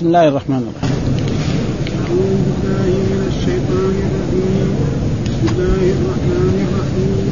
بسم 0.00 0.08
الله 0.08 0.28
الرحمن 0.28 0.62
الرحيم. 0.68 0.98
أعوذ 2.00 2.36
بالله 2.46 2.90
من 3.10 3.22
الشيطان 3.32 3.94
الرجيم 4.08 4.68
بسم 5.28 5.44
الله 5.52 5.82
الرحمن 5.96 6.56
الرحيم 6.66 7.24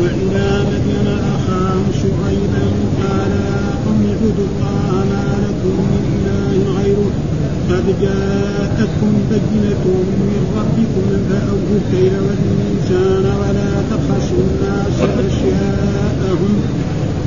وإلى 0.00 0.46
مدين 0.70 1.08
أخاهم 1.34 1.86
شعيبا 2.02 2.64
قال 3.02 3.32
يا 3.50 3.62
قوم 3.84 4.00
اعبدوا 4.10 4.46
الله 4.50 4.90
ما 5.10 5.26
لكم 5.44 5.74
من 5.90 6.02
إله 6.14 6.50
غيره 6.78 7.12
قد 7.70 7.86
جاءتكم 8.04 9.10
بينة 9.30 9.84
من 10.30 10.42
ربكم 10.58 11.06
فأوفوا 11.28 11.78
الكيل 11.80 12.14
والميزان 12.26 13.24
ولا 13.40 13.70
تبخسوا 13.90 14.42
الناس 14.46 14.98
أشياءهم. 15.26 16.54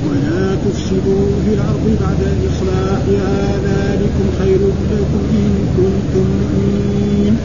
ولا 0.10 0.56
تفسدوا 0.66 1.28
في 1.46 1.54
الأرض 1.54 1.86
بعد 2.02 2.22
إصلاحها 2.50 3.36
ذلكم 3.70 4.26
خير 4.40 4.62
لكم 4.92 5.22
إن 5.40 5.54
كنتم 5.78 6.26
مؤمنين. 6.40 7.38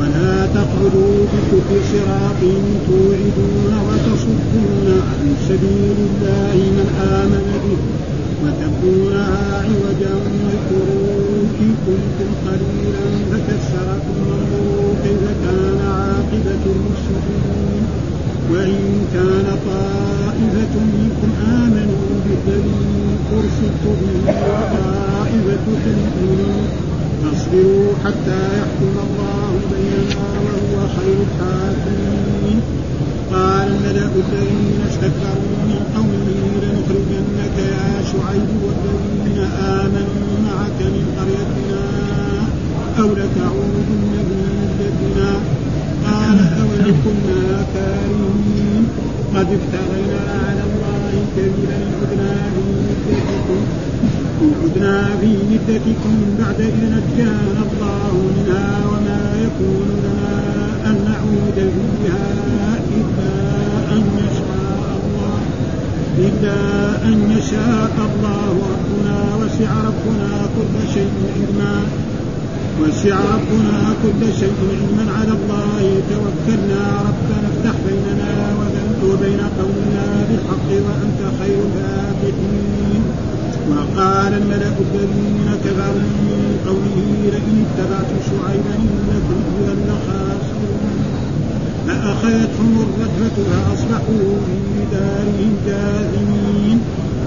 ولا 0.00 0.46
تقعدوا 0.46 1.16
بكل 1.32 1.70
صراط 1.92 2.40
توعدون 2.88 3.72
وتصدون 3.88 4.88
عن 5.08 5.36
سبيل 5.48 5.98
الله 6.08 6.56
من 6.76 6.88
آمن 7.20 7.46
به. 7.64 7.78
وتبغونها 8.42 9.62
عوجا 9.66 10.14
واذكروا 10.14 11.46
إن 11.60 11.74
كنتم 11.86 12.30
قليلا 12.46 13.06
فكسركم 13.30 14.16
وانظروا 14.28 14.94
كيف 15.04 15.22
كان 15.44 15.80
عاقبة 15.86 16.62
المفسدين 16.76 17.82
وإن 18.50 19.06
كان 19.14 19.46
طائفة 19.66 20.74
منكم 20.96 21.30
آمنوا 21.62 22.06
بالذي 22.24 22.86
أرسلت 23.36 23.82
به 23.84 24.14
وطائفة 24.28 25.66
تؤمنوا 25.84 26.62
فاصبروا 27.22 27.92
حتى 28.04 28.40
يحكم 28.58 28.94
الله 29.06 29.50
بيننا 29.72 30.26
وهو 30.44 30.88
خير 30.96 31.18
الحاكمين. 31.28 32.60
قال 33.32 33.68
الملأ 33.68 34.10
الذين 34.14 34.80
استكبروا 34.88 35.58
من 35.70 35.80
قومه 35.96 36.28
لنخرجنك 36.62 37.56
يا 37.58 38.02
شعيب 38.10 38.50
والذين 38.66 39.38
آمنوا 39.82 40.30
معك 40.46 40.78
من 40.94 41.04
قريتنا 41.18 41.82
أو 42.98 43.08
لتعودن 43.12 44.12
في 44.28 44.36
ملتنا 44.78 45.30
قال 46.06 46.38
أولو 46.62 46.94
كنا 47.04 47.64
كارهين 47.74 48.84
قد 49.34 49.46
افترينا 49.58 50.20
على 50.46 50.62
الله 50.68 51.12
كذبا 51.36 51.78
عدنا 51.98 52.34
في 52.54 52.62
مدتكم 52.86 53.60
عدنا 54.62 55.16
في 55.20 55.30
مدتكم 55.50 56.14
بعد 56.38 56.60
إذ 56.60 56.76
نجانا 56.94 57.62
الله 57.66 58.12
منها 58.36 58.66
وما 58.90 59.20
يكون 59.46 59.88
لنا 60.04 60.34
أن 60.90 60.96
نعود 61.04 61.54
فيها 61.74 62.26
إلا 62.96 63.32
أن 63.94 64.02
يشاء 64.18 64.88
الله 65.02 65.38
إلا 66.18 66.58
أن 67.08 67.36
يشاء 67.38 67.94
الله 68.10 68.52
ربنا 68.74 69.16
وسع 69.40 69.70
ربنا 69.88 70.30
كل 70.56 70.92
شيء 70.94 71.12
علما 71.36 71.76
وسع 72.80 73.16
ربنا 73.34 73.78
كل 74.02 74.22
شيء 74.40 74.58
علما 74.70 75.04
على 75.18 75.32
الله. 75.38 75.82
توكلنا 76.10 76.82
ربنا 77.08 77.46
افتح 77.52 77.74
بيننا 77.86 78.32
وبين 79.04 79.40
قومنا 79.58 80.06
بالحق 80.28 80.68
وأنت 80.86 81.20
خير 81.40 81.58
الفاتحين. 81.68 83.02
وقال 83.70 84.32
الملأ 84.42 84.74
الذين 84.86 85.48
كفروا 85.64 86.10
من 86.28 86.40
قومه 86.66 87.08
لئن 87.32 87.56
اتبعتم 87.66 88.18
شعيبا 88.28 88.74
إنكم 88.74 89.38
إذا 89.58 89.74
لخاسرون. 89.88 90.96
فأخذتهم 91.86 92.72
الرجفه 92.86 93.36
فأصبحوا 93.50 94.28
في 94.46 94.60
دارهم 94.92 95.52
جاثمين. 95.66 96.78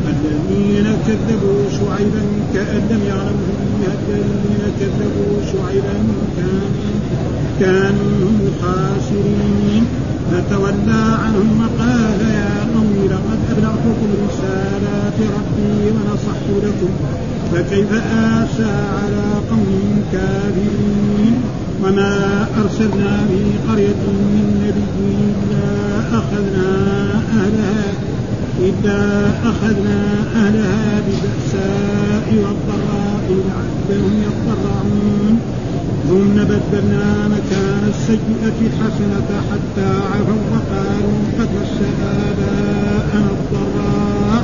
الذين 0.07 0.87
كذبوا 1.07 1.61
شعيبا 1.71 2.23
كأن 2.53 2.81
لم 2.91 3.01
يعلموا 3.07 3.53
فيها 3.59 3.93
الذين 4.09 4.63
كذبوا 4.79 5.33
شعيبا 5.51 5.97
كانوا 6.37 6.89
كانوا 7.59 8.29
هم 8.29 8.39
الخاسرين 8.47 9.83
فتولى 10.31 11.03
عنهم 11.23 11.61
وقال 11.61 12.21
يا 12.21 12.67
قوم 12.75 13.07
لقد 13.11 13.39
أبلغتكم 13.51 14.09
رسالات 14.27 15.17
ربي 15.19 15.91
ونصحت 15.91 16.47
لكم 16.63 16.89
فكيف 17.53 17.93
آسى 17.93 18.71
على 19.03 19.25
قوم 19.49 20.03
كافرين؟ 20.11 21.33
وما 21.83 22.45
أرسلنا 22.63 23.17
في 23.27 23.71
قرية 23.71 24.03
من 24.07 24.45
نبي 24.65 25.15
إلا 25.29 25.99
أخذنا 26.17 26.69
أهلها. 27.33 27.93
إلا 28.59 29.27
أخذنا 29.49 30.01
أهلها 30.35 31.01
بالبأساء 31.05 32.27
والضراء 32.43 33.25
لعلهم 33.29 34.23
يضرعون 34.27 35.39
ثم 36.09 36.35
بدلنا 36.43 37.27
مكان 37.27 37.83
السيئة 37.89 38.57
الحسنة 38.61 39.29
حتى 39.51 39.89
عفوا 40.11 40.41
وقالوا 40.51 41.21
قد 41.39 41.49
مس 41.61 41.77
آباءنا 42.03 43.29
الضراء. 43.37 44.43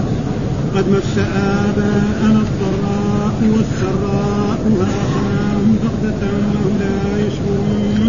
قد 0.75 0.89
مس 0.89 1.17
آباءنا 1.37 2.39
الضراء 2.47 3.37
والسراء 3.53 4.61
وأخذناهم 4.79 5.34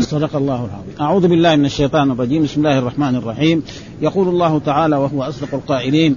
صدق 0.01 0.37
الله 0.37 0.55
العظيم. 0.55 0.95
أعوذ 1.01 1.29
بالله 1.29 1.57
من 1.57 1.65
الشيطان 1.65 2.11
الرجيم، 2.11 2.43
بسم 2.43 2.61
الله 2.61 2.79
الرحمن 2.79 3.17
الرحيم. 3.17 3.63
يقول 4.03 4.29
الله 4.29 4.59
تعالى 4.59 4.97
وهو 4.97 5.23
أصدق 5.23 5.55
القائلين: 5.55 6.17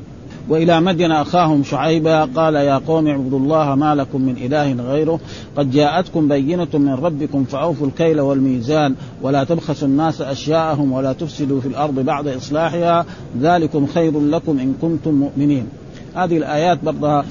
وإلى 0.49 0.81
مدين 0.81 1.11
أخاهم 1.11 1.63
شعيبا 1.63 2.25
قال 2.25 2.55
يا 2.55 2.77
قوم 2.77 3.07
اعبدوا 3.07 3.39
الله 3.39 3.75
ما 3.75 3.95
لكم 3.95 4.21
من 4.21 4.37
إله 4.37 4.73
غيره 4.73 5.19
قد 5.57 5.71
جاءتكم 5.71 6.27
بينة 6.27 6.67
من 6.73 6.93
ربكم 6.93 7.43
فأوفوا 7.43 7.87
الكيل 7.87 8.19
والميزان 8.19 8.95
ولا 9.21 9.43
تبخسوا 9.43 9.87
الناس 9.87 10.21
أشياءهم 10.21 10.91
ولا 10.91 11.13
تفسدوا 11.13 11.61
في 11.61 11.67
الأرض 11.67 11.99
بعد 11.99 12.27
إصلاحها 12.27 13.05
ذلكم 13.41 13.87
خير 13.87 14.19
لكم 14.19 14.59
إن 14.59 14.73
كنتم 14.81 15.13
مؤمنين. 15.13 15.67
هذه 16.15 16.37
الآيات 16.37 16.83
برضها 16.83 17.25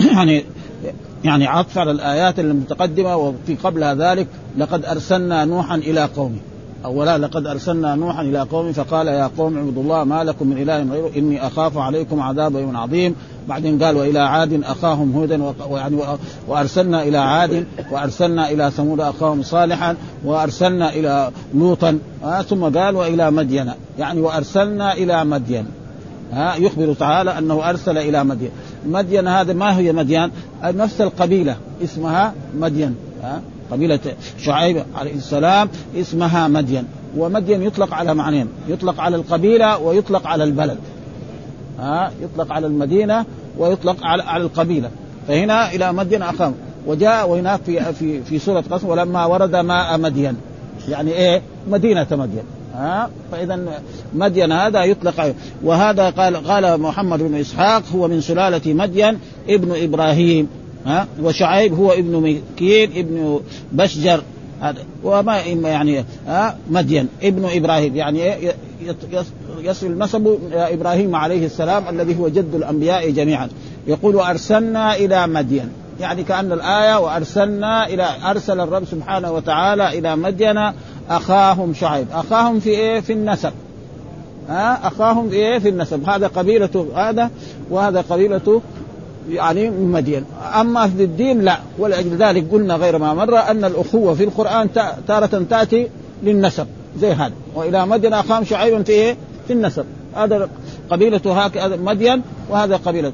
يعني 0.16 0.44
يعني 1.24 1.46
عطف 1.46 1.78
على 1.78 1.90
الايات 1.90 2.38
المتقدمه 2.38 3.16
وفي 3.16 3.54
قبلها 3.64 3.94
ذلك 3.94 4.26
لقد 4.58 4.84
أرسلنا 4.84 5.44
نوحا 5.44 5.76
إلى 5.76 6.04
قومه. 6.04 6.38
أولا 6.84 7.18
لقد 7.18 7.46
أرسلنا 7.46 7.94
نوحا 7.94 8.22
إلى 8.22 8.40
قومه 8.40 8.72
فقال 8.72 9.06
يا 9.06 9.30
قوم 9.38 9.56
اعبدوا 9.56 9.82
الله 9.82 10.04
ما 10.04 10.24
لكم 10.24 10.46
من 10.46 10.62
إله 10.62 10.82
غيره 10.82 11.10
إني 11.16 11.46
أخاف 11.46 11.78
عليكم 11.78 12.20
عذاب 12.20 12.54
يوم 12.54 12.76
عظيم. 12.76 13.14
بعدين 13.48 13.82
قال 13.82 13.96
وإلى 13.96 14.18
عاد 14.18 14.64
أخاهم 14.64 15.12
هودا 15.12 15.52
ويعني 15.70 15.96
وأرسلنا 16.48 17.02
إلى 17.02 17.18
عاد 17.18 17.66
وأرسلنا 17.90 18.50
إلى 18.50 18.70
ثمود 18.70 19.00
أخاهم 19.00 19.42
صالحا 19.42 19.96
وأرسلنا 20.24 20.92
إلى 20.92 21.30
لوطا 21.54 21.98
آه 22.24 22.42
ثم 22.42 22.64
قال 22.78 22.96
وإلى 22.96 23.30
مدين. 23.30 23.70
يعني 23.98 24.20
وأرسلنا 24.20 24.92
إلى 24.92 25.24
مدين. 25.24 25.66
ها 26.32 26.56
يخبر 26.56 26.94
تعالى 26.94 27.38
أنه 27.38 27.70
أرسل 27.70 27.98
إلى 27.98 28.24
مدين. 28.24 28.50
مدين 28.86 29.28
هذا 29.28 29.52
ما 29.52 29.78
هي 29.78 29.92
مدين 29.92 30.30
نفس 30.64 31.00
القبيلة 31.00 31.56
اسمها 31.84 32.34
مدين. 32.56 32.96
ها؟ 33.22 33.42
قبيلة 33.70 34.00
شعيب 34.38 34.84
عليه 34.94 35.14
السلام 35.14 35.68
اسمها 35.96 36.48
مدين. 36.48 36.84
ومدين 37.16 37.62
يطلق 37.62 37.94
على 37.94 38.14
معنيين 38.14 38.48
يطلق 38.68 39.00
على 39.00 39.16
القبيلة 39.16 39.78
ويطلق 39.78 40.26
على 40.26 40.44
البلد. 40.44 40.78
ها؟ 41.78 42.10
يطلق 42.22 42.52
على 42.52 42.66
المدينة 42.66 43.24
ويطلق 43.58 43.96
على 44.02 44.22
على 44.22 44.44
القبيلة. 44.44 44.90
فهنا 45.28 45.72
إلى 45.72 45.92
مدين 45.92 46.22
أخاهم 46.22 46.54
وجاء 46.86 47.28
وهناك 47.28 47.60
في 47.62 47.92
في 47.92 48.22
في 48.22 48.38
سورة 48.38 48.64
قصر 48.70 48.86
ولما 48.86 49.24
ورد 49.24 49.56
ماء 49.56 49.98
مدين. 49.98 50.36
يعني 50.88 51.10
إيه؟ 51.10 51.42
مدينة 51.70 52.06
مدين. 52.10 52.42
ها؟ 52.74 53.10
فاذا 53.32 53.82
مدين 54.14 54.52
هذا 54.52 54.84
يطلق 54.84 55.20
عليه 55.20 55.34
وهذا 55.62 56.10
قال 56.10 56.36
قال 56.36 56.80
محمد 56.80 57.18
بن 57.22 57.34
إسحاق 57.34 57.82
هو 57.94 58.08
من 58.08 58.20
سلالة 58.20 58.72
مدين 58.72 59.18
ابن 59.48 59.82
إبراهيم 59.82 60.48
ها؟ 60.86 61.06
وشعيب 61.22 61.74
هو 61.74 61.92
ابن 61.92 62.40
مكين 62.56 62.90
ابن 62.96 63.40
بشجر 63.72 64.22
هذا. 64.60 64.84
وما 65.04 65.40
يعني 65.68 66.04
ها؟ 66.26 66.56
مدين 66.70 67.08
ابن 67.22 67.48
إبراهيم 67.52 67.96
يعني 67.96 68.34
يصل 69.60 69.86
إلى 69.86 70.38
إبراهيم 70.52 71.16
عليه 71.16 71.46
السلام 71.46 71.88
الذي 71.88 72.18
هو 72.18 72.28
جد 72.28 72.54
الأنبياء 72.54 73.10
جميعا. 73.10 73.48
يقول 73.86 74.16
أرسلنا 74.16 74.96
إلى 74.96 75.26
مدين. 75.26 75.68
يعني 76.00 76.22
كأن 76.24 76.52
الآية 76.52 76.98
وأرسلنا 77.00 77.86
إلى 77.86 78.06
أرسل 78.24 78.60
الرب 78.60 78.84
سبحانه 78.84 79.32
وتعالى 79.32 79.98
إلى 79.98 80.16
مدين 80.16 80.72
أخاهم 81.10 81.74
شعيب. 81.74 82.06
أخاهم 82.12 82.60
في 82.60 82.70
إيه؟ 82.70 83.00
في 83.00 83.12
النسب. 83.12 83.52
ها؟ 84.48 84.86
أخاهم 84.86 85.28
في 85.28 85.36
إيه؟ 85.36 85.58
في 85.58 85.68
النسب. 85.68 86.08
هذا 86.08 86.26
قبيلته 86.26 86.88
هذا 86.94 87.30
وهذا 87.70 88.04
قبيلته 88.10 88.62
يعني 89.30 89.70
من 89.70 89.92
مدين. 89.92 90.24
أما 90.60 90.88
في 90.88 91.04
الدين 91.04 91.40
لا. 91.40 91.58
ولأجل 91.78 92.16
ذلك 92.16 92.52
قلنا 92.52 92.74
غير 92.74 92.98
ما 92.98 93.14
مر 93.14 93.38
أن 93.38 93.64
الأخوة 93.64 94.14
في 94.14 94.24
القرآن 94.24 94.68
تارة 95.08 95.44
تأتي 95.50 95.88
للنسب. 96.22 96.66
زي 97.00 97.12
هذا. 97.12 97.32
وإلى 97.54 97.86
مدين 97.86 98.12
أخاهم 98.12 98.44
شعيب 98.44 98.82
في 98.82 98.92
إيه؟ 98.92 99.16
في 99.46 99.52
النسب. 99.52 99.84
هذا 100.14 100.48
قبيلته 100.90 101.44
هكذا 101.44 101.76
مدين 101.76 102.22
وهذا 102.50 102.76
قبيلة. 102.76 103.12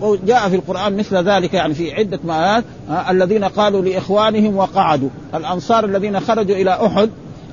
وجاء 0.00 0.48
في 0.48 0.56
القرآن 0.56 0.96
مثل 0.96 1.16
ذلك 1.16 1.54
يعني 1.54 1.74
في 1.74 1.94
عدة 1.94 2.18
مآيات 2.24 2.64
الذين 3.10 3.44
قالوا 3.44 3.82
لإخوانهم 3.82 4.56
وقعدوا. 4.56 5.08
الأنصار 5.34 5.84
الذين 5.84 6.20
خرجوا 6.20 6.56
إلى 6.56 6.86
أحد 6.86 7.10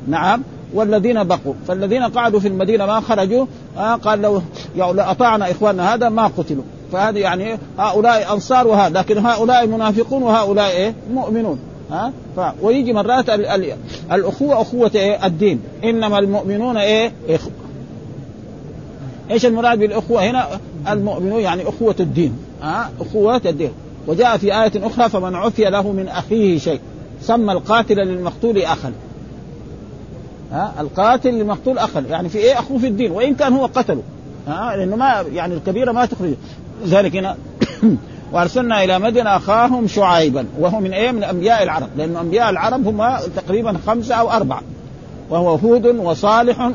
نعم 0.07 0.43
والذين 0.73 1.23
بقوا. 1.23 1.53
فالذين 1.67 2.03
قعدوا 2.03 2.39
في 2.39 2.47
المدينة 2.47 2.85
ما 2.85 2.99
خرجوا 2.99 3.45
قال 4.03 4.21
لو 4.21 4.41
يعني 4.77 4.93
لو 4.93 5.03
أطعنا 5.03 5.51
إخواننا 5.51 5.93
هذا 5.93 6.09
ما 6.09 6.27
قتلوا. 6.27 6.63
فهذه 6.91 7.19
يعني 7.19 7.57
هؤلاء 7.79 8.33
أنصار 8.33 8.67
وهذا 8.67 8.99
لكن 8.99 9.17
هؤلاء 9.17 9.67
منافقون 9.67 10.23
وهؤلاء 10.23 10.69
إيه؟ 10.69 10.93
مؤمنون 11.13 11.59
ها؟ 11.91 12.13
ف... 12.35 12.39
ويجي 12.61 12.93
مرات 12.93 13.29
ال... 13.29 13.45
ال... 13.45 13.73
الأخوة 14.11 14.61
أخوة 14.61 14.91
إيه؟ 14.95 15.25
الدين. 15.25 15.61
إنما 15.83 16.19
المؤمنون 16.19 16.77
إيه؟ 16.77 17.11
إخوة. 17.29 17.51
إيش 19.31 19.45
المراد 19.45 19.79
بالأخوة؟ 19.79 20.23
هنا؟ 20.23 20.47
المؤمنون 20.87 21.39
يعني 21.39 21.63
أخوة 21.69 21.95
الدين 21.99 22.37
ها 22.61 22.91
اخوه 23.01 23.41
الدين. 23.45 23.71
وجاء 24.07 24.37
في 24.37 24.61
آية 24.63 24.71
أخرى 24.75 25.09
فمن 25.09 25.35
عفي 25.35 25.63
له 25.63 25.91
من 25.91 26.07
أخيه 26.07 26.57
شيء. 26.57 26.79
سمى 27.21 27.51
القاتل 27.51 27.95
للمقتول 27.95 28.61
أخا. 28.61 28.93
ها 30.51 30.73
القاتل 30.79 31.29
للمقتول 31.29 31.77
أخا. 31.77 31.99
يعني 32.09 32.29
في 32.29 32.37
إيه 32.37 32.59
أخوه 32.59 32.77
في 32.77 32.87
الدين؟ 32.87 33.11
وإن 33.11 33.35
كان 33.35 33.53
هو 33.53 33.65
قتله. 33.65 34.01
ها 34.47 34.77
لأنه 34.77 34.95
ما 34.95 35.25
يعني 35.33 35.53
الكبيرة 35.53 35.91
ما 35.91 36.05
تخرج. 36.05 36.33
ذلك 36.85 37.15
هنا. 37.15 37.37
وأرسلنا 38.33 38.83
إلى 38.83 38.99
مدينة 38.99 39.37
أخاهم 39.37 39.87
شعيبا. 39.87 40.45
وهو 40.59 40.79
من 40.79 40.93
إيه 40.93 41.11
من 41.11 41.23
أنبياء 41.23 41.63
العرب. 41.63 41.89
لأن 41.97 42.15
أنبياء 42.15 42.49
العرب 42.49 42.87
هم 42.87 43.17
تقريبا 43.35 43.77
خمسة 43.87 44.15
أو 44.15 44.31
أربعة. 44.31 44.61
وهو 45.29 45.55
هود 45.55 45.85
وصالح 45.85 46.71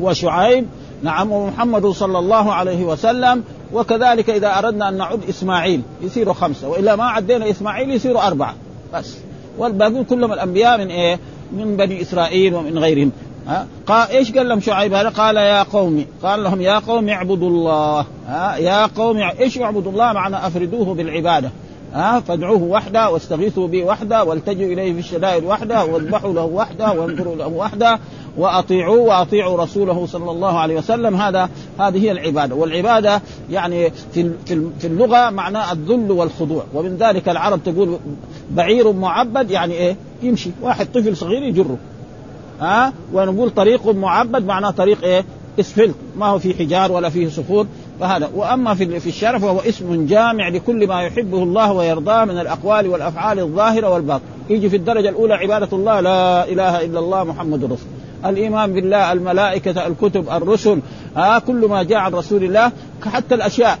وشعيب 0.00 0.66
نعم 1.02 1.32
ومحمد 1.32 1.86
صلى 1.86 2.18
الله 2.18 2.52
عليه 2.52 2.84
وسلم 2.84 3.44
وكذلك 3.72 4.30
إذا 4.30 4.58
أردنا 4.58 4.88
أن 4.88 4.96
نعد 4.96 5.20
إسماعيل 5.28 5.82
يصيروا 6.02 6.34
خمسة 6.34 6.68
وإلا 6.68 6.96
ما 6.96 7.04
عدينا 7.04 7.50
إسماعيل 7.50 7.90
يصيروا 7.90 8.26
أربعة 8.26 8.54
بس. 8.94 9.16
والباقون 9.58 10.04
كلهم 10.04 10.32
الأنبياء 10.32 10.78
من 10.78 10.90
إيه؟ 10.90 11.18
من 11.52 11.76
بني 11.76 12.02
إسرائيل 12.02 12.54
ومن 12.54 12.78
غيرهم. 12.78 13.12
ها؟ 13.46 13.66
قال 13.86 14.08
إيش 14.08 14.32
قال 14.32 14.48
لهم 14.48 14.60
شعيب 14.60 14.94
هذا؟ 14.94 15.08
قال 15.08 15.36
يا 15.36 15.62
قوم 15.62 16.04
قال 16.22 16.44
لهم 16.44 16.60
يا 16.60 16.78
قوم 16.78 17.08
اعبدوا 17.08 17.48
الله. 17.48 18.06
ها؟ 18.28 18.56
يا 18.56 18.86
قوم 18.86 19.16
إيش 19.16 19.58
اعبدوا 19.58 19.92
الله؟ 19.92 20.12
معنى 20.12 20.46
أفردوه 20.46 20.94
بالعبادة. 20.94 21.50
ها؟ 21.94 22.20
فادعوه 22.20 22.62
وحده 22.62 23.10
واستغيثوا 23.10 23.68
به 23.68 23.84
وحده 23.84 24.24
والتجوا 24.24 24.72
إليه 24.72 24.92
في 24.92 24.98
الشدائد 24.98 25.44
وحده 25.44 25.84
واذبحوا 25.84 26.32
له 26.32 26.44
وحده 26.44 26.92
وانظروا 26.92 27.36
له 27.36 27.46
وحده 27.46 27.98
واطيعوه 28.38 28.98
وأطيعوا 28.98 29.62
رسوله 29.62 30.06
صلى 30.06 30.30
الله 30.30 30.58
عليه 30.58 30.76
وسلم. 30.76 31.16
هذا 31.16 31.48
هذه 31.78 32.02
هي 32.04 32.12
العبادة. 32.12 32.54
والعبادة 32.54 33.22
يعني 33.50 33.90
في 34.12 34.30
في 34.78 34.86
اللغة 34.86 35.30
معناه 35.30 35.72
الذل 35.72 36.10
والخضوع. 36.10 36.64
ومن 36.74 36.96
ذلك 36.96 37.28
العرب 37.28 37.60
تقول 37.64 37.98
بعير 38.50 38.92
معبد 38.92 39.50
يعني 39.50 39.74
إيه؟ 39.74 39.96
يمشي. 40.22 40.50
واحد 40.62 40.86
طفل 40.92 41.16
صغير 41.16 41.42
يجره. 41.42 41.76
ها؟ 42.60 42.92
ونقول 43.12 43.50
طريق 43.50 43.88
معبد 43.88 44.44
معناه 44.44 44.70
طريق 44.70 45.04
إيه؟ 45.04 45.24
إسفلت. 45.60 45.94
ما 46.16 46.26
هو 46.26 46.38
في 46.38 46.54
حجار 46.54 46.92
ولا 46.92 47.08
فيه 47.08 47.28
صخور 47.28 47.66
فهذا 48.00 48.30
وأما 48.34 48.74
في 48.74 49.00
في 49.00 49.08
الشرع 49.08 49.38
فهو 49.38 49.58
اسم 49.58 50.06
جامع 50.06 50.48
لكل 50.48 50.86
ما 50.86 51.02
يحبه 51.02 51.42
الله 51.42 51.72
ويرضاه 51.72 52.24
من 52.24 52.38
الأقوال 52.38 52.88
والأفعال 52.88 53.38
الظاهرة 53.38 53.90
والباطنة. 53.90 54.26
يجي 54.50 54.68
في 54.68 54.76
الدرجة 54.76 55.08
الأولى 55.08 55.34
عبادة 55.34 55.68
الله 55.72 56.00
لا 56.00 56.48
إله 56.48 56.84
إلا 56.84 56.98
الله 56.98 57.24
محمد 57.24 57.64
رسول 57.64 57.99
الإيمان 58.26 58.72
بالله 58.72 59.12
الملائكة 59.12 59.86
الكتب 59.86 60.28
الرسل 60.28 60.80
آه 61.16 61.38
كل 61.38 61.68
ما 61.68 61.82
جاء 61.82 61.98
عن 61.98 62.12
رسول 62.12 62.44
الله 62.44 62.72
حتى 63.12 63.34
الأشياء 63.34 63.78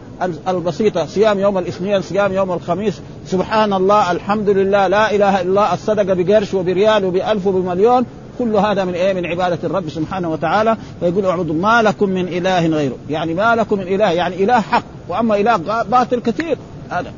البسيطة 0.48 1.06
صيام 1.06 1.38
يوم 1.38 1.58
الاثنين 1.58 2.02
صيام 2.02 2.32
يوم 2.32 2.52
الخميس 2.52 3.00
سبحان 3.26 3.72
الله 3.72 4.12
الحمد 4.12 4.48
لله 4.48 4.86
لا 4.86 5.14
إله 5.14 5.40
إلا 5.40 5.42
الله 5.42 5.74
الصدقة 5.74 6.14
بقرش 6.14 6.54
وبريال 6.54 7.04
وبألف 7.04 7.46
وبمليون 7.46 8.06
كل 8.40 8.56
هذا 8.56 8.84
من 8.84 8.94
إيه؟ 8.94 9.12
من 9.12 9.26
عبادة 9.26 9.58
الرب 9.64 9.88
سبحانه 9.88 10.30
وتعالى 10.30 10.76
فيقول 11.00 11.26
أعبدوا 11.26 11.54
ما 11.54 11.82
لكم 11.82 12.08
من 12.08 12.28
إله 12.28 12.66
غيره. 12.66 12.96
يعني 13.10 13.34
ما 13.34 13.54
لكم 13.54 13.78
من 13.78 13.88
إله 13.88 14.10
يعني 14.10 14.44
إله 14.44 14.60
حق 14.60 14.82
وأما 15.08 15.36
إله 15.36 15.56
باطل 15.82 16.20
كثير. 16.20 16.58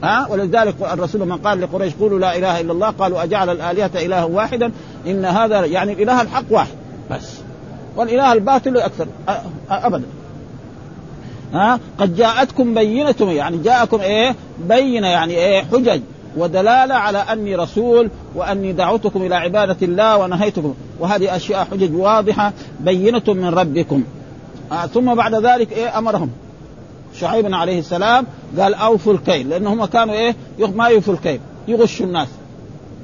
ها؟ 0.02 0.26
ولذلك 0.30 0.74
الرسول 0.92 1.20
من 1.20 1.36
قال 1.36 1.60
لقريش 1.60 1.94
قولوا 2.00 2.18
لا 2.18 2.36
إله 2.36 2.60
إلا 2.60 2.72
الله. 2.72 2.90
قالوا 2.90 3.22
أجعل 3.22 3.50
الآلهة 3.50 3.90
إلها 3.94 4.24
واحدا؟ 4.24 4.72
إن 5.06 5.24
هذا 5.24 5.64
يعني 5.64 5.92
الإله 5.92 6.22
الحق 6.22 6.44
واحد. 6.50 6.81
بس. 7.12 7.38
والإله 7.96 8.32
الباطل 8.32 8.76
أكثر 8.76 9.06
أبدا. 9.70 10.04
ها؟ 11.52 11.80
قد 11.98 12.16
جاءتكم 12.16 12.74
بينة 12.74 13.14
يعني 13.20 13.58
جاءكم 13.58 14.00
إيه؟ 14.00 14.34
بينة 14.68 15.06
يعني 15.06 15.34
إيه؟ 15.34 15.62
حجج 15.62 16.00
ودلالة 16.36 16.94
على 16.94 17.18
أني 17.18 17.56
رسول 17.56 18.10
وأني 18.34 18.72
دعوتكم 18.72 19.22
إلى 19.22 19.34
عبادة 19.34 19.76
الله 19.82 20.16
ونهيتكم. 20.16 20.74
وهذه 21.00 21.36
أشياء 21.36 21.64
حجج 21.64 21.94
واضحة 21.94 22.52
بينة 22.80 23.22
من 23.28 23.48
ربكم. 23.48 24.04
آه 24.72 24.86
ثم 24.86 25.14
بعد 25.14 25.34
ذلك 25.34 25.72
إيه؟ 25.72 25.98
أمرهم. 25.98 26.30
شعيب 27.20 27.54
عليه 27.54 27.78
السلام 27.78 28.26
قال 28.58 28.74
أوفوا 28.74 29.12
الكيل 29.12 29.48
لأنهم 29.48 29.84
كانوا 29.84 30.14
إيه؟ 30.14 30.36
ما 30.58 30.86
يوفوا 30.86 31.14
الكيل 31.14 31.40
يغشوا 31.68 32.06
الناس. 32.06 32.28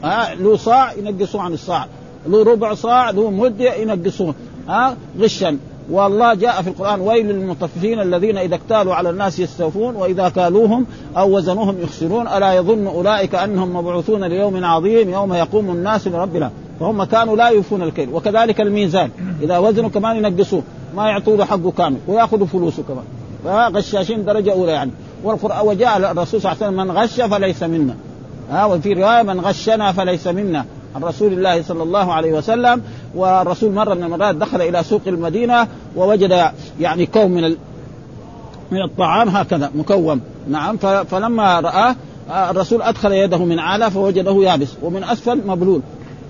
آه 0.04 0.34
له 0.34 0.56
صاع 0.56 0.92
ينقصوه 0.92 1.42
عن 1.42 1.52
الصاع. 1.52 1.86
له 2.28 2.44
ربع 2.44 2.74
صاع 2.74 3.10
له 3.10 3.30
مد 3.30 3.60
ينقصوه 3.60 4.34
ها؟ 4.68 4.96
غشا. 5.20 5.58
والله 5.90 6.34
جاء 6.34 6.62
في 6.62 6.68
القرآن 6.68 7.00
ويل 7.00 7.26
للمطففين 7.26 8.00
الذين 8.00 8.38
إذا 8.38 8.54
اكتالوا 8.54 8.94
على 8.94 9.10
الناس 9.10 9.38
يستوفون 9.38 9.96
وإذا 9.96 10.28
كالوهم 10.28 10.86
أو 11.16 11.36
وزنوهم 11.36 11.80
يخسرون. 11.80 12.28
ألا 12.28 12.52
يظن 12.52 12.86
أولئك 12.86 13.34
أنهم 13.34 13.76
مبعوثون 13.76 14.24
ليوم 14.24 14.64
عظيم 14.64 15.10
يوم 15.10 15.34
يقوم 15.34 15.70
الناس 15.70 16.08
لربنا 16.08 16.50
فهم 16.80 17.04
كانوا 17.04 17.36
لا 17.36 17.48
يوفون 17.48 17.82
الكيل. 17.82 18.08
وكذلك 18.12 18.60
الميزان. 18.60 19.10
إذا 19.42 19.58
وزنوا 19.58 19.88
كمان 19.88 20.16
ينقصوه 20.16 20.62
ما 20.96 21.08
يعطوا 21.08 21.36
له 21.36 21.44
حقه 21.44 21.70
كامل 21.70 21.96
ويأخذوا 22.08 22.46
فلوسه 22.46 22.82
كمان 22.82 23.04
فغشاشين 23.44 24.24
درجة 24.24 24.52
أولى 24.52 24.72
يعني. 24.72 24.90
والقرآن 25.24 25.66
وجاء 25.66 25.96
الرسول 25.96 26.40
صلى 26.40 26.52
الله 26.52 26.64
عليه 26.64 26.76
وسلم 26.76 26.86
من 26.86 26.90
غش 26.90 27.20
فليس 27.20 27.62
منا. 27.62 27.94
ها؟ 28.50 28.64
وفي 28.64 28.92
رواية 28.92 29.22
من 29.22 29.40
غشنا 29.40 29.92
فليس 29.92 30.26
منا. 30.26 30.64
عن 30.98 31.04
رسول 31.04 31.32
الله 31.32 31.62
صلى 31.62 31.82
الله 31.82 32.12
عليه 32.12 32.32
وسلم 32.32 32.82
والرسول 33.14 33.72
مرة 33.72 33.94
من 33.94 34.04
المرات 34.04 34.34
دخل 34.34 34.62
إلى 34.62 34.82
سوق 34.82 35.00
المدينة 35.06 35.68
ووجد 35.96 36.50
يعني 36.80 37.06
كوم 37.06 37.30
من 37.30 37.56
من 38.70 38.82
الطعام 38.82 39.28
هكذا 39.28 39.70
مكوم. 39.74 40.20
نعم 40.48 40.76
فلما 41.10 41.60
رآه 41.60 41.96
الرسول 42.50 42.82
أدخل 42.82 43.12
يده 43.12 43.38
من 43.38 43.58
أعلى 43.58 43.90
فوجده 43.90 44.42
يابس 44.42 44.68
ومن 44.82 45.04
أسفل 45.04 45.46
مبلول. 45.46 45.80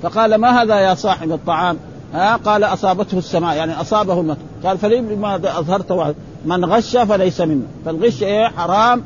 فقال 0.02 0.34
ما 0.34 0.62
هذا 0.62 0.80
يا 0.80 0.94
صاحب 0.94 1.32
الطعام؟ 1.32 1.76
ها 2.14 2.36
قال 2.36 2.64
أصابته 2.64 3.18
السماء. 3.18 3.56
يعني 3.56 3.80
أصابه 3.80 4.20
المطر 4.20 4.40
قال 4.64 4.78
فلماذا 4.78 5.58
أظهرت 5.58 6.14
من 6.44 6.64
غش 6.64 6.96
فليس 6.96 7.40
منا 7.40 7.66
فالغش 7.84 8.22
إيه؟ 8.22 8.46
حرام 8.46 9.02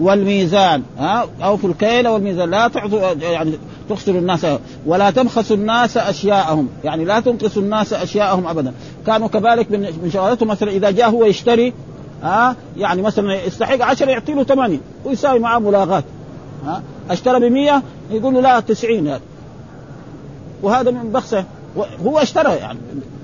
والميزان. 0.00 0.82
ها 0.98 1.26
اوفوا 1.44 1.68
الكيل 1.68 2.08
والميزان. 2.08 2.50
لا 2.50 2.68
تعطوا 2.68 3.00
يعني 3.00 3.52
تخسروا 3.88 4.18
الناس 4.18 4.46
ولا 4.86 5.10
تبخسوا 5.10 5.56
الناس 5.56 5.96
أشياءهم. 5.96 6.68
يعني 6.84 7.04
لا 7.04 7.20
تنقصوا 7.20 7.62
الناس 7.62 7.92
أشياءهم 7.92 8.46
ابدا. 8.46 8.72
كانوا 9.06 9.28
كذلك 9.28 9.70
من 9.70 10.10
شغلاتهم 10.12 10.48
مثلا 10.48 10.70
إذا 10.70 10.90
جاء 10.90 11.10
هو 11.10 11.24
يشتري 11.24 11.72
ها 12.22 12.56
يعني 12.76 13.02
مثلا 13.02 13.44
يستحق 13.44 13.82
10 13.82 14.10
يعطي 14.10 14.32
له 14.32 14.42
80 14.42 14.80
ويساوي 15.04 15.38
معاه 15.38 15.58
ملاغات 15.58 16.04
ها 16.66 16.82
أشترى 17.10 17.40
ب 17.40 17.52
100 17.52 17.82
يقول 18.10 18.34
له 18.34 18.40
لا 18.40 18.60
90 18.60 19.08
هذا 19.08 19.20
وهذا 20.62 20.90
من 20.90 21.12
بخسه. 21.12 21.44
هو 22.06 22.18
اشترى 22.18 22.54
يعني 22.54 22.78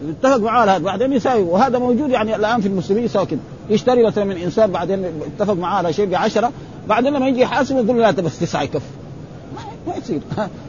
اتفق 0.09 0.37
معاه 0.37 0.65
هذا. 0.65 0.79
بعدين 0.79 1.13
يساوي. 1.13 1.43
وهذا 1.43 1.79
موجود 1.79 2.11
يعني 2.11 2.37
الآن 2.37 2.61
في 2.61 2.69
المسلمين 2.69 3.05
يساوي 3.05 3.27
يشتري 3.71 4.07
مثلا 4.07 4.25
من 4.25 4.37
إنسان 4.37 4.71
بعدين 4.71 5.05
اتفق 5.05 5.55
معاه 5.55 5.77
على 5.77 5.93
شيء 5.93 6.07
ب 6.07 6.15
10 6.15 6.53
بعدين 6.89 7.13
لما 7.13 7.29
يجي 7.29 7.41
يحاسب 7.41 7.77
يقول 7.77 7.89
له 7.89 7.95
لا 7.95 8.11
بس 8.11 8.39
تسعة 8.39 8.63
يكفي. 8.63 9.00
يصير. 9.97 10.21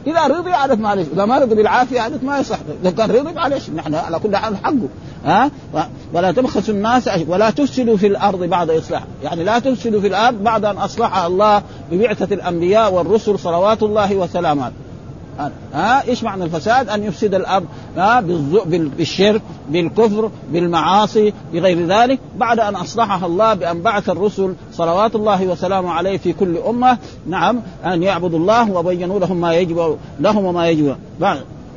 إذا 0.06 0.26
رضي 0.26 0.50
عادت 0.50 0.78
معلش 0.78 1.06
إذا 1.12 1.24
ما 1.24 1.38
رضي 1.38 1.54
بالعافية 1.54 2.00
عادت 2.00 2.24
ما 2.24 2.38
يصح. 2.38 2.58
إذا 2.82 2.90
كان 2.90 3.10
رضي 3.10 3.32
معلش 3.32 3.70
نحن 3.70 3.94
على 3.94 4.18
كل 4.18 4.36
حال 4.36 4.56
حقه. 4.56 4.88
ها؟ 5.24 5.50
ولا 6.12 6.32
تبخسوا 6.32 6.74
الناس 6.74 7.10
ولا 7.28 7.50
تفسدوا 7.50 7.96
في 7.96 8.06
الأرض 8.06 8.44
بعد 8.44 8.70
إصلاح. 8.70 9.04
يعني 9.22 9.44
لا 9.44 9.58
تفسدوا 9.58 10.00
في 10.00 10.06
الأرض 10.06 10.42
بعد 10.42 10.64
أن 10.64 10.76
اصلحها 10.76 11.26
الله 11.26 11.62
ببعثة 11.90 12.34
الأنبياء 12.34 12.92
والرسل 12.92 13.38
صلوات 13.38 13.82
الله 13.82 14.16
وسلامات 14.16 14.72
ها 15.74 16.08
إيش 16.08 16.22
معنى 16.22 16.44
الفساد؟ 16.44 16.88
أن 16.88 17.02
يفسد 17.02 17.34
الأب 17.34 17.64
ها 17.96 18.20
بالشرك 18.70 19.42
بالكفر 19.70 20.30
بالمعاصي 20.52 21.32
بغير 21.52 21.86
ذلك. 21.86 22.18
بعد 22.36 22.60
أن 22.60 22.76
أصلحها 22.76 23.26
الله 23.26 23.54
بأن 23.54 23.82
بعث 23.82 24.10
الرسل 24.10 24.54
صلوات 24.72 25.14
الله 25.14 25.46
وسلامه 25.46 25.90
عليه 25.90 26.18
في 26.18 26.32
كل 26.32 26.56
أمة 26.56 26.98
نعم 27.26 27.60
أن 27.84 28.02
يعبدوا 28.02 28.38
الله 28.38 28.72
وبينوا 28.72 29.18
لهم 29.18 29.40
ما 29.40 29.54
يجب 29.54 29.98
لهم 30.20 30.44
وما 30.44 30.68
يجب. 30.68 30.96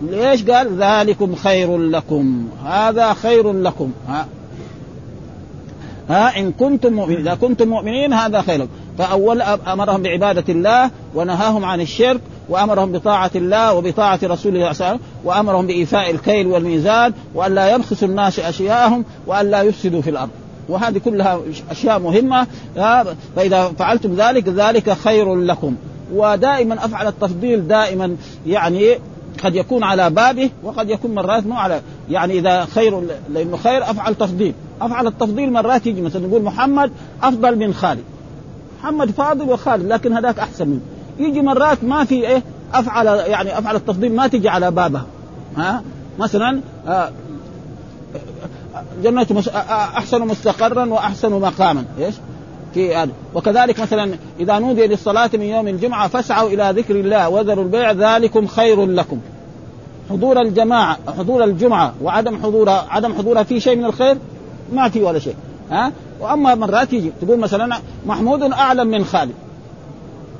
ليش 0.01 0.43
قال 0.43 0.83
ذلكم 0.83 1.35
خير 1.35 1.77
لكم؟ 1.77 2.47
هذا 2.65 3.13
خير 3.13 3.53
لكم. 3.53 3.91
ها. 4.07 4.27
ها 6.09 6.39
إن 6.39 6.51
كنتم 6.51 6.93
مؤمنين 6.93 7.19
إذا 7.19 7.35
كنتم 7.35 7.67
مؤمنين 7.67 8.13
هذا 8.13 8.41
خير 8.41 8.61
لكم. 8.61 8.69
فأول 8.97 9.41
أمرهم 9.41 10.01
بعبادة 10.01 10.53
الله 10.53 10.91
ونهاهم 11.15 11.65
عن 11.65 11.81
الشرك 11.81 12.21
وأمرهم 12.49 12.91
بطاعة 12.91 13.31
الله 13.35 13.73
وبطاعة 13.73 14.19
رسوله 14.23 14.37
صلى 14.37 14.55
الله 14.55 14.65
عليه 14.65 14.69
وسلم 14.69 14.99
وأمرهم 15.23 15.67
بإيفاء 15.67 16.11
الكيل 16.11 16.47
والميزان 16.47 17.13
وأن 17.33 17.55
لا 17.55 17.75
يبخسوا 17.75 18.07
الناس 18.07 18.39
أشياءهم 18.39 19.05
وأن 19.27 19.51
لا 19.51 19.61
يفسدوا 19.61 20.01
في 20.01 20.09
الأرض. 20.09 20.29
وهذه 20.69 20.97
كلها 20.97 21.39
أشياء 21.71 21.99
مهمة 21.99 22.47
فإذا 23.35 23.71
فعلتم 23.79 24.15
ذلك 24.15 24.49
ذلك 24.49 24.93
خير 24.93 25.35
لكم. 25.35 25.75
ودائما 26.13 26.85
أفعل 26.85 27.07
التفضيل 27.07 27.67
دائما 27.67 28.15
يعني 28.47 28.99
قد 29.43 29.55
يكون 29.55 29.83
على 29.83 30.09
بابه 30.09 30.49
وقد 30.63 30.89
يكون 30.89 31.15
مرات 31.15 31.45
مو 31.45 31.55
على 31.55 31.81
يعني 32.09 32.39
إذا 32.39 32.65
خير 32.65 33.01
لأنه 33.29 33.57
خير 33.57 33.83
أفعل 33.83 34.15
تفضيل. 34.15 34.53
أفعل 34.81 35.07
التفضيل 35.07 35.51
مرات 35.51 35.87
يجي 35.87 36.01
مثلا 36.01 36.27
نقول 36.27 36.43
محمد 36.43 36.91
أفضل 37.23 37.55
من 37.55 37.73
خالد. 37.73 38.03
محمد 38.79 39.11
فاضل 39.11 39.49
وخالد 39.49 39.85
لكن 39.85 40.13
هذاك 40.13 40.39
أحسن 40.39 40.67
منه. 40.67 40.81
يجي 41.19 41.41
مرات 41.41 41.83
ما 41.83 42.05
في 42.05 42.27
إيه 42.27 42.43
أفعل 42.73 43.07
يعني 43.07 43.57
أفعل 43.57 43.75
التفضيل 43.75 44.15
ما 44.15 44.27
تجي 44.27 44.49
على 44.49 44.71
بابها. 44.71 45.05
ها؟ 45.57 45.83
مثلا 46.19 46.59
آه 46.87 47.11
جنة 49.03 49.27
أحسن 49.97 50.21
مستقرا 50.21 50.85
وأحسن 50.85 51.31
مقاما. 51.31 51.85
إيش؟ 51.99 52.15
في 52.73 52.95
هذا. 52.95 53.11
وكذلك 53.35 53.79
مثلا 53.79 54.15
إذا 54.39 54.59
نودي 54.59 54.87
للصلاة 54.87 55.29
من 55.33 55.41
يوم 55.41 55.67
الجمعة 55.67 56.07
فاسعوا 56.07 56.49
إلى 56.49 56.73
ذكر 56.81 56.95
الله 56.95 57.29
وذروا 57.29 57.63
البيع 57.63 57.91
ذلكم 57.91 58.47
خير 58.47 58.85
لكم. 58.85 59.19
حضور 60.09 60.41
الجماعة 60.41 60.97
حضور 61.17 61.43
الجمعة 61.43 61.93
وعدم 62.03 62.37
حضورها 62.43 62.85
عدم 62.89 63.13
حضورها 63.13 63.43
في 63.43 63.59
شيء 63.59 63.75
من 63.75 63.85
الخير؟ 63.85 64.17
ما 64.73 64.89
في 64.89 65.01
ولا 65.03 65.19
شيء. 65.19 65.35
ها؟ 65.71 65.91
وأما 66.19 66.55
مرات 66.55 66.93
يجي 66.93 67.11
تقول 67.21 67.39
مثلا 67.39 67.77
محمود 68.05 68.43
أعلم 68.43 68.87
من 68.87 69.05
خالد. 69.05 69.33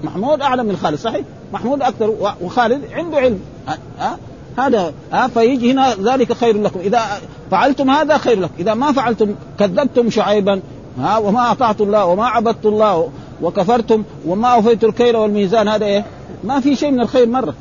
محمود 0.06 0.42
أعلم 0.42 0.66
من 0.66 0.78
خالد 0.78 0.98
صحيح؟ 0.98 1.22
محمود 1.54 1.82
أكثر 1.82 2.14
وخالد 2.42 2.82
عنده 2.92 3.18
علم. 3.18 3.40
ها؟ 4.00 4.18
هذا 4.58 4.94
ها؟ 5.12 5.28
فيجي 5.28 5.72
هنا 5.72 5.96
ذلك 6.04 6.34
خير 6.34 6.62
لكم. 6.62 6.80
إذا 6.80 7.02
فعلتم 7.52 7.90
هذا 7.90 8.18
خير 8.18 8.40
لكم. 8.40 8.54
إذا 8.60 8.74
ما 8.74 8.92
فعلتم 8.92 9.36
كذبتم 9.60 10.10
شعيبا 10.10 10.62
ها؟ 11.00 11.18
وما 11.18 11.52
أطعت 11.52 11.82
الله 11.82 12.06
وما 12.06 12.26
عبدت 12.26 12.66
الله 12.66 13.10
وكفرتم 13.42 14.04
وما 14.26 14.48
أوفيت 14.48 14.84
الكيل 14.84 15.16
والميزان 15.16 15.68
هذا 15.68 15.86
إيه؟ 15.86 16.06
ما 16.44 16.60
في 16.60 16.76
شيء 16.76 16.92
من 16.92 17.02
الخير 17.02 17.28
مرة 17.30 17.54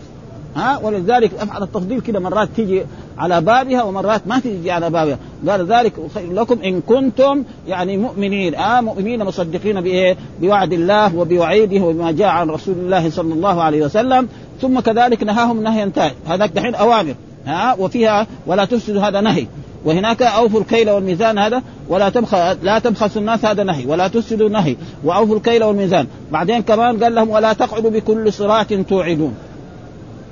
ها؟ 0.56 0.78
ولذلك 0.82 1.34
أفعل 1.34 1.62
التفضيل 1.62 2.00
كده 2.00 2.20
مرات 2.20 2.48
تيجي 2.56 2.82
على 3.18 3.40
بابها 3.40 3.82
ومرات 3.82 4.22
ما 4.26 4.38
تيجي 4.38 4.70
على 4.70 4.90
بابها. 4.90 5.18
قال 5.48 5.66
ذلك 5.66 5.92
خير 6.14 6.32
لكم 6.32 6.62
إن 6.62 6.80
كنتم 6.80 7.44
يعني 7.68 7.96
مؤمنين. 7.96 8.54
آه 8.54 8.80
مؤمنين 8.80 9.24
مصدقين 9.24 9.80
بإيه؟ 9.80 10.16
بوعد 10.40 10.72
الله 10.72 11.16
وبوعيده 11.16 11.84
وبما 11.84 12.10
جاء 12.10 12.28
عن 12.28 12.50
رسول 12.50 12.74
الله 12.74 13.10
صلى 13.10 13.34
الله 13.34 13.62
عليه 13.62 13.84
وسلم. 13.84 14.28
ثم 14.60 14.80
كذلك 14.80 15.22
نهاهم 15.22 15.62
نهيا 15.62 15.90
تائب 15.94 16.14
هذاك 16.26 16.50
دحين 16.50 16.74
أوامر. 16.74 17.14
ها؟ 17.46 17.76
وفيها 17.78 18.26
ولا 18.46 18.64
تفسدوا 18.64 19.02
هذا 19.02 19.20
نهي. 19.20 19.46
وهناك 19.84 20.22
أوفوا 20.22 20.60
الكيل 20.60 20.90
والميزان 20.90 21.38
هذا 21.38 21.62
ولا 21.88 22.08
تبخ 22.08 22.34
لا 22.62 22.78
تبخسوا 22.78 23.20
الناس 23.20 23.44
هذا 23.44 23.62
نهي 23.62 23.86
ولا 23.86 24.08
تفسدوا 24.08 24.48
نهي. 24.48 24.76
وأوفوا 25.04 25.36
الكيل 25.36 25.64
والميزان. 25.64 26.06
بعدين 26.32 26.62
كمان 26.62 27.04
قال 27.04 27.14
لهم 27.14 27.30
ولا 27.30 27.52
تقعدوا 27.52 27.90
بكل 27.90 28.32
صراط 28.32 28.66
توعدون. 28.88 29.34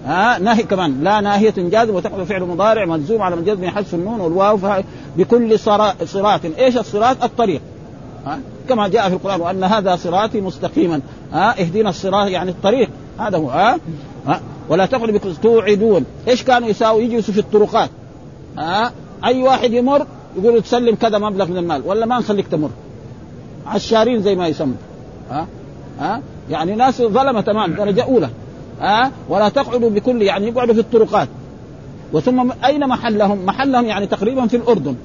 ها 0.06 0.38
نهي 0.38 0.62
كمان. 0.62 1.04
لا 1.04 1.20
ناهية 1.20 1.54
جازم 1.56 1.94
وتقبل 1.94 2.26
فعل 2.26 2.42
مضارع 2.42 2.84
مجزوم 2.84 3.22
على 3.22 3.36
من 3.36 3.44
جزم 3.44 3.64
يحس 3.64 3.94
النون 3.94 4.20
والواو 4.20 4.58
بكل 5.16 5.58
صراط. 5.58 6.40
إيش 6.58 6.76
الصراط؟ 6.76 7.24
الطريق. 7.24 7.60
ها 8.26 8.38
كما 8.68 8.88
جاء 8.88 9.08
في 9.08 9.14
القرآن 9.14 9.40
وأن 9.40 9.64
هذا 9.64 9.96
صراطي 9.96 10.40
مستقيما. 10.40 11.00
ها 11.32 11.60
اهدنا 11.60 11.88
الصراط 11.88 12.28
يعني 12.28 12.50
الطريق. 12.50 12.88
هذا 13.18 13.38
هو 13.38 13.50
ها, 13.50 13.78
ها. 14.26 14.40
ولا 14.68 14.86
تقل 14.86 15.20
توعدون. 15.42 16.04
إيش 16.28 16.42
كانوا 16.42 16.68
يساووا؟ 16.68 17.00
يجلسوا 17.00 17.34
في 17.34 17.40
الطرقات. 17.40 17.90
ها 18.58 18.92
أي 19.24 19.42
واحد 19.42 19.72
يمر 19.72 20.06
يقول 20.36 20.62
تسلم 20.62 20.94
كذا 20.94 21.18
مبلغ 21.18 21.46
من 21.46 21.56
المال 21.56 21.82
ولا 21.86 22.06
ما 22.06 22.18
نخليك 22.18 22.46
تمر. 22.48 22.70
عشارين 23.66 24.22
زي 24.22 24.34
ما 24.34 24.48
يسموا 24.48 24.76
ها 25.30 25.46
ها. 26.00 26.20
يعني 26.50 26.74
ناس 26.74 27.02
ظلمة 27.02 27.40
تمام. 27.40 27.74
درجة 27.74 28.04
أولى. 28.04 28.28
ها 28.82 29.10
ولا 29.28 29.48
تقعدوا 29.48 29.90
بكل 29.90 30.22
يعني 30.22 30.48
يقعدوا 30.48 30.74
في 30.74 30.80
الطرقات 30.80 31.28
وثم 32.12 32.50
أين 32.64 32.88
محلهم؟ 32.88 33.46
محلهم 33.46 33.84
يعني 33.86 34.06
تقريبا 34.06 34.46
في 34.46 34.56
الأردن 34.56 34.96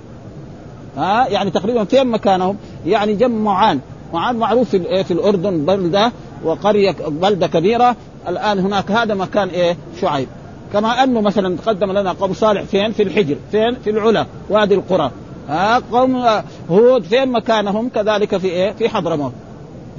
ها 0.98 1.28
يعني 1.28 1.52
تقريبا 1.52 1.84
فين 1.84 2.08
مكانهم؟ 2.08 2.58
يعني 2.86 3.14
جنب 3.14 3.42
معان 3.42 3.80
معان 4.14 4.36
معروف 4.36 4.70
في 4.70 4.78
إيه؟ 4.78 5.04
في 5.04 5.12
الأردن 5.12 5.66
بلدة 5.66 6.12
وقرية 6.44 6.96
بلدة 7.08 7.48
كبيرة 7.48 7.96
الآن 8.28 8.60
هناك 8.60 8.92
هذا 8.92 9.14
مكان 9.14 9.48
إيه؟ 9.48 9.78
شعيب 10.02 10.28
كما 10.74 11.04
أنه 11.04 11.22
مثلا 11.22 11.58
تقدم 11.58 11.92
لنا 11.92 12.12
قوم 12.12 12.34
صالح 12.34 12.62
فين؟ 12.62 12.92
في 12.92 13.04
الحجر، 13.04 13.36
فين؟ 13.52 13.76
في 13.84 13.90
العلا، 13.90 14.26
وادي 14.50 14.76
القرى. 14.76 15.12
ها 15.50 15.82
قوم 15.92 16.26
هود 16.70 17.04
فين 17.04 17.32
مكانهم؟ 17.32 17.90
كذلك 17.90 18.38
في 18.38 18.48
إيه؟ 18.48 18.72
في 18.72 18.90
حضرموت. 18.90 19.32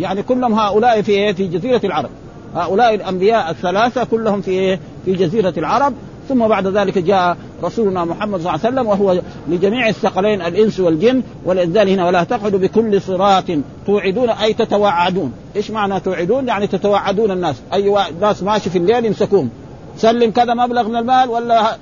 يعني 0.00 0.22
كلهم 0.22 0.54
هؤلاء 0.54 1.02
في 1.02 1.12
إيه؟ 1.12 1.32
في 1.32 1.46
جزيرة 1.46 1.80
العرب. 1.84 2.10
هؤلاء 2.54 2.94
الأنبياء 2.94 3.50
الثلاثة 3.50 4.04
كلهم 4.04 4.40
في 4.40 4.50
إيه؟ 4.50 4.80
في 5.04 5.12
جزيرة 5.12 5.54
العرب. 5.56 5.94
ثم 6.28 6.48
بعد 6.48 6.66
ذلك 6.66 6.98
جاء 6.98 7.36
رسولنا 7.64 8.04
محمد 8.04 8.40
صلى 8.40 8.54
الله 8.54 8.60
عليه 8.64 8.74
وسلم 8.74 8.86
وهو 8.86 9.20
لجميع 9.48 9.88
الثقلين 9.88 10.42
الإنس 10.42 10.80
والجن. 10.80 11.22
ولذلك 11.44 11.88
هنا 11.92 12.06
ولا 12.06 12.24
تقعدوا 12.24 12.58
بكل 12.58 13.02
صراط 13.02 13.44
توعدون 13.86 14.30
أي 14.30 14.54
تتوعدون، 14.54 15.32
إيش 15.56 15.70
معنى 15.70 16.00
توعدون؟ 16.00 16.48
يعني 16.48 16.66
تتوعدون 16.66 17.30
الناس، 17.30 17.56
أي 17.72 17.94
ناس 18.20 18.42
ماشي 18.42 18.70
في 18.70 18.78
الليل 18.78 19.04
يمسكوهم 19.04 19.50
سلم 19.96 20.30
كذا 20.30 20.54
مبلغ 20.54 20.88
من 20.88 20.96
المال 20.96 21.30
ولا 21.30 21.76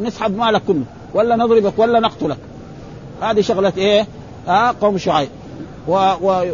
نسحب 0.00 0.36
مالك 0.36 0.62
كله 0.68 0.84
ولا 1.14 1.36
نضربك 1.36 1.78
ولا 1.78 2.00
نقتلك. 2.00 2.38
هذه 3.22 3.40
شغلة 3.40 3.72
إيه؟ 3.76 4.06
آه 4.48 4.74
قوم 4.80 4.98
شعيب. 4.98 5.28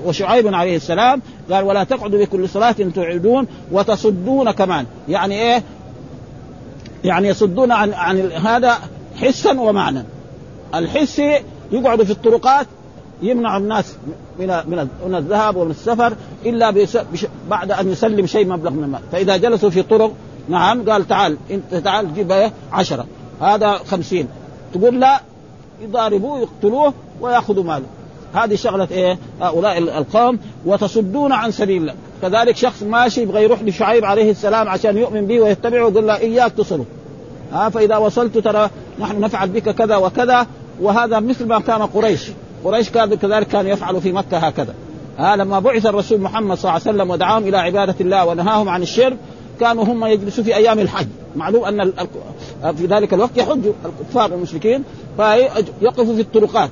وشعيب 0.06 0.54
عليه 0.54 0.76
السلام 0.76 1.22
قال 1.50 1.64
ولا 1.64 1.84
تقعدوا 1.84 2.24
بكل 2.24 2.48
صلاة 2.48 2.72
تعيدون 2.94 3.46
وتصدون 3.72 4.50
كمان. 4.50 4.86
يعني 5.08 5.34
إيه؟ 5.34 5.62
يعني 7.04 7.28
يصدون 7.28 7.72
عن 7.72 7.92
عن 7.92 8.32
هذا 8.32 8.78
حسا 9.16 9.60
ومعنى. 9.60 10.02
الحسي 10.74 11.38
يقعدوا 11.72 12.04
في 12.04 12.10
الطرقات 12.10 12.66
يمنع 13.22 13.56
الناس 13.56 13.96
من 14.38 14.46
من 15.06 15.14
الذهب 15.14 15.56
ومن 15.56 15.70
السفر 15.70 16.16
إلا 16.46 16.86
بعد 17.50 17.70
أن 17.70 17.92
يسلم 17.92 18.26
شيء 18.26 18.46
مبلغ 18.46 18.70
من 18.70 18.84
المال، 18.84 19.00
فإذا 19.12 19.36
جلسوا 19.36 19.70
في 19.70 19.82
طرق 19.82 20.12
نعم 20.48 20.90
قال 20.90 21.08
تعال 21.08 21.36
انت 21.50 21.74
تعال 21.74 22.14
جيب 22.14 22.32
إيه؟ 22.32 22.52
عشرة. 22.72 23.06
هذا 23.40 23.72
خمسين. 23.72 24.28
تقول 24.74 25.00
لا 25.00 25.20
يضاربوه 25.82 26.40
يقتلوه 26.40 26.94
ويأخذوا 27.20 27.64
ماله. 27.64 27.86
هذه 28.34 28.54
شغلة 28.54 28.88
إيه؟ 28.90 29.18
هؤلاء 29.40 29.78
القوم 29.78 30.38
وتصدون 30.64 31.32
عن 31.32 31.50
سبيل 31.50 31.80
الله. 31.80 31.94
كذلك 32.22 32.56
شخص 32.56 32.82
ماشي 32.82 33.22
يبغى 33.22 33.44
يروح 33.44 33.62
لشعيب 33.62 34.04
عليه 34.04 34.30
السلام 34.30 34.68
عشان 34.68 34.96
يؤمن 34.96 35.26
به 35.26 35.40
ويتبعه 35.40 35.78
يقول 35.88 36.06
له 36.06 36.16
إياك 36.16 36.52
تصله 36.52 36.84
ها 37.52 37.68
فإذا 37.68 37.96
وصلت 37.96 38.38
ترى 38.38 38.70
نحن 38.98 39.20
نفعل 39.20 39.48
بك 39.48 39.70
كذا 39.70 39.96
وكذا 39.96 40.46
وهذا 40.80 41.20
مثل 41.20 41.46
ما 41.46 41.60
كان 41.60 41.82
قريش. 41.82 42.30
قريش 42.64 42.90
كان 42.90 43.14
كذلك 43.14 43.46
كان 43.46 43.66
يفعل 43.66 44.00
في 44.00 44.12
مكة 44.12 44.38
هكذا. 44.38 44.74
ها 45.18 45.36
لما 45.36 45.58
بعث 45.58 45.86
الرسول 45.86 46.20
محمد 46.20 46.56
صلى 46.56 46.70
الله 46.70 46.82
عليه 46.86 46.96
وسلم 46.96 47.10
ودعاهم 47.10 47.48
إلى 47.48 47.56
عبادة 47.56 47.94
الله 48.00 48.26
ونهاهم 48.26 48.68
عن 48.68 48.82
الشرك 48.82 49.16
كانوا 49.60 49.84
هم 49.84 50.04
يجلسوا 50.04 50.44
في 50.44 50.56
أيام 50.56 50.78
الحج. 50.78 51.06
معلوم 51.36 51.64
أن 51.64 51.92
في 52.76 52.86
ذلك 52.86 53.14
الوقت 53.14 53.36
يحج 53.36 53.62
الكفار 53.84 54.34
المشركين 54.34 54.84
فيقفوا 55.16 56.14
في 56.14 56.20
الطرقات. 56.20 56.70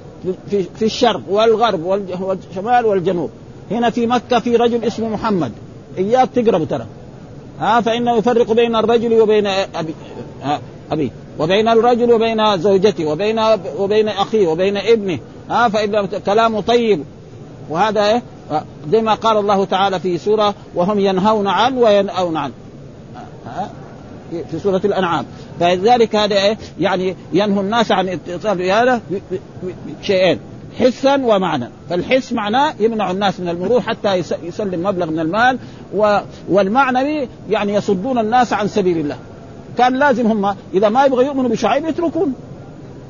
في, 0.50 0.62
في 0.78 0.84
الشرق 0.84 1.20
والغرب 1.28 1.84
والشمال 2.20 2.86
والجنوب. 2.86 3.30
هنا 3.70 3.90
في 3.90 4.06
مكة 4.06 4.38
في 4.38 4.56
رجل 4.56 4.84
اسمه 4.84 5.08
محمد. 5.08 5.52
إياك 5.98 6.28
تقرب 6.34 6.68
ترى. 6.68 6.86
ها 7.60 7.80
فإنه 7.80 8.16
يفرق 8.16 8.52
بين 8.52 8.76
الرجل 8.76 9.20
وبين 9.20 9.46
أبي 9.46 9.94
أبي. 10.92 11.12
وبين 11.38 11.68
الرجل 11.68 12.12
وبين 12.12 12.58
زوجته 12.58 13.06
وبين 13.06 13.40
وبين 13.78 14.08
أخيه 14.08 14.46
وبين 14.46 14.76
ابنه. 14.76 15.18
ها 15.50 15.68
فان 15.68 16.06
كلامه 16.06 16.60
طيب. 16.60 17.04
وهذا 17.70 18.06
إيه؟ 18.06 18.22
زي 18.90 19.02
ما 19.02 19.14
قال 19.14 19.36
الله 19.36 19.64
تعالى 19.64 20.00
في 20.00 20.18
سورة 20.18 20.54
وهم 20.74 21.00
ينهون 21.00 21.46
عنه 21.46 21.80
وينأون 21.80 22.36
عنه 22.36 22.52
في 24.50 24.58
سورة 24.58 24.80
الأنعام. 24.84 25.26
فلذلك 25.60 26.16
هذا 26.16 26.34
إيه؟ 26.34 26.58
يعني 26.80 27.16
ينهى 27.32 27.60
الناس 27.60 27.92
عن 27.92 28.08
اتصال 28.08 28.58
بهذا 28.58 29.00
شيئين 30.02 30.38
حسا 30.78 31.14
ومعنى 31.24 31.68
فالحس 31.90 32.32
معناه 32.32 32.74
يمنع 32.80 33.10
الناس 33.10 33.40
من 33.40 33.48
المرور 33.48 33.80
حتى 33.80 34.14
يسلم 34.42 34.82
مبلغ 34.82 35.06
من 35.06 35.18
المال 35.20 35.58
والمعنوي 36.48 37.28
يعني 37.50 37.74
يصدون 37.74 38.18
الناس 38.18 38.52
عن 38.52 38.68
سبيل 38.68 38.98
الله. 38.98 39.16
كان 39.78 39.96
لازم 39.96 40.26
هم 40.26 40.56
إذا 40.74 40.88
ما 40.88 41.04
يبغى 41.04 41.26
يؤمنوا 41.26 41.50
بشعيب 41.50 41.84
يتركون. 41.84 42.34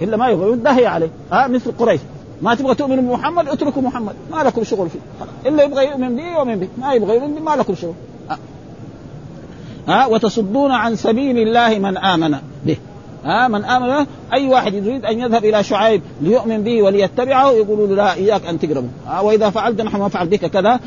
إلا 0.03 0.17
ما 0.17 0.29
يبغى 0.29 0.53
ينتهي 0.53 0.87
عليه. 0.87 1.11
ها 1.33 1.47
مثل 1.47 1.73
قريش. 1.79 2.01
ما 2.43 2.55
تبغى 2.55 2.75
تؤمن 2.75 2.97
بمحمد 2.97 3.49
اتركوا 3.49 3.83
محمد. 3.83 4.15
ما 4.31 4.43
لكم 4.43 4.65
شغل 4.65 4.89
فيه. 4.91 5.01
إلا 5.49 5.63
يبغى 5.63 5.87
يؤمن 5.87 6.17
به 6.17 6.37
يؤمن 6.37 6.59
به 6.59 6.69
ما 6.79 6.93
يبغى 6.93 7.17
يؤمن 7.17 7.35
به 7.35 7.41
ما 7.41 7.57
لكم 7.57 7.75
شغل. 7.75 7.95
ها 9.89 10.07
وتصدون 10.07 10.71
عن 10.71 10.97
سبيل 10.97 11.39
الله 11.39 11.79
من 11.79 11.97
آمن 11.97 12.37
به. 12.67 12.77
ها 13.25 13.49
من 13.49 13.65
آمن 13.65 14.07
أي 14.33 14.49
واحد 14.49 14.75
يريد 14.75 15.05
أن 15.05 15.21
يذهب 15.21 15.45
إلى 15.45 15.63
شعيب 15.63 16.03
ليؤمن 16.21 16.63
به 16.63 16.83
وليتبعه 16.83 17.51
يقولوا 17.51 17.87
له 17.87 17.95
لا 17.95 18.15
إياك 18.15 18.47
أن 18.47 18.59
تقربوا 18.59 18.89
ها 19.07 19.21
وإذا 19.21 19.51
فعلت 19.51 19.81
نحن 19.81 19.97
ما 19.97 20.09
فعل 20.09 20.27
بك 20.29 20.47
كذا 20.47 20.81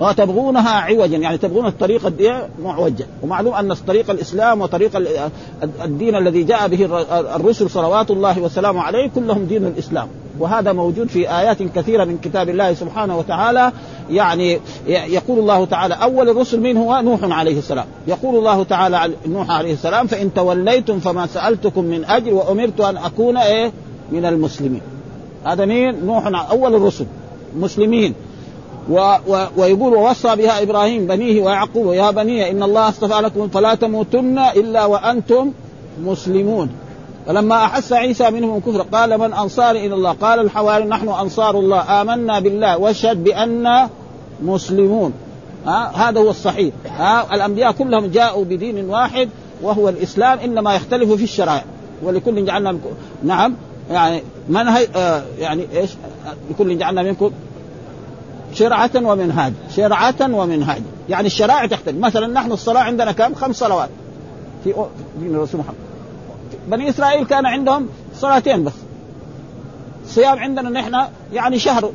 وتبغونها 0.00 0.70
عوجا. 0.70 1.16
يعني 1.16 1.38
تبغون 1.38 1.66
الطريقة 1.66 2.08
دي 2.08 2.32
معوجه 2.62 3.06
ومعلوم 3.22 3.54
أن 3.54 3.74
طريق 3.74 4.10
الإسلام 4.10 4.60
وطريق 4.60 4.90
الدين 5.84 6.14
الذي 6.14 6.42
جاء 6.42 6.68
به 6.68 7.04
الرسل 7.36 7.70
صلوات 7.70 8.10
الله 8.10 8.38
وسلامه 8.38 8.80
عليه 8.80 9.10
كلهم 9.14 9.44
دين 9.44 9.66
الإسلام. 9.66 10.08
وهذا 10.38 10.72
موجود 10.72 11.08
في 11.08 11.30
آيات 11.38 11.62
كثيرة 11.62 12.04
من 12.04 12.18
كتاب 12.18 12.48
الله 12.48 12.74
سبحانه 12.74 13.18
وتعالى. 13.18 13.72
يعني 14.10 14.60
يقول 14.86 15.38
الله 15.38 15.64
تعالى 15.64 15.94
أول 15.94 16.28
الرسل 16.28 16.60
من 16.60 16.76
هو؟ 16.76 17.00
نوح 17.00 17.20
عليه 17.22 17.58
السلام. 17.58 17.86
يقول 18.06 18.36
الله 18.36 18.62
تعالى 18.62 19.10
نوح 19.26 19.50
عليه 19.50 19.72
السلام 19.72 20.06
فإن 20.06 20.34
توليتم 20.34 21.00
فما 21.00 21.26
سألتكم 21.26 21.84
من 21.84 22.04
أجر 22.04 22.34
وأمرت 22.34 22.80
أن 22.80 22.96
أكون 22.96 23.36
إيه؟ 23.36 23.72
من 24.12 24.24
المسلمين. 24.24 24.82
هذا 25.44 25.64
مين؟ 25.64 26.06
نوح 26.06 26.50
أول 26.50 26.74
الرسل 26.74 27.06
مسلمين. 27.56 28.14
و 28.90 29.16
و 29.28 29.44
ويقول 29.56 29.94
ووصى 29.94 30.36
بها 30.36 30.62
إبراهيم 30.62 31.06
بنيه 31.06 31.42
ويعقوب 31.42 31.92
يا 31.92 32.10
بني 32.10 32.50
إن 32.50 32.62
الله 32.62 32.88
اصطفى 32.88 33.20
لكم 33.20 33.48
فلا 33.48 33.74
تموتن 33.74 34.38
إلا 34.38 34.84
وأنتم 34.84 35.52
مسلمون. 36.04 36.68
فلما 37.28 37.64
أحس 37.64 37.92
عيسى 37.92 38.30
منهم 38.30 38.56
الكفر 38.56 38.82
قال 38.82 39.18
من 39.18 39.32
أنصاري 39.32 39.86
إلى 39.86 39.94
الله؟ 39.94 40.12
قال 40.12 40.40
الحواري 40.40 40.84
نحن 40.84 41.08
أنصار 41.08 41.58
الله. 41.58 42.02
آمنا 42.02 42.40
بالله. 42.40 42.78
واشهد 42.78 43.24
بأن 43.24 43.88
مسلمون. 44.42 45.12
ها؟ 45.66 45.90
هذا 45.94 46.20
هو 46.20 46.30
الصحيح. 46.30 46.74
ها؟ 46.98 47.34
الأنبياء 47.34 47.72
كلهم 47.72 48.06
جاءوا 48.06 48.44
بدين 48.44 48.90
واحد 48.90 49.28
وهو 49.62 49.88
الإسلام 49.88 50.38
إنما 50.38 50.74
يختلف 50.74 51.12
في 51.12 51.24
الشرائع. 51.24 51.64
ولكل 52.02 52.44
جعلنا 52.44 52.78
نعم. 53.24 53.54
يعني 53.90 54.22
منهج 54.48 54.88
آه 54.96 55.22
يعني 55.38 55.66
إيش؟ 55.72 55.90
لكل 56.50 56.78
جعلنا 56.78 57.02
منكم 57.02 57.30
شرعة 58.54 58.90
ومنهاج. 58.96 59.52
شرعة 59.76 60.14
ومنهاج. 60.20 60.82
يعني 61.08 61.26
الشرائع 61.26 61.66
تختلف. 61.66 61.98
مثلا 61.98 62.26
نحن 62.26 62.52
الصلاة 62.52 62.80
عندنا 62.80 63.12
كم؟ 63.12 63.34
خمس 63.34 63.56
صلوات. 63.56 63.90
في 64.64 64.74
دين 65.20 65.34
الرسول 65.34 65.60
محمد. 65.60 65.87
بني 66.68 66.88
إسرائيل 66.88 67.26
كان 67.26 67.46
عندهم 67.46 67.88
صلاتين 68.14 68.64
بس. 68.64 68.72
الصيام 70.04 70.38
عندنا 70.38 70.70
نحن 70.70 71.04
يعني 71.32 71.58
شهر 71.58 71.92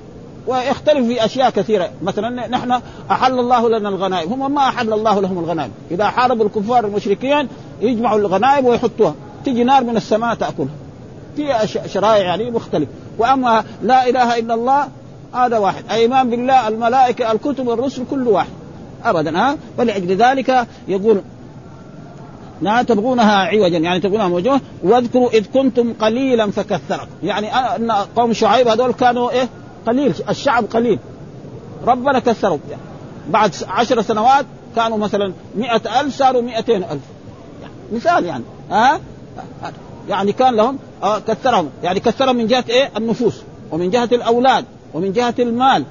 ويختلف 0.48 1.08
في 1.08 1.26
أشياء 1.26 1.50
كثيرة. 1.50 1.90
مثلا 2.04 2.48
نحن 2.48 2.82
أحل 3.12 3.40
الله 3.40 3.70
لنا 3.70 3.90
الغنائم. 3.90 4.34
هم 4.34 4.56
ما 4.56 4.62
أحل 4.62 4.94
الله 4.94 5.20
لهم 5.20 5.40
الغنائم. 5.40 5.72
إذا 5.92 6.10
حاربوا 6.10 6.46
الكفار 6.46 6.86
المشركين 6.86 7.48
يجمعوا 7.82 8.20
الغنائم 8.20 8.66
ويحطوها. 8.66 9.16
تجي 9.46 9.64
نار 9.64 9.84
من 9.84 9.98
السماء 9.98 10.36
تأكلها. 10.36 10.76
في 11.36 11.68
شرائع 11.86 12.24
يعني 12.24 12.52
مختلف. 12.52 12.90
وأما 13.18 13.64
لا 13.82 14.10
إله 14.10 14.40
إلا 14.40 14.54
الله 14.54 14.88
هذا 15.34 15.58
واحد. 15.58 15.84
إيمان 15.92 16.30
بالله 16.30 16.68
الملائكة 16.68 17.32
الكتب 17.32 17.70
الرسل 17.70 18.04
كل 18.12 18.28
واحد. 18.28 18.50
ابدا 19.04 19.40
ها؟ 19.40 19.58
فلأجل 19.78 20.16
ذلك 20.16 20.68
يقول 20.88 21.22
لا 22.64 22.84
تبغونها 22.84 23.36
عوجا 23.36 23.78
يعني 23.78 24.00
تبغونها 24.00 24.28
وجوه 24.28 24.62
واذكروا 24.84 25.30
إذ 25.30 25.46
كنتم 25.54 25.94
قليلا 25.94 26.52
فكثركم. 26.52 27.08
يعني 27.24 27.56
أن 27.56 27.92
قوم 27.92 28.34
شعيب 28.34 28.68
هذول 28.68 28.94
كانوا 28.94 29.32
إيه؟ 29.32 29.50
قليل 29.88 30.14
الشعب 30.30 30.66
قليل. 30.66 31.00
ربنا 31.86 32.20
كثروا 32.20 32.58
يعني 32.70 32.82
بعد 33.30 33.56
عشر 33.68 34.02
سنوات 34.02 34.46
كانوا 34.76 34.98
مثلا 34.98 35.34
مئة 35.56 36.02
ألف 36.02 36.18
صاروا 36.18 36.42
مئتين 36.42 36.84
ألف. 36.84 37.02
يعني 37.62 37.74
مثال 37.92 38.26
يعني. 38.26 38.44
ها؟ 38.72 39.00
يعني 40.10 40.32
كان 40.32 40.56
لهم 40.56 40.80
آه 41.04 41.20
كثرهم. 41.20 41.70
يعني 41.84 42.00
كثرهم 42.00 42.36
من 42.36 42.48
جهة 42.48 42.66
إيه؟ 42.70 42.92
النفوس. 42.98 43.42
ومن 43.72 43.90
جهة 43.90 44.10
الأولاد. 44.12 44.66
ومن 44.94 45.14
جهة 45.14 45.36
المال. 45.40 45.84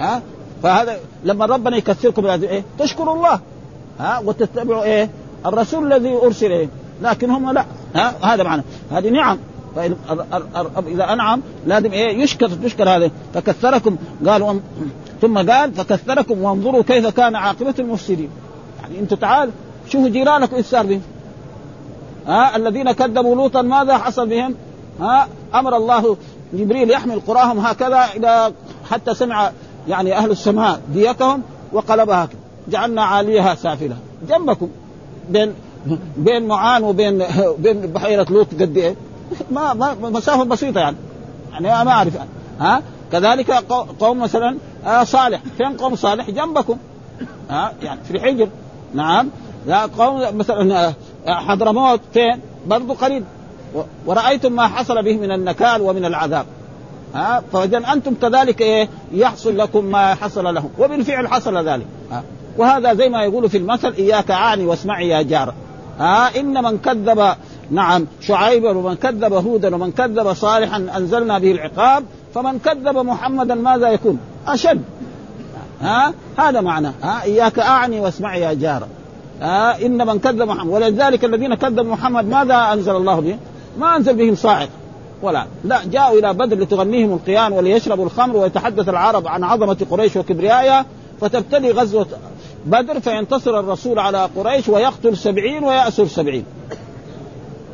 ها؟ 0.00 0.22
فهذا 0.62 0.98
لما 1.24 1.46
ربنا 1.46 1.76
يكثركم 1.76 2.26
إيه؟ 2.26 2.64
تشكروا 2.78 3.14
الله. 3.14 3.40
ها 3.98 4.18
وتتبعوا 4.24 4.82
إيه؟ 4.82 5.10
الرسول 5.46 5.92
الذي 5.92 6.16
أرسل 6.16 6.50
إيه؟ 6.50 6.68
لكن 7.02 7.30
هم 7.30 7.50
لا. 7.50 7.64
ها 7.94 8.34
هذا 8.34 8.42
معنى. 8.42 8.62
هذه 8.92 9.08
نعم. 9.08 9.38
فإن 9.76 9.96
إذا 10.86 11.12
أنعم 11.12 11.42
لازم 11.66 11.92
إيه؟ 11.92 12.22
يشكر 12.22 12.48
تشكر 12.48 12.88
هذا 12.88 13.10
فكثركم 13.34 13.96
قال 14.26 14.60
ثم 15.20 15.50
قال 15.50 15.74
فكثركم 15.74 16.42
وانظروا 16.42 16.82
كيف 16.82 17.06
كان 17.06 17.36
عاقبة 17.36 17.74
المفسدين. 17.78 18.30
يعني 18.82 18.98
أنتم 18.98 19.16
تعال 19.16 19.50
شوفوا 19.88 20.08
جيرانكم 20.08 20.56
إيش 20.56 20.66
صار 20.66 20.86
بهم. 20.86 21.02
ها 22.26 22.56
الذين 22.56 22.92
كذبوا 22.92 23.34
لوطا 23.36 23.62
ماذا 23.62 23.98
حصل 23.98 24.28
بهم؟ 24.28 24.54
ها 25.00 25.28
أمر 25.54 25.76
الله 25.76 26.16
جبريل 26.52 26.90
يحمل 26.90 27.20
قراهم 27.20 27.58
هكذا 27.58 28.04
إلى 28.16 28.52
حتى 28.90 29.14
سمع 29.14 29.50
يعني 29.88 30.16
أهل 30.16 30.30
السماء 30.30 30.80
ديتهم 30.92 31.42
وقلبها 31.72 32.28
جعلنا 32.70 33.02
عاليها 33.02 33.54
سافلة. 33.54 33.96
جنبكم. 34.28 34.68
بين 35.30 35.54
بين 36.16 36.46
معان 36.46 36.84
وبين 36.84 37.24
بين 37.58 37.80
بحيرة 37.80 38.26
لوط 38.30 38.46
قد 38.60 38.76
إيه؟ 38.76 38.94
ما 39.50 39.74
ما 39.74 39.94
مسافة 39.94 40.44
بسيطة 40.44 40.80
يعني. 40.80 40.96
يعني 41.52 41.84
ما 41.84 41.90
أعرف 41.90 42.14
يعني. 42.14 42.28
ها؟ 42.60 42.82
كذلك 43.12 43.50
قوم 44.00 44.18
مثلا 44.18 44.56
آه 44.86 45.04
صالح. 45.04 45.40
فين 45.58 45.76
قوم 45.76 45.96
صالح؟ 45.96 46.30
جنبكم. 46.30 46.76
ها؟ 47.50 47.72
يعني 47.82 48.00
في 48.04 48.10
الحجر. 48.10 48.48
نعم. 48.94 49.28
لا 49.66 49.86
قوم 49.86 50.36
مثلا 50.38 50.88
آه، 50.88 50.94
حضرموت 51.26 52.00
فين؟ 52.12 52.40
برضو 52.66 52.92
قريب. 52.92 53.24
ورأيتم 54.06 54.52
ما 54.52 54.66
حصل 54.66 55.02
به 55.02 55.16
من 55.16 55.32
النكال 55.32 55.82
ومن 55.82 56.04
العذاب. 56.04 56.46
ها؟ 57.14 57.42
فإذا 57.52 57.92
أنتم 57.92 58.14
كذلك 58.14 58.60
إيه؟ 58.60 58.88
يحصل 59.12 59.58
لكم 59.58 59.84
ما 59.84 60.14
حصل 60.14 60.54
لهم. 60.54 60.70
وبالفعل 60.78 61.28
حصل 61.28 61.68
ذلك. 61.68 61.86
ها؟ 62.12 62.22
وهذا 62.58 62.94
زي 62.94 63.08
ما 63.08 63.22
يقول 63.22 63.50
في 63.50 63.58
المثل 63.58 63.92
إياك 63.92 64.30
أعني 64.30 64.66
واسمعي 64.66 65.08
يا 65.08 65.22
جار. 65.22 65.54
ها 65.98 66.40
إن 66.40 66.62
من 66.64 66.78
كذب 66.78 67.34
نعم 67.70 68.06
شعيبا 68.20 68.70
ومن 68.70 68.94
كذب 68.94 69.32
هودا 69.32 69.74
ومن 69.74 69.92
كذب 69.92 70.32
صالحا 70.32 70.88
أنزلنا 70.96 71.38
به 71.38 71.52
العقاب 71.52 72.04
فمن 72.34 72.58
كذب 72.58 72.96
محمدا 72.96 73.54
ماذا 73.54 73.88
يكون؟ 73.88 74.18
أشد. 74.46 74.82
ها 75.80 76.14
هذا 76.38 76.60
معنى. 76.60 76.88
ها 77.02 77.22
إياك 77.22 77.58
أعني 77.58 78.00
واسمعي 78.00 78.40
يا 78.40 78.52
جار. 78.52 78.82
ها 79.40 79.86
إن 79.86 80.06
من 80.06 80.18
كذب 80.18 80.42
محمد 80.42 80.70
ولذلك 80.70 81.24
الذين 81.24 81.54
كذبوا 81.54 81.92
محمد 81.92 82.24
ماذا 82.24 82.72
أنزل 82.72 82.96
الله 82.96 83.20
به؟ 83.20 83.36
ما 83.78 83.96
أنزل 83.96 84.14
بهم 84.14 84.34
صاعق 84.34 84.68
ولا. 85.22 85.46
لا 85.64 85.80
جاءوا 85.84 86.18
إلى 86.18 86.34
بدر 86.34 86.58
لتغنيهم 86.58 87.12
القيان 87.12 87.52
وليشربوا 87.52 88.04
الخمر 88.04 88.36
ويتحدث 88.36 88.88
العرب 88.88 89.28
عن 89.28 89.44
عظمة 89.44 89.86
قريش 89.90 90.16
وكبريائها 90.16 90.86
فتبتدي 91.20 91.70
غزوة 91.70 92.06
بدر 92.66 93.00
فينتصر 93.00 93.60
الرسول 93.60 93.98
على 93.98 94.28
قريش 94.36 94.68
ويقتل 94.68 95.16
سبعين 95.16 95.64
ويأسر 95.64 96.06
سبعين. 96.06 96.44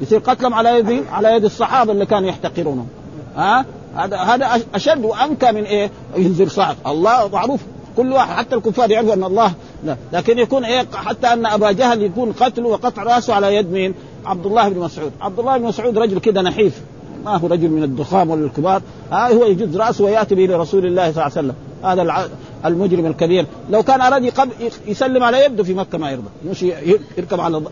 يصير 0.01 0.18
قتلهم 0.18 0.55
على 0.55 0.79
يد 0.79 1.05
على 1.12 1.37
يد 1.37 1.44
الصحابة 1.44 1.92
اللي 1.92 2.07
كانوا 2.07 2.29
يحتقرونهم 2.29 2.88
ها؟ 3.37 3.64
هذا 3.97 4.16
هذا 4.16 4.61
أشد 4.75 5.05
وأنكى 5.05 5.53
من 5.53 5.64
إيه؟ 5.64 5.90
ينزل 6.16 6.51
صعب 6.51 6.77
الله 6.87 7.29
معروف. 7.29 7.61
كل 7.97 8.12
واحد 8.12 8.37
حتى 8.37 8.55
الكفار 8.55 8.90
يعرفوا 8.90 9.14
أن 9.14 9.25
الله 9.25 9.53
لا. 9.85 9.97
لكن 10.12 10.38
يكون 10.38 10.64
إيه؟ 10.64 10.87
حتى 10.94 11.27
أن 11.27 11.47
أبا 11.47 11.73
جهل 11.73 12.03
يكون 12.03 12.33
قتله 12.33 12.68
وقطع 12.68 13.03
رأسه 13.03 13.35
على 13.35 13.57
يد 13.57 13.73
مين؟ 13.73 13.94
عبد 14.27 14.47
الله 14.47 14.68
بن 14.68 14.81
مسعود، 14.81 15.12
عبد 15.20 15.38
الله 15.38 15.57
بن 15.57 15.64
مسعود 15.64 15.99
رجل 15.99 16.18
كده 16.18 16.42
نحيف. 16.42 16.81
ما 17.24 17.37
هو 17.37 17.46
رجل 17.46 17.68
من 17.68 17.82
الضخام 17.82 18.30
ولا 18.30 18.44
الكبار 18.44 18.82
ها 19.12 19.34
هو 19.34 19.44
يجد 19.44 19.76
رأسه 19.76 20.04
ويأتي 20.04 20.34
به 20.34 20.46
لرسول 20.46 20.87
الله 20.87 21.12
صلى 21.12 21.12
الله 21.12 21.22
عليه 21.22 21.32
وسلم. 21.32 21.54
هذا 21.84 22.28
المجرم 22.64 23.06
الكبير. 23.06 23.46
لو 23.70 23.82
كان 23.82 24.00
أراد 24.00 24.32
يسلم 24.87 25.22
على 25.22 25.44
يده 25.44 25.64
في 25.64 25.74
مكة 25.74 25.98
ما 25.98 26.10
يرضى. 26.10 26.28
مش 26.50 26.62
يركب 27.18 27.40
على 27.40 27.62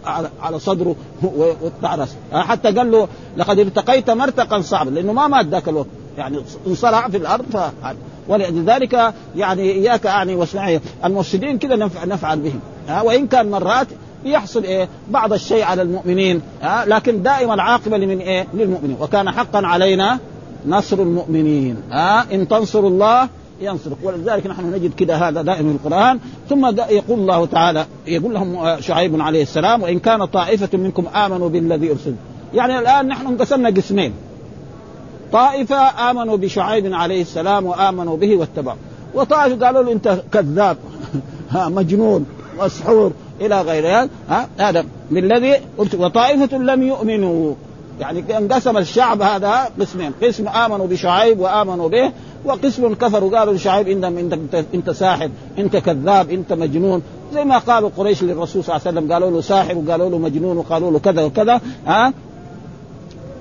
على 0.42 0.58
صدره 0.58 0.96
ويقطع 1.36 1.94
رأسه. 1.94 2.16
حتى 2.32 2.70
قال 2.70 2.90
له 2.90 3.08
لقد 3.36 3.58
ارتقيت 3.58 4.10
مرتقا 4.10 4.60
صعبا. 4.60 4.90
لأنه 4.90 5.12
ما 5.12 5.28
مات 5.28 5.46
ذاك 5.46 5.68
الوقت. 5.68 5.88
يعني 6.18 6.38
انصرع 6.66 7.08
في 7.08 7.16
الأرض 7.16 7.44
فهذا 7.52 7.96
ولذلك 8.28 9.14
يعني 9.36 9.62
إياك 9.62 10.06
اعني 10.06 10.34
واسمعي 10.34 10.80
المفسدين 11.04 11.58
كذا 11.58 11.76
نفعل 12.04 12.40
بهم. 12.40 12.60
وإن 13.04 13.26
كان 13.26 13.50
مرات 13.50 13.86
يحصل 14.24 14.64
إيه؟ 14.64 14.88
بعض 15.10 15.32
الشيء 15.32 15.62
على 15.62 15.82
المؤمنين 15.82 16.42
ها؟ 16.62 16.84
لكن 16.86 17.22
دائما 17.22 17.54
العاقبة 17.54 17.96
لمن 17.96 18.18
إيه؟ 18.18 18.46
للمؤمنين. 18.54 18.96
وكان 19.00 19.30
حقا 19.30 19.66
علينا 19.66 20.18
نصر 20.66 20.98
المؤمنين 20.98 21.76
ها؟ 21.90 22.34
إن 22.34 22.48
تنصروا 22.48 22.90
الله 22.90 23.28
ينصرك. 23.60 23.96
ولذلك 24.02 24.46
نحن 24.46 24.72
نجد 24.74 24.94
كده 24.94 25.16
هذا 25.16 25.42
دائما 25.42 25.72
في 25.78 25.86
القرآن. 25.86 26.18
ثم 26.48 26.66
يقول 26.66 27.18
الله 27.18 27.46
تعالى 27.46 27.86
يقول 28.06 28.34
لهم 28.34 28.56
آه، 28.56 28.80
شعيب 28.80 29.20
عليه 29.20 29.42
السلام 29.42 29.82
وإن 29.82 29.98
كان 29.98 30.24
طائفة 30.24 30.78
منكم 30.78 31.06
آمنوا 31.06 31.48
بالذي 31.48 31.90
أرسل. 31.90 32.14
يعني 32.54 32.78
الآن 32.78 33.08
نحن 33.08 33.26
انقسمنا 33.26 33.68
قسمين. 33.68 34.12
طائفة 35.32 36.10
آمنوا 36.10 36.36
بشعيب 36.36 36.94
عليه 36.94 37.22
السلام 37.22 37.66
وآمنوا 37.66 38.16
به 38.16 38.36
واتبعوا. 38.36 38.78
وطائفة 39.14 39.66
قالوا 39.66 39.82
له 39.82 39.92
أنت 39.92 40.22
كذاب. 40.32 40.76
مجنون 41.54 42.26
مسحور. 42.58 43.12
إلى 43.46 43.60
غير 43.60 44.08
ها؟ 44.28 44.48
هذا 44.58 44.84
بالذي 45.10 45.60
وطائفة 45.78 46.58
لم 46.58 46.82
يؤمنوا. 46.82 47.54
يعني 48.00 48.38
انقسم 48.38 48.78
الشعب 48.78 49.22
هذا 49.22 49.70
قسمين 49.80 50.12
قسم 50.22 50.48
آمنوا 50.48 50.86
بشعيب 50.86 51.40
وآمنوا 51.40 51.88
به 51.88 52.12
وقسم 52.44 52.94
كفروا 52.94 53.38
قالوا 53.38 53.54
لشعيب 53.54 53.88
إنت 53.88 54.38
إنت 54.74 54.90
ساحر 54.90 55.30
إنت 55.58 55.76
كذاب 55.76 56.30
إنت 56.30 56.52
مجنون. 56.52 57.02
زي 57.34 57.44
ما 57.44 57.58
قالوا 57.58 57.90
قريش 57.96 58.22
للرسول 58.22 58.64
صلى 58.64 58.76
الله 58.76 58.86
عليه 58.86 58.98
وسلم 58.98 59.12
قالوا 59.12 59.30
له 59.30 59.40
ساحر 59.40 59.78
وقالوا 59.78 60.10
له 60.10 60.18
مجنون 60.18 60.56
وقالوا 60.56 60.90
له 60.90 60.98
كذا 60.98 61.22
وكذا 61.22 61.60
ها؟ 61.86 62.12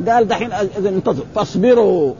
قال 0.08 0.28
دحين 0.28 0.54
إذا 0.54 0.90
انتظروا 0.90 1.26
فاصبروا 1.36 2.14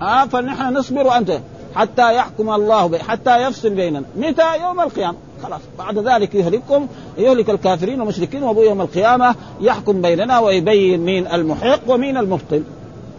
ها؟ 0.00 0.26
فنحن 0.26 0.76
نصبر 0.76 1.06
وانت 1.06 1.40
حتى 1.74 2.14
يحكم 2.16 2.50
الله 2.50 2.86
بي 2.86 2.98
حتى 2.98 3.42
يفصل 3.42 3.70
بيننا. 3.70 4.02
متى؟ 4.16 4.60
يوم 4.62 4.80
القيامة. 4.80 5.16
خلاص. 5.42 5.60
بعد 5.78 5.98
ذلك 5.98 6.34
يهلككم 6.34 6.86
يهلك 7.18 7.50
الكافرين 7.50 8.00
والمشركين 8.00 8.42
وابو 8.42 8.62
يوم 8.62 8.80
القيامة 8.80 9.34
يحكم 9.60 10.02
بيننا 10.02 10.38
ويبين 10.38 11.00
مين 11.00 11.26
المحق 11.26 11.80
ومين 11.86 12.16
المبطل. 12.16 12.62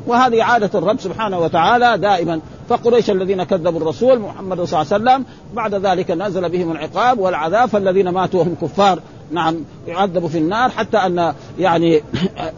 وهذه 0.08 0.44
عادة 0.44 0.80
الرب 0.80 1.00
سبحانه 1.00 1.40
وتعالى 1.40 1.98
دائما. 1.98 2.40
فقريش 2.70 3.10
الذين 3.10 3.44
كذبوا 3.44 3.80
الرسول 3.80 4.20
محمد 4.20 4.62
صلى 4.62 4.82
الله 4.82 4.94
عليه 4.94 5.04
وسلم 5.04 5.26
بعد 5.54 5.76
ذلك 5.76 6.12
نزل 6.12 6.50
بهم 6.50 6.72
العقاب 6.72 7.20
والعذاب 7.20 7.70
فالذين 7.70 8.10
ماتوا 8.10 8.40
وهم 8.40 8.56
كفار. 8.62 9.00
نعم 9.32 9.56
يعذبوا 9.88 10.30
في 10.30 10.38
النار 10.38 10.70
حتى 10.70 10.98
أن 10.98 11.34
يعني 11.60 12.04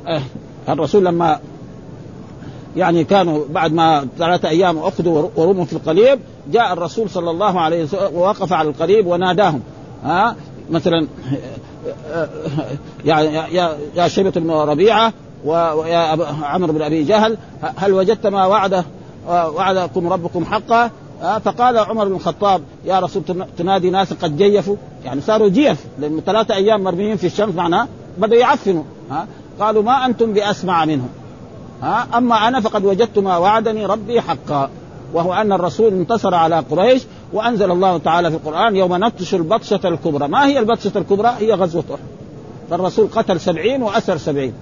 الرسول 0.70 1.06
لما 1.06 1.40
يعني 2.78 3.04
كانوا 3.04 3.46
بعد 3.50 3.74
ما 3.74 4.08
ثلاثة 4.18 4.50
أيام 4.50 4.78
أخذوا 4.78 5.30
ورموا 5.36 5.66
في 5.66 5.74
القليب 5.74 6.20
جاء 6.48 6.74
الرسول 6.74 7.10
صلى 7.10 7.32
الله 7.32 7.60
عليه 7.60 7.84
وسلم 7.84 8.16
ووقف 8.16 8.54
على 8.54 8.70
القليب 8.70 9.08
وناداهم. 9.08 9.62
ها؟ 10.04 10.36
مثلا 10.70 11.08
يا 13.06 13.20
يا 13.52 13.78
يا 13.96 14.08
شيبة 14.08 14.32
بن 14.32 14.52
ربيعة 14.52 15.14
ويا 15.46 16.18
عمرو 16.44 16.74
بن 16.74 16.82
أبي 16.82 17.04
جهل 17.04 17.38
هل 17.78 17.94
وجدت 17.94 18.28
ما 18.28 18.46
وعده 18.46 18.86
وعدكم 19.28 20.14
ربكم 20.14 20.46
حقا؟ 20.46 20.92
فقال 21.46 21.78
عمر 21.78 22.06
بن 22.06 22.16
الخطاب 22.16 22.62
يا 22.86 23.00
رسول 23.00 23.24
تنادي 23.58 23.90
ناس 23.90 24.14
قد 24.14 24.38
جيفوا. 24.38 24.76
يعني 25.06 25.22
صاروا 25.22 25.50
جيف 25.50 25.86
لأن 26.00 26.22
ثلاثة 26.26 26.56
أيام 26.56 26.84
مرميين 26.84 27.18
في 27.18 27.28
الشمس 27.28 27.56
معناه 27.56 27.88
بدأوا 28.18 28.42
يعفنوا. 28.42 28.84
ها؟ 29.12 29.28
قالوا 29.60 29.84
ما 29.84 30.06
أنتم 30.06 30.34
بأسمع 30.34 30.86
منهم. 30.86 31.10
ها؟ 31.82 32.08
أما 32.18 32.48
أنا 32.48 32.60
فقد 32.60 32.86
وجدت 32.86 33.20
ما 33.20 33.38
وعدني 33.38 33.86
ربي 33.86 34.22
حقا. 34.22 34.70
وهو 35.14 35.34
أن 35.34 35.54
الرسول 35.54 35.94
انتصر 35.94 36.36
على 36.36 36.60
قريش 36.72 37.04
وأنزل 37.34 37.72
الله 37.72 37.98
تعالى 37.98 38.30
في 38.32 38.38
القرآن 38.38 38.76
يوم 38.76 38.96
نبطش 38.96 39.36
البطشة 39.36 39.80
الكبرى، 39.86 40.28
ما 40.28 40.46
هي 40.46 40.60
البطشة 40.60 40.92
الكبرى؟ 40.96 41.34
هي 41.40 41.54
غزوة 41.54 41.84
أحد. 41.92 42.04
فالرسول 42.70 43.08
قتل 43.16 43.40
سبعين 43.40 43.84
وأسر 43.84 44.18
سبعين. 44.18 44.54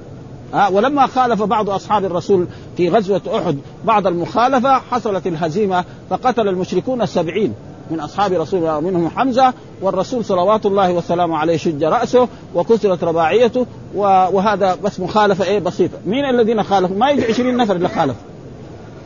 ها 0.53 0.67
ولما 0.67 1.07
خالف 1.07 1.43
بعض 1.43 1.69
أصحاب 1.69 2.05
الرسول 2.05 2.47
في 2.77 2.89
غزوة 2.89 3.21
أحد 3.35 3.57
بعض 3.85 4.07
المخالفة 4.07 4.79
حصلت 4.79 5.27
الهزيمة 5.27 5.85
فقتل 6.09 6.47
المشركون 6.47 7.01
السبعين 7.01 7.53
من 7.91 7.99
أصحاب 7.99 8.33
رسول 8.33 8.59
الله 8.59 8.79
منهم 8.79 9.09
حمزة 9.09 9.53
والرسول 9.81 10.25
صلوات 10.25 10.65
الله 10.65 10.91
وسلامه 10.91 11.37
عليه 11.37 11.57
شج 11.57 11.83
رأسه 11.83 12.27
وكسرت 12.55 13.03
رباعيته 13.03 13.65
وهذا 13.95 14.77
بس 14.83 14.99
مخالفة 14.99 15.45
إيه 15.45 15.59
بسيطة، 15.59 15.97
مين 16.05 16.25
الذين 16.25 16.63
خالفوا؟ 16.63 16.97
ما 16.97 17.09
يجي 17.09 17.25
20 17.25 17.57
نفر 17.57 17.75
اللي 17.75 17.89
خالفوا. 17.89 18.21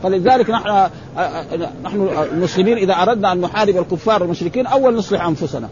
فلذلك 0.03 0.49
نحن 0.49 0.89
نحن 1.83 2.09
المسلمين 2.31 2.77
إذا 2.77 2.93
أردنا 2.93 3.31
أن 3.31 3.41
نحارب 3.41 3.77
الكفار 3.77 4.23
المشركين 4.23 4.67
أول 4.67 4.95
نصلح 4.95 5.25
أنفسنا. 5.25 5.69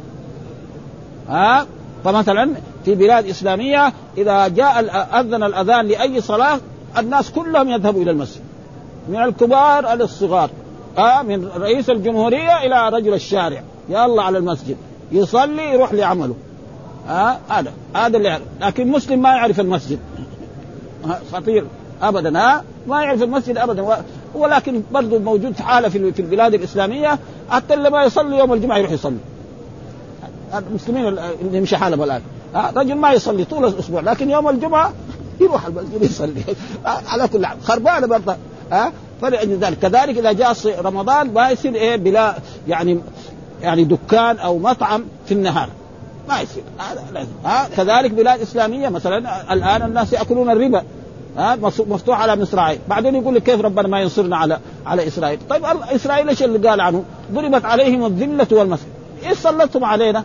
ها؟ 1.30 1.65
فمثلا 2.04 2.50
في 2.86 2.96
بلاد 2.96 3.26
إسلامية 3.26 3.94
إذا 4.17 4.48
جاء 4.48 4.80
أذن 5.20 5.44
الأذان 5.44 5.88
لأي 5.88 6.22
صلاة 6.22 6.60
الناس 6.98 7.32
كلهم 7.32 7.70
يذهبوا 7.70 8.02
إلى 8.02 8.12
المسجد. 8.12 8.41
من 9.10 9.22
الكبار 9.22 9.94
إلى 9.94 10.04
الصغار. 10.04 10.50
آه 10.98 11.22
من 11.22 11.48
رئيس 11.58 11.89
الجمهورية 11.89 12.65
إلى 12.65 12.89
رجل 12.89 13.13
الشارع. 13.13 13.63
يلا 13.89 14.22
على 14.22 14.38
المسجد. 14.38 14.78
يصلي 15.12 15.74
يروح 15.74 15.94
لعمله. 15.94 16.36
آه 17.10 17.38
هذا 17.50 17.72
هذا 17.96 18.17
اللي 18.17 18.30
يعرف. 18.30 18.44
لكن 18.62 18.88
مسلم 18.88 19.22
ما 19.22 19.30
يعرف 19.30 19.60
المسجد. 19.60 20.00
خطير. 21.34 21.65
ابدا. 22.02 22.39
ها؟ 22.39 22.56
آه 22.56 22.63
ما 22.88 23.04
يعرف 23.04 23.24
المسجد 23.24 23.58
ابدا. 23.58 24.04
ولكن 24.36 24.82
برضه 24.91 25.20
موجود 25.20 25.56
حالة 25.60 25.89
في 25.89 26.20
البلاد 26.20 26.54
الإسلامية 26.54 27.20
حتى 27.50 27.74
اللي 27.74 27.89
ما 27.89 28.04
يصلي 28.04 28.38
يوم 28.38 28.54
الجمعة 28.54 28.78
يروح 28.78 28.91
يصلي. 28.91 29.17
المسلمين 30.54 31.08
اللي 31.08 31.58
يمشي 31.58 31.78
حالهم 31.78 32.04
الآن. 32.04 32.22
رجل 32.56 32.96
ما 32.96 33.12
يصلي 33.12 33.46
طول 33.46 33.65
الأسبوع 33.65 34.02
لكن 34.02 34.30
يوم 34.30 34.50
الجمعة 34.50 34.94
يروح 35.41 35.65
المسجد 35.65 36.04
يصلي. 36.04 36.44
على 37.12 37.28
كل 37.28 37.46
حال 37.46 37.58
خربانة 37.63 38.08
برضه. 38.08 38.36
ها 38.72 38.91
فلأجل 39.22 39.58
ذلك 39.58 39.80
كذلك 39.80 40.17
إذا 40.17 40.32
جاء 40.32 40.82
رمضان 40.82 41.34
ما 41.34 41.50
يصير 41.50 41.76
إيه 41.76 41.96
بلا 41.96 42.36
يعني 42.67 43.00
يعني 43.62 43.84
دكان 43.84 44.38
أو 44.38 44.58
مطعم 44.58 45.06
في 45.26 45.34
النهار. 45.34 45.70
ما 46.30 46.41
يصير. 46.41 46.63
ها 47.46 47.70
كذلك 47.78 48.12
بلاد 48.12 48.41
إسلامية 48.41 48.89
مثلا 48.89 49.54
الآن 49.54 49.82
الناس 49.82 50.13
يأكلون 50.13 50.50
الربا. 50.50 50.84
ها 51.38 51.56
مفتوح 51.88 52.22
على 52.22 52.41
مصراعي 52.41 52.80
بعدين 52.89 53.15
يقول 53.15 53.36
لك 53.36 53.44
كيف 53.44 53.62
ربنا 53.62 53.88
ما 53.88 54.02
ينصرنا 54.02 54.38
على 54.38 54.60
على 54.86 55.08
إسرائيل؟ 55.08 55.39
طيب 55.50 55.63
إسرائيل 55.65 56.30
إيش 56.30 56.44
اللي 56.44 56.70
قال 56.70 56.82
عنه؟ 56.82 57.04
ضربت 57.32 57.65
عليهم 57.65 58.06
الذلة 58.06 58.48
والمسكن 58.52 58.88
إيش 59.26 59.38
سلطتم 59.38 59.86
علينا؟ 59.86 60.24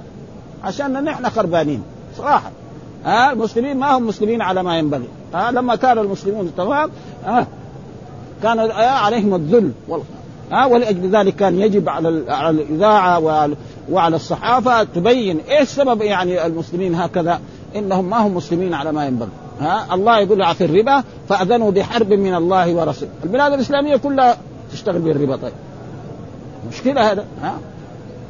عشان 0.65 1.05
نحن 1.05 1.31
خربانين 1.31 1.83
صراحة. 2.19 2.51
ها 3.05 3.33
المسلمين 3.33 3.77
ما 3.77 3.97
هم 3.97 4.07
مسلمين 4.07 4.43
على 4.43 4.63
ما 4.63 4.79
ينبغي. 4.79 5.09
ها 5.35 5.51
لما 5.51 5.77
كان 5.77 5.99
المسلمون 5.99 6.53
تمام؟ 6.57 6.91
ها 7.25 7.47
كان 8.43 8.59
عليهم 8.81 9.35
الذل 9.35 9.73
ها 10.53 10.67
ولأجل 10.67 11.17
ذلك 11.17 11.37
كان 11.37 11.61
يجب 11.61 11.89
على 11.89 12.25
على 12.29 12.51
الإذاعة 12.63 13.19
وعلى 13.91 14.17
الصحافة 14.17 14.83
تبين 14.83 15.41
إيش 15.41 15.69
سبب 15.69 16.03
يعني 16.03 16.47
المسلمين 16.47 16.95
هكذا 16.95 17.41
إنهم 17.77 18.11
ما 18.11 18.27
هم 18.27 18.35
مسلمين 18.35 18.75
على 18.75 18.93
ما 18.93 19.07
ينبغي. 19.07 19.31
ها؟ 19.61 19.95
الله 19.95 20.19
يقول 20.19 20.55
في 20.55 20.65
الربا 20.65 21.05
فأذنوا 21.29 21.71
بحرب 21.71 22.13
من 22.13 22.35
الله 22.35 22.75
ورسوله. 22.75 23.11
البلاد 23.25 23.53
الإسلامية 23.53 23.97
كلها 23.97 24.37
تشتغل 24.73 24.99
بالربا 24.99 25.37
طيب. 25.37 25.53
مشكلة 26.69 27.13
هذا 27.13 27.25
ها؟ 27.43 27.59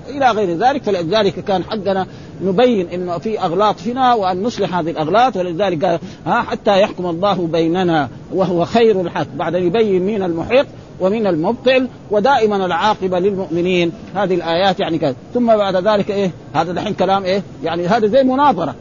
إلى 0.08 0.30
غير 0.30 0.58
ذلك 0.58 0.82
فلذلك 0.82 1.44
كان 1.44 1.64
حقنا 1.64 2.06
نبين 2.42 2.88
إنه 2.88 3.18
في 3.18 3.40
أغلاط 3.40 3.78
فينا 3.78 4.14
وأن 4.14 4.42
نصلح 4.42 4.74
هذه 4.74 4.90
الأغلاط 4.90 5.36
ولذلك 5.36 6.00
ها؟ 6.26 6.42
حتى 6.42 6.80
يحكم 6.80 7.06
الله 7.06 7.46
بيننا 7.52 8.08
وهو 8.34 8.64
خير 8.64 9.00
الحق 9.00 9.26
بعد 9.36 9.54
أن 9.54 9.62
يبين 9.62 10.02
مين 10.02 10.22
المحق 10.22 10.66
ومن 11.00 11.26
المبطل 11.26 11.88
ودائما 12.10 12.66
العاقبة 12.66 13.18
للمؤمنين. 13.18 13.92
هذه 14.14 14.34
الآيات 14.34 14.80
يعني 14.80 14.98
كذا. 14.98 15.14
ثم 15.34 15.46
بعد 15.46 15.76
ذلك 15.76 16.10
إيه؟ 16.10 16.30
هذا 16.54 16.72
دحين 16.72 16.94
كلام 16.94 17.24
إيه؟ 17.24 17.42
يعني 17.64 17.86
هذا 17.86 18.06
زي 18.06 18.22
مناظرة. 18.22 18.74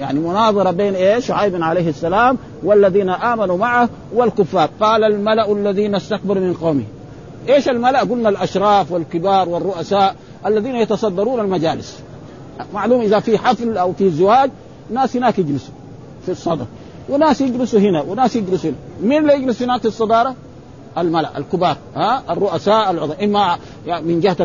يعني 0.00 0.20
مناظرة 0.20 0.70
بين 0.70 0.94
إيه 0.94 1.18
شعيب 1.18 1.62
عليه 1.62 1.88
السلام 1.88 2.38
والذين 2.62 3.08
آمنوا 3.08 3.56
معه 3.56 3.88
والكفار. 4.14 4.70
قال 4.80 5.04
الملأ 5.04 5.52
الذين 5.52 5.94
استكبروا 5.94 6.42
من 6.42 6.54
قومه. 6.54 6.84
إيش 7.48 7.68
الملأ؟ 7.68 8.00
قلنا 8.00 8.28
الأشراف 8.28 8.92
والكبار 8.92 9.48
والرؤساء 9.48 10.16
الذين 10.46 10.76
يتصدرون 10.76 11.40
المجالس. 11.40 11.98
معلوم 12.74 13.00
إذا 13.00 13.20
في 13.20 13.38
حفل 13.38 13.78
أو 13.78 13.92
في 13.92 14.10
زواج 14.10 14.50
ناس 14.90 15.16
هناك 15.16 15.38
يجلسوا 15.38 15.74
في 16.26 16.32
الصدر. 16.32 16.66
وناس 17.08 17.40
يجلسوا 17.40 17.80
هنا 17.80 18.02
وناس 18.02 18.36
يجلسوا 18.36 18.70
هنا، 18.70 19.08
مين 19.08 19.22
اللي 19.22 19.34
يجلس 19.34 19.62
هناك 19.62 19.80
في 19.80 19.88
الصدارة؟ 19.88 20.34
الملأ 20.98 21.38
الكبار 21.38 21.76
ها؟ 21.96 22.22
الرؤساء 22.30 22.90
العظم 22.90 23.14
إما 23.22 23.58
يعني 23.86 24.06
من 24.06 24.20
جهة 24.20 24.36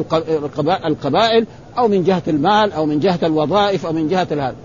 القبائل 0.86 1.46
أو 1.78 1.88
من 1.88 2.04
جهة 2.04 2.24
المال 2.28 2.72
أو 2.72 2.86
من 2.86 3.00
جهة 3.00 3.20
الوظائف 3.24 3.86
أو 3.86 3.94
من 3.94 4.08
جهة 4.08 4.28
هذا 4.32 4.56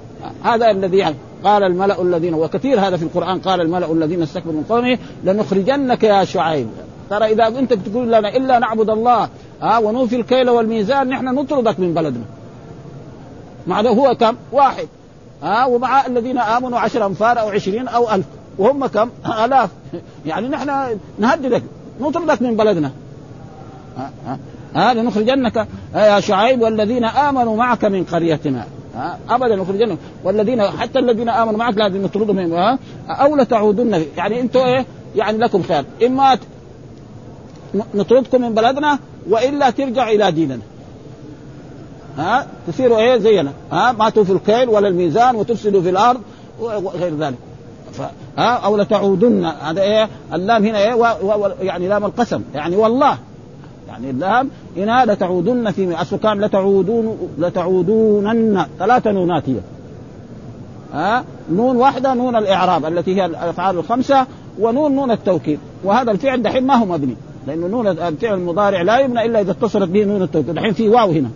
هذا 0.44 0.70
الذي 0.70 0.96
يعني 0.96 1.16
قال 1.44 1.62
الملأ 1.62 2.02
الذين 2.02 2.35
وكثير 2.35 2.80
هذا 2.80 2.96
في 2.96 3.02
القرآن 3.02 3.38
قال 3.38 3.61
الملأ 3.61 3.92
الذين 3.92 4.22
استكبروا 4.22 4.54
من 4.54 4.64
قومه 4.68 4.98
لنخرجنك 5.24 6.02
يا 6.02 6.24
شعيب. 6.24 6.68
ترى 7.11 7.24
إذا 7.24 7.46
أنت 7.46 7.72
بتقول 7.72 8.06
لنا 8.06 8.37
إلا 8.37 8.59
نعبد 8.59 8.90
الله 8.90 9.28
ها 9.62 9.78
ونوفي 9.78 10.16
الكيل 10.16 10.50
والميزان 10.50 11.09
نحن 11.09 11.24
نطردك 11.24 11.80
من 11.80 11.94
بلدنا. 11.94 12.24
مع 13.66 13.80
هو 13.80 14.14
كم؟ 14.14 14.37
واحد. 14.52 14.88
ها 15.42 15.64
ومع 15.66 16.06
الذين 16.06 16.38
آمنوا 16.38 16.78
عشر 16.78 17.06
أنفار 17.06 17.40
أو 17.40 17.48
عشرين 17.48 17.88
أو 17.88 18.11
ألف. 18.11 18.26
وهم 18.59 18.87
كم؟ 18.87 19.11
آلاف. 19.44 19.70
يعني 20.26 20.48
نحن 20.48 20.98
نهددك 21.18 21.62
نطردك 22.00 22.42
من 22.42 22.56
بلدنا. 22.56 22.90
ها 23.96 24.11
ها 24.26 24.38
ها 24.74 24.94
لنخرجنك 24.94 25.66
يا 25.94 26.20
شعيب 26.20 26.62
والذين 26.62 27.04
آمنوا 27.04 27.56
معك 27.56 27.85
من 27.85 28.04
قريتنا. 28.04 28.66
ها؟ 28.94 29.18
ابدا 29.31 29.57
نخرجنك 29.57 29.98
والذين 30.24 30.62
حتى 30.62 30.98
الذين 30.98 31.29
آمنوا 31.29 31.59
معك 31.59 31.79
لازم 31.79 32.03
نطردهم 32.03 32.53
ها؟ 32.53 32.79
أو 33.09 33.37
لتعودن 33.37 34.05
يعني 34.16 34.40
أنتم 34.40 34.61
إيه؟ 34.61 34.87
يعني 35.16 35.38
لكم 35.38 35.62
خير. 35.62 35.85
إما 36.07 36.38
نطردكم 37.94 38.42
من 38.42 38.55
بلدنا 38.55 38.98
وإلا 39.29 39.70
ترجع 39.70 40.11
إلى 40.11 40.33
ديننا. 40.33 40.61
ها؟ 42.18 42.46
تصيروا 42.66 42.98
إيه؟ 42.98 43.18
زينا. 43.18 43.53
ها؟ 43.72 43.92
ما 43.92 44.11
توفوا 44.11 44.35
الكيل 44.35 44.68
ولا 44.68 44.88
الميزان 44.88 45.37
وتفسدوا 45.37 45.83
في 45.83 45.90
الأرض 45.90 46.20
وغير 46.61 47.16
ذلك. 47.16 47.38
ف... 47.92 48.03
ها؟ 48.38 48.57
أو 48.57 48.76
لتعودن 48.76 49.44
هذا 49.44 49.83
إيه؟ 49.83 50.09
اللام 50.33 50.64
هنا 50.64 50.79
إيه؟ 50.79 50.94
و... 50.94 51.05
و... 51.22 51.50
يعني 51.61 51.88
لام 51.88 52.05
القسم. 52.05 52.42
يعني 52.55 52.76
والله. 52.76 53.18
يعني 53.88 54.11
اللام 54.11 54.50
هنا 54.76 55.04
لتعودن 55.04 55.70
في 55.70 55.94
اصل 55.94 56.16
كان 56.16 56.40
لتعودون 56.40 57.18
لتعودونن. 57.38 58.66
ثلاثة 58.78 59.11
نونات 59.11 59.48
هي. 59.48 59.56
ها؟ 60.92 61.24
نون 61.52 61.76
واحدة 61.76 62.14
نون 62.14 62.37
الإعراب 62.37 62.85
التي 62.85 63.16
هي 63.16 63.26
الأفعال 63.26 63.78
الخمسة 63.78 64.26
ونون 64.59 64.96
نون 64.96 65.11
التوكيد. 65.11 65.59
وهذا 65.85 66.11
الفعل 66.11 66.42
دحين 66.42 66.66
ما 66.66 66.74
هو 66.74 66.85
مبني 66.85 67.16
لأنه 67.46 67.66
نون 67.66 67.87
الفعل 67.87 68.35
المضارع 68.35 68.83
لا 68.83 68.98
يبنى 68.98 69.26
إلا 69.26 69.40
إذا 69.40 69.50
اتصلت 69.50 69.90
به 69.90 70.04
نون 70.04 70.22
التوكيد. 70.22 70.54
دحين 70.54 70.72
في 70.72 70.88
واو 70.88 71.11
هنا. 71.11 71.30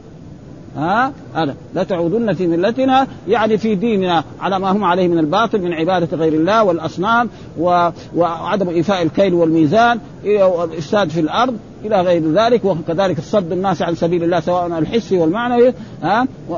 ها؟ 0.76 1.12
هذا. 1.34 1.54
لا 1.74 1.82
تعودن 1.82 2.32
في 2.32 2.46
ملتنا 2.46 3.06
يعني 3.28 3.58
في 3.58 3.74
ديننا 3.74 4.24
على 4.40 4.58
ما 4.58 4.72
هم 4.72 4.84
عليه 4.84 5.08
من 5.08 5.18
الباطل 5.18 5.62
من 5.62 5.72
عبادة 5.72 6.16
غير 6.16 6.32
الله 6.32 6.64
والأصنام 6.64 7.28
و... 7.58 7.88
وعدم 8.16 8.68
إيفاء 8.68 9.02
الكيل 9.02 9.34
والميزان 9.34 10.00
والإفساد 10.24 11.08
في 11.08 11.20
الأرض 11.20 11.56
إلى 11.84 12.00
غير 12.00 12.32
ذلك. 12.32 12.64
وكذلك 12.64 13.20
صد 13.20 13.52
الناس 13.52 13.82
عن 13.82 13.94
سبيل 13.94 14.24
الله 14.24 14.40
سواء 14.40 14.78
الحسي 14.78 15.18
والمعنوي 15.18 15.72
ها؟ 16.02 16.26
و... 16.50 16.56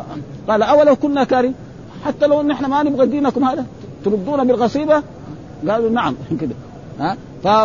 قال 0.48 0.62
أولو 0.62 0.96
كنا 0.96 1.24
كارين 1.24 1.54
حتى 2.04 2.26
لو 2.26 2.42
نحن 2.42 2.64
ما 2.64 2.82
نبغى 2.82 3.06
دينكم 3.06 3.44
هذا 3.44 3.66
تردون 4.04 4.46
بالغصيبة؟ 4.46 5.02
قالوا 5.68 5.90
نعم. 5.90 6.14
كذا 6.40 6.54
ها؟ 7.00 7.16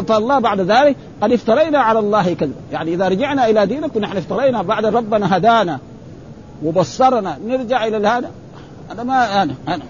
فالله 0.02 0.40
بعد 0.40 0.60
ذلك 0.60 0.96
قد 1.22 1.32
افترينا 1.32 1.80
على 1.80 2.00
الله 2.00 2.34
كذب 2.34 2.56
يعني 2.72 2.94
إذا 2.94 3.08
رجعنا 3.08 3.50
إلى 3.50 3.66
دينكم 3.66 4.00
نحن 4.00 4.18
افترينا 4.18 4.62
بعد 4.62 4.86
ربنا 4.86 5.38
هدانا. 5.38 5.80
وبصرنا. 6.64 7.38
نرجع 7.46 7.88
إلى 7.88 8.08
هذا 8.08 8.32
أنا 8.92 9.04
ما 9.04 9.44
أنا 9.44 9.56
أنا 9.68 9.84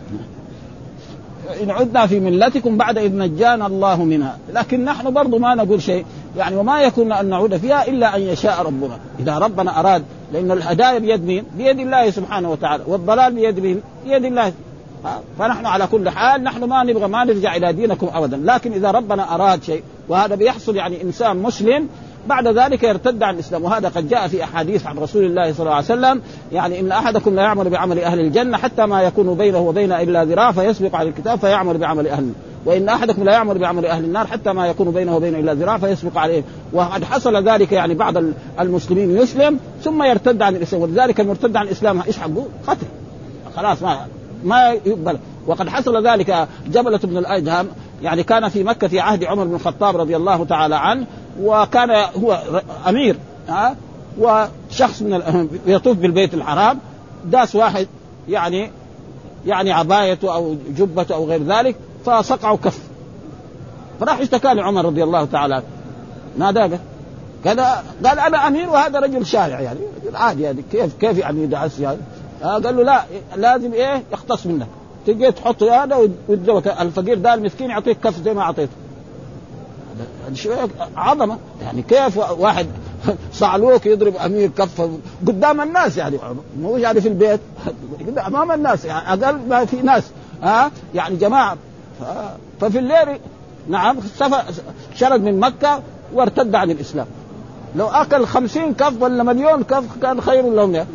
إن 1.63 1.71
عدنا 1.71 2.07
في 2.07 2.19
ملتكم 2.19 2.77
بعد 2.77 2.97
إذ 2.97 3.17
نجانا 3.17 3.67
الله 3.67 4.03
منها. 4.03 4.37
لكن 4.53 4.85
نحن 4.85 5.13
برضو 5.13 5.37
ما 5.37 5.55
نقول 5.55 5.81
شيء. 5.81 6.05
يعني 6.37 6.55
وما 6.55 6.81
يكون 6.81 7.11
أن 7.11 7.25
نعود 7.25 7.57
فيها 7.57 7.87
إلا 7.87 8.15
أن 8.15 8.21
يشاء 8.21 8.61
ربنا. 8.61 8.99
إذا 9.19 9.37
ربنا 9.37 9.79
أراد. 9.79 10.03
لأن 10.33 10.51
الهدايه 10.51 10.97
بيد 10.97 11.25
مين؟ 11.25 11.43
بيد 11.57 11.79
الله 11.79 12.09
سبحانه 12.09 12.51
وتعالى. 12.51 12.83
والضلال 12.87 13.33
بيد 13.33 13.59
مين؟ 13.59 13.81
بيد 14.05 14.25
الله. 14.25 14.53
فنحن 15.39 15.65
على 15.65 15.87
كل 15.87 16.09
حال 16.09 16.43
نحن 16.43 16.63
ما 16.63 16.83
نبغى 16.83 17.07
ما 17.07 17.23
نرجع 17.23 17.55
إلى 17.55 17.73
دينكم 17.73 18.09
ابدا. 18.13 18.37
لكن 18.37 18.73
إذا 18.73 18.91
ربنا 18.91 19.35
أراد 19.35 19.63
شيء 19.63 19.83
وهذا 20.09 20.35
بيحصل 20.35 20.75
يعني 20.75 21.01
إنسان 21.03 21.37
مسلم 21.37 21.87
بعد 22.27 22.47
ذلك 22.47 22.83
يرتد 22.83 23.23
عن 23.23 23.33
الإسلام. 23.33 23.63
وهذا 23.63 23.89
قد 23.89 24.09
جاء 24.09 24.27
في 24.27 24.43
أحاديث 24.43 24.87
عن 24.87 24.97
رسول 24.97 25.25
الله 25.25 25.53
صلى 25.53 25.59
الله 25.59 25.75
عليه 25.75 25.85
وسلم. 25.85 26.21
يعني 26.51 26.79
إن 26.79 26.91
أحدكم 26.91 27.35
لا 27.35 27.41
يعمل 27.41 27.69
بعمل 27.69 27.99
أهل 27.99 28.19
الجنة 28.19 28.57
حتى 28.57 28.85
ما 28.85 29.01
يكون 29.01 29.33
بينه 29.33 29.59
وبين 29.59 29.91
إلا 29.91 30.23
ذراع 30.23 30.51
فيسبق 30.51 30.95
على 30.95 31.09
الكتاب 31.09 31.39
فيعمل 31.39 31.77
بعمل 31.77 32.07
أهل. 32.07 32.31
وإن 32.65 32.89
أحدكم 32.89 33.23
لا 33.23 33.31
يعمل 33.31 33.57
بعمل 33.57 33.85
أهل 33.85 34.03
النار 34.03 34.27
حتى 34.27 34.53
ما 34.53 34.67
يكون 34.67 34.91
بينه 34.91 35.15
وبين 35.15 35.35
إلا 35.35 35.53
ذراع 35.53 35.77
فيسبق 35.77 36.17
عليه. 36.17 36.43
وقد 36.73 37.03
حصل 37.03 37.49
ذلك 37.49 37.71
يعني 37.71 37.93
بعض 37.93 38.13
المسلمين 38.59 39.17
يسلم 39.17 39.59
ثم 39.83 40.03
يرتد 40.03 40.41
عن 40.41 40.55
الإسلام. 40.55 40.81
ولذلك 40.81 41.19
المرتد 41.19 41.55
عن 41.55 41.65
الإسلام 41.65 42.01
إيش 42.01 42.17
حقه؟ 42.17 42.45
قتل. 42.67 42.85
خلاص 43.55 43.81
ما 43.81 43.97
ما 44.43 44.69
يقبل. 44.85 45.17
وقد 45.47 45.69
حصل 45.69 46.07
ذلك 46.07 46.47
جبلة 46.67 46.99
بن 47.03 47.17
الأجهم 47.17 47.67
يعني 48.01 48.23
كان 48.23 48.49
في 48.49 48.63
مكة 48.63 48.87
في 48.87 48.99
عهد 48.99 49.23
عمر 49.23 49.43
بن 49.43 49.55
الخطاب 49.55 49.97
رضي 49.97 50.15
الله 50.15 50.45
تعالى 50.45 50.75
عنه 50.75 51.05
وكان 51.41 51.89
هو 52.23 52.41
أمير 52.87 53.17
ها 53.47 53.75
وشخص 54.19 55.01
من 55.01 55.47
يطوف 55.65 55.97
بالبيت 55.97 56.33
الحرام 56.33 56.79
داس 57.25 57.55
واحد 57.55 57.87
يعني 58.29 58.71
يعني 59.45 59.71
عبايته 59.71 60.35
أو 60.35 60.55
جبته 60.77 61.15
أو 61.15 61.25
غير 61.25 61.43
ذلك 61.43 61.75
فصقعوا 62.05 62.57
كف. 62.57 62.79
فراح 63.99 64.19
اشتكى 64.19 64.53
لعمر 64.53 64.85
رضي 64.85 65.03
الله 65.03 65.25
تعالى 65.25 65.63
ناداه 66.37 66.79
كذا 67.43 67.83
قال 68.05 68.19
أنا 68.19 68.47
أمير 68.47 68.69
وهذا 68.69 68.99
رجل 68.99 69.25
شارع 69.25 69.59
يعني 69.61 69.79
عادي 70.13 70.43
يعني 70.43 70.63
كيف 70.71 70.93
كيف 70.99 71.17
يعني 71.17 71.43
يدعس 71.43 71.79
يعني؟ 71.79 71.97
قال 72.43 72.63
له 72.63 72.83
لا 72.83 73.03
لازم 73.35 73.73
إيه 73.73 74.03
يختص 74.13 74.45
منك. 74.45 74.67
تجي 75.05 75.31
تحط 75.31 75.63
هذا 75.63 76.09
ويتزوج 76.27 76.67
الفقير 76.67 77.17
ده 77.17 77.33
المسكين 77.33 77.69
يعطيك 77.69 77.97
كف 77.99 78.23
زي 78.23 78.33
ما 78.33 78.41
أعطيته. 78.41 78.71
عظمة. 80.95 81.37
يعني 81.61 81.81
كيف 81.81 82.17
واحد 82.17 82.67
صعلوك 83.33 83.85
يضرب 83.85 84.15
أمير 84.15 84.49
كف 84.49 84.89
قدام 85.27 85.61
الناس 85.61 85.97
يعني. 85.97 86.17
مو 86.59 86.77
يعني 86.77 87.01
في 87.01 87.07
البيت. 87.07 87.39
أمام 88.27 88.51
الناس. 88.51 88.85
يعني 88.85 89.23
أقل 89.23 89.39
ما 89.49 89.65
في 89.65 89.81
ناس. 89.81 90.03
ها؟ 90.43 90.71
يعني 90.95 91.15
جماعة. 91.15 91.57
ففي 92.61 92.79
الليل 92.79 93.19
نعم 93.69 93.97
شرد 94.95 95.23
من 95.23 95.39
مكة 95.39 95.81
وارتد 96.13 96.55
عن 96.55 96.71
الإسلام. 96.71 97.07
لو 97.75 97.87
أكل 97.87 98.25
خمسين 98.25 98.73
كف 98.73 99.01
ولا 99.01 99.23
مليون 99.23 99.63
كف 99.63 99.83
كان 100.01 100.21
خير 100.21 100.49
لهم. 100.49 100.85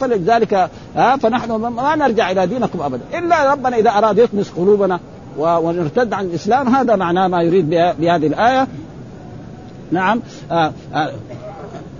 فلذلك 0.00 0.70
ها 0.96 1.16
فنحن 1.16 1.52
ما 1.52 1.96
نرجع 1.96 2.30
إلى 2.30 2.46
دينكم 2.46 2.80
ابدا. 2.82 3.02
إلا 3.18 3.52
ربنا 3.52 3.76
إذا 3.76 3.90
أراد 3.90 4.18
يطمس 4.18 4.50
قلوبنا 4.50 5.00
ونرتد 5.38 6.12
عن 6.12 6.24
الإسلام 6.24 6.68
هذا 6.68 6.96
معناه 6.96 7.28
ما 7.28 7.42
يريد 7.42 7.70
بهذه 7.70 8.26
الآية. 8.26 8.68
نعم. 9.90 10.20
آه 10.50 10.72
آه 10.94 11.10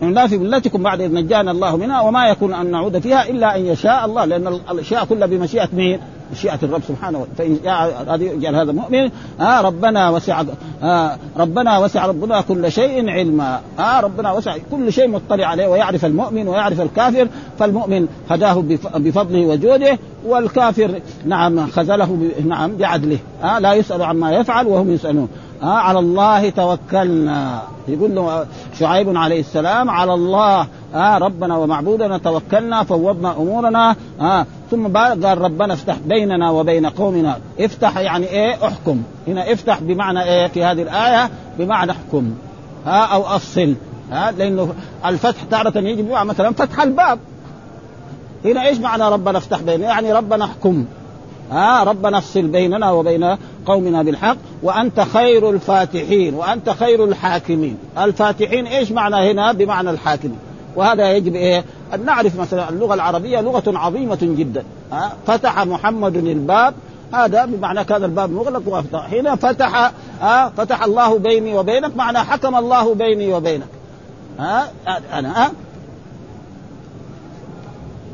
لا 0.02 0.26
في 0.26 0.38
ملتكم 0.38 0.83
بعد 0.83 1.00
إذ 1.00 1.14
نجانا 1.14 1.50
الله 1.50 1.76
منها 1.76 2.00
وما 2.00 2.28
يكون 2.28 2.54
أن 2.54 2.70
نعود 2.70 2.98
فيها 2.98 3.28
إلا 3.28 3.57
أن 3.57 3.66
يشاء 3.66 4.04
الله 4.04 4.24
لأن 4.24 4.46
الأشياء 4.70 5.04
كلها 5.04 5.26
بمشيئة 5.26 5.68
مين؟ 5.72 6.00
مشيئة 6.32 6.58
الرب 6.62 6.82
سبحانه 6.88 7.18
وتعالى 7.18 7.58
فإن 8.06 8.22
يجعل 8.22 8.54
هذا 8.54 8.72
مؤمن. 8.72 9.10
آه 9.40 9.60
ربنا 9.60 10.10
وسع 10.10 10.42
آه 10.82 11.16
ربنا 11.37 11.78
وسع 11.78 12.06
ربنا 12.06 12.40
كل 12.40 12.72
شيء 12.72 13.10
علما. 13.10 13.60
آه 13.78 14.00
ربنا 14.00 14.32
وسع 14.32 14.56
كل 14.70 14.92
شيء 14.92 15.08
مطلع 15.08 15.46
عليه 15.46 15.66
ويعرف 15.66 16.04
المؤمن 16.04 16.48
ويعرف 16.48 16.80
الكافر. 16.80 17.28
فالمؤمن 17.58 18.06
هداه 18.30 18.64
بفضله 18.94 19.46
وجوده 19.46 19.98
والكافر 20.26 21.00
نعم 21.26 21.66
خذله 21.66 22.18
نعم 22.46 22.76
بعدله. 22.76 23.18
آه 23.44 23.58
لا 23.58 23.74
يسأل 23.74 24.02
عما 24.02 24.32
يفعل 24.32 24.66
وهم 24.66 24.90
يسألون. 24.90 25.28
آه 25.62 25.66
على 25.66 25.98
الله 25.98 26.50
توكلنا. 26.50 27.62
يقول 27.88 28.14
له 28.14 28.46
شعيب 28.78 29.16
عليه 29.16 29.40
السلام 29.40 29.90
على 29.90 30.14
الله. 30.14 30.66
آه 30.94 31.18
ربنا 31.18 31.56
ومعبودنا 31.56 32.18
توكلنا 32.18 32.82
فوضنا 32.82 33.37
أمورنا. 33.37 33.96
آه 34.20 34.46
ثم 34.74 34.96
قال 34.96 35.38
ربنا 35.38 35.74
افتح 35.74 35.96
بيننا 36.06 36.50
وبين 36.50 36.87
قومنا. 36.87 37.38
افتح 37.60 37.96
يعني 37.96 38.26
إيه؟ 38.26 38.66
احكم. 38.66 39.02
هنا 39.28 39.52
افتح 39.52 39.80
بمعنى 39.80 40.22
إيه؟ 40.22 40.46
في 40.46 40.64
هذه 40.64 40.82
الآية 40.82 41.30
بمعنى 41.58 41.92
احكم. 41.92 42.34
ها؟ 42.87 43.04
أو 43.04 43.22
افصل 43.22 43.74
ها؟ 44.12 44.30
لأنه 44.30 44.74
الفتح 45.06 45.42
تارة 45.50 45.80
بمعنى 45.80 46.24
مثلا 46.24 46.52
فتح 46.52 46.82
الباب. 46.82 47.18
هنا 48.44 48.66
إيش 48.66 48.78
معنى 48.78 49.08
ربنا 49.08 49.38
افتح 49.38 49.60
بيننا؟ 49.60 49.87
يعني 49.87 50.12
ربنا 50.12 50.44
احكم. 50.44 50.84
ها؟ 51.50 51.84
ربنا 51.84 52.18
افصل 52.18 52.42
بيننا 52.42 52.90
وبين 52.90 53.37
قومنا 53.66 54.02
بالحق. 54.02 54.37
وأنت 54.62 55.00
خير 55.00 55.50
الفاتحين. 55.50 56.34
وأنت 56.34 56.70
خير 56.70 57.04
الحاكمين. 57.04 57.78
الفاتحين 57.98 58.66
إيش 58.66 58.92
معنى 58.92 59.30
هنا؟ 59.30 59.52
بمعنى 59.52 59.90
الحاكمين. 59.90 60.38
وهذا 60.76 61.12
يجب 61.12 61.34
إيه؟ 61.34 61.64
أن 61.94 62.04
نعرف 62.04 62.40
مثلا 62.40 62.68
اللغة 62.68 62.94
العربية 62.94 63.40
لغة 63.40 63.62
عظيمة 63.66 64.18
جدا 64.22 64.64
ها؟ 64.92 65.12
فتح 65.26 65.66
محمد 65.66 66.16
الباب 66.16 66.74
هذا 67.12 67.44
بمعنى 67.44 67.85
كان 67.85 68.04
الباب 68.04 68.30
مغلق 68.30 68.62
وأفتح. 68.66 69.12
هنا 69.12 69.37
فتح 69.37 69.92
ها؟ 70.20 70.52
فتح 70.57 70.85
الله 70.85 71.18
بيني 71.18 71.59
وبينك 71.59 71.96
معنى 71.96 72.18
حكم 72.18 72.57
الله 72.57 72.94
بيني 72.94 73.33
وبينك 73.33 73.68
ها؟ 74.38 74.68
أنا 75.12 75.44
ها؟ 75.44 75.50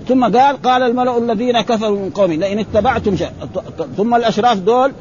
ثم 0.09 0.25
قال 0.25 0.63
قال 0.63 0.83
الملأ 0.83 1.19
الذين 1.19 1.61
كفروا 1.61 1.99
من 1.99 2.11
قومي 2.11 2.37
لئن 2.37 2.59
اتبعتم 2.59 3.17
شيء 3.17 3.31
ثم 3.97 4.15
الأشراف 4.15 4.59
دول 4.59 4.93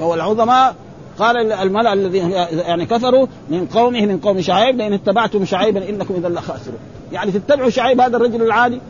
والعظماء 0.00 0.74
قال 1.18 1.52
الملأ 1.52 1.92
الذين 1.92 2.30
يعني 2.30 2.86
كفروا 2.86 3.26
من 3.50 3.66
قومه 3.66 4.06
من 4.06 4.18
قوم 4.18 4.40
شعيب 4.40 4.76
لئن 4.76 4.92
اتبعتم 4.92 5.44
شعيبا 5.44 5.88
إنكم 5.88 6.14
إذا 6.14 6.28
لخاسرون. 6.28 6.78
يعني 7.12 7.32
تتبعوا 7.32 7.70
شعيب 7.70 8.00
هذا 8.00 8.16
الرجل 8.16 8.42
العادي 8.42 8.80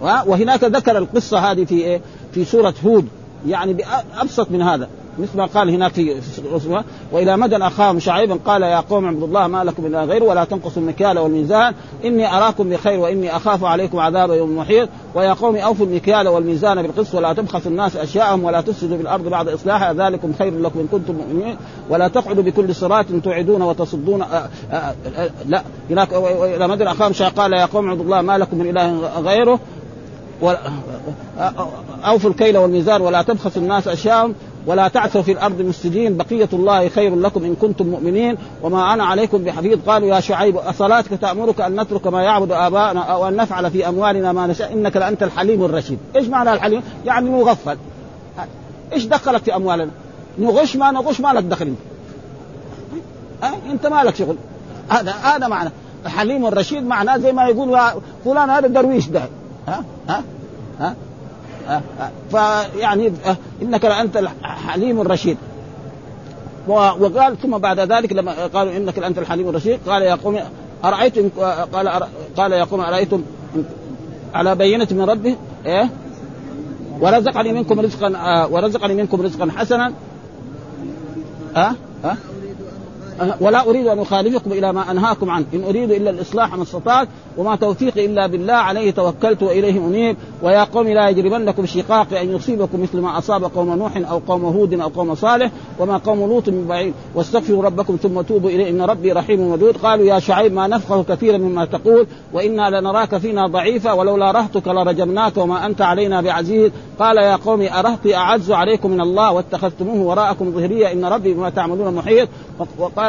وهناك 0.00 0.64
ذكر 0.64 0.98
القصة 0.98 1.38
هذه 1.38 1.64
في 1.64 1.74
إيه؟ 1.74 2.00
في 2.32 2.44
سورة 2.44 2.74
هود. 2.84 3.08
يعني 3.46 3.72
بابسط 3.72 4.50
من 4.50 4.62
هذا. 4.62 4.88
مثل 5.18 5.36
ما 5.38 5.46
قال 5.46 5.70
هناك 5.70 5.92
في 5.92 6.20
والى 7.12 7.36
مدى 7.36 7.56
اخاهم 7.56 7.98
شعيبا 7.98 8.38
قال 8.46 8.62
يا 8.62 8.80
قوم 8.80 9.04
اعبدوا 9.04 9.26
الله 9.26 9.46
ما 9.46 9.64
لكم 9.64 9.86
الا 9.86 10.04
غيره 10.04 10.24
ولا 10.24 10.44
تنقصوا 10.44 10.82
المكيال 10.82 11.18
والميزان 11.18 11.74
اني 12.04 12.36
اراكم 12.36 12.68
بخير 12.70 13.00
واني 13.00 13.36
اخاف 13.36 13.64
عليكم 13.64 13.98
عذاب 13.98 14.30
يوم 14.30 14.56
محيط 14.56 14.88
ويا 15.14 15.32
قوم 15.32 15.56
اوفوا 15.56 15.86
المكيال 15.86 16.28
والميزان 16.28 16.82
بالقسط 16.82 17.14
ولا 17.14 17.32
تبخسوا 17.32 17.70
الناس 17.70 17.96
اشياءهم 17.96 18.44
ولا 18.44 18.60
تفسدوا 18.60 18.96
في 18.96 19.02
الأرض 19.02 19.28
بعد 19.28 19.48
اصلاحها 19.48 19.92
ذلكم 19.92 20.32
خير 20.38 20.58
لكم 20.58 20.80
ان 20.80 20.86
كنتم 20.86 21.14
مؤمنين 21.14 21.56
ولا 21.90 22.08
تقعدوا 22.08 22.42
بكل 22.42 22.74
صراط 22.74 23.06
توعدون 23.24 23.62
وتصدون 23.62 24.24
لا 25.46 25.62
هناك 25.90 26.08
إلى 26.42 26.68
مدى 26.68 26.84
اخاهم 26.84 27.12
شعيبا 27.12 27.42
قال 27.42 27.52
يا 27.52 27.64
قوم 27.66 27.88
اعبدوا 27.88 28.04
الله 28.04 28.22
ما 28.22 28.38
لكم 28.38 28.58
من 28.58 28.70
اله 28.70 29.20
غيره 29.20 29.60
أوفوا 32.04 32.30
الكيل 32.30 32.58
والميزان 32.58 33.00
ولا 33.00 33.22
تبخسوا 33.22 33.62
الناس 33.62 33.88
أشياءهم 33.88 34.34
ولا 34.66 34.88
تعثوا 34.88 35.22
في 35.22 35.32
الأرض 35.32 35.60
مفسدين 35.60 36.16
بقية 36.16 36.48
الله 36.52 36.88
خير 36.88 37.16
لكم 37.16 37.44
إن 37.44 37.54
كنتم 37.54 37.86
مؤمنين 37.86 38.36
وما 38.62 38.94
أنا 38.94 39.04
عليكم 39.04 39.38
بحفيظ 39.38 39.78
قالوا 39.86 40.08
يا 40.08 40.20
شعيب 40.20 40.56
أصلاتك 40.56 41.10
تأمرك 41.20 41.60
أن 41.60 41.80
نترك 41.80 42.06
ما 42.06 42.22
يعبد 42.22 42.52
اباؤنا 42.52 43.00
أو 43.00 43.28
أن 43.28 43.36
نفعل 43.36 43.70
في 43.70 43.88
أموالنا 43.88 44.32
ما 44.32 44.46
نشاء 44.46 44.72
إنك 44.72 44.96
لأنت 44.96 45.22
الحليم 45.22 45.64
الرشيد، 45.64 45.98
إيش 46.16 46.28
معنى 46.28 46.52
الحليم؟ 46.52 46.82
يعني 47.04 47.30
مغفل. 47.30 47.76
إيش 48.92 49.04
دخلك 49.04 49.42
في 49.42 49.56
أموالنا؟ 49.56 49.90
نغش 50.38 50.76
ما 50.76 50.90
نغش 50.90 51.20
ما 51.20 51.28
لك 51.28 51.44
دخل 51.44 51.66
انت. 51.66 51.78
أه؟ 53.42 53.72
أنت 53.72 53.86
ما 53.86 54.04
لك 54.04 54.14
شغل. 54.14 54.36
هذا 54.88 55.12
هذا 55.12 55.48
معنى 55.48 55.70
الحليم 56.06 56.46
الرشيد 56.46 56.84
معناه 56.86 57.16
زي 57.16 57.32
ما 57.32 57.46
يقول 57.46 57.78
فلان 58.24 58.50
هذا 58.50 58.68
درويش 58.68 59.08
ده 59.08 59.22
ها 59.68 59.84
ها 60.08 60.22
ها 60.80 60.94
فيعني 62.30 63.12
إنك 63.62 63.84
لأنت 63.84 64.16
الحليم 64.66 65.00
الرشيد 65.00 65.36
وقال 66.68 67.38
ثم 67.42 67.58
بعد 67.58 67.80
ذلك 67.80 68.12
لما 68.12 68.46
قالوا 68.46 68.76
إنك 68.76 68.98
لانت 68.98 69.18
الحليم 69.18 69.48
الرشيد 69.48 69.80
قال 69.86 70.02
يا 70.02 70.14
قوم 70.14 70.40
ارايتم 70.84 71.28
قال 71.72 71.88
قال 72.36 72.52
يا 72.52 72.64
قوم 72.64 72.80
أرأيتم 72.80 73.22
على 74.34 74.54
بينة 74.54 74.88
من 74.90 75.02
ربي 75.02 75.36
إيه 75.66 75.90
ورزقني 77.00 77.52
منكم 77.52 77.80
رزقا 77.80 78.46
ورزقني 78.46 78.94
منكم 78.94 79.20
رزقا 79.20 79.48
حسنا 79.56 79.92
أه؟ 81.56 81.72
أه؟ 82.04 82.16
ولا 83.40 83.68
أريد 83.68 83.86
أن 83.86 83.98
أخالفكم 83.98 84.52
إلى 84.52 84.72
ما 84.72 84.90
أنهاكم 84.90 85.30
عنه. 85.30 85.46
إن 85.54 85.64
أريد 85.64 85.90
إلا 85.90 86.10
الإصلاح 86.10 86.54
ما 86.56 86.62
استطعت 86.62 87.08
وما 87.38 87.56
توفيقي 87.56 88.06
إلا 88.06 88.26
بالله 88.26 88.54
عليه 88.54 88.90
توكلت 88.90 89.42
وإليه 89.42 89.86
أنيب. 89.86 90.16
ويا 90.42 90.64
قوم 90.64 90.88
لا 90.88 91.08
يجرمنكم 91.08 91.66
شقاق 91.66 92.18
أن 92.18 92.36
يصيبكم 92.36 92.82
مثل 92.82 93.00
ما 93.00 93.18
أصاب 93.18 93.44
قوم 93.44 93.74
نوح 93.74 93.96
أو 93.96 94.20
قوم 94.28 94.44
هود 94.44 94.80
أو 94.80 94.88
قوم 94.88 95.14
صالح 95.14 95.50
وما 95.78 95.96
قوم 95.96 96.18
لوط 96.18 96.48
من 96.48 96.66
بعيد. 96.68 96.94
واستغفروا 97.14 97.62
ربكم 97.62 97.96
ثم 98.02 98.20
توبوا 98.20 98.50
إليه. 98.50 98.70
إن 98.70 98.82
ربي 98.82 99.12
رحيم 99.12 99.40
ودود. 99.40 99.76
قالوا 99.76 100.06
يا 100.06 100.18
شعيب 100.18 100.52
ما 100.52 100.66
نفقه 100.66 101.02
كثيرا 101.02 101.38
مما 101.38 101.64
تقول. 101.64 102.06
وإنا 102.32 102.80
لنراك 102.80 103.16
فينا 103.16 103.46
ضعيفا 103.46 103.92
ولولا 103.92 104.30
رهتك 104.30 104.68
لرجمناك 104.68 105.36
وما 105.36 105.66
أنت 105.66 105.82
علينا 105.82 106.20
بعزيز. 106.20 106.70
قال 106.98 107.16
يا 107.16 107.36
قوم 107.36 107.60
أرهطي 107.60 108.14
أعز 108.14 108.52
عليكم 108.52 108.90
من 108.90 109.00
الله 109.00 109.32
واتخذتموه 109.32 110.06
وراءكم 110.06 110.52
ظهريا 110.52 110.92
إن 110.92 111.04
ربي 111.04 111.34
بما 111.34 111.50
تعملون 111.50 111.94
محيط. 111.94 112.28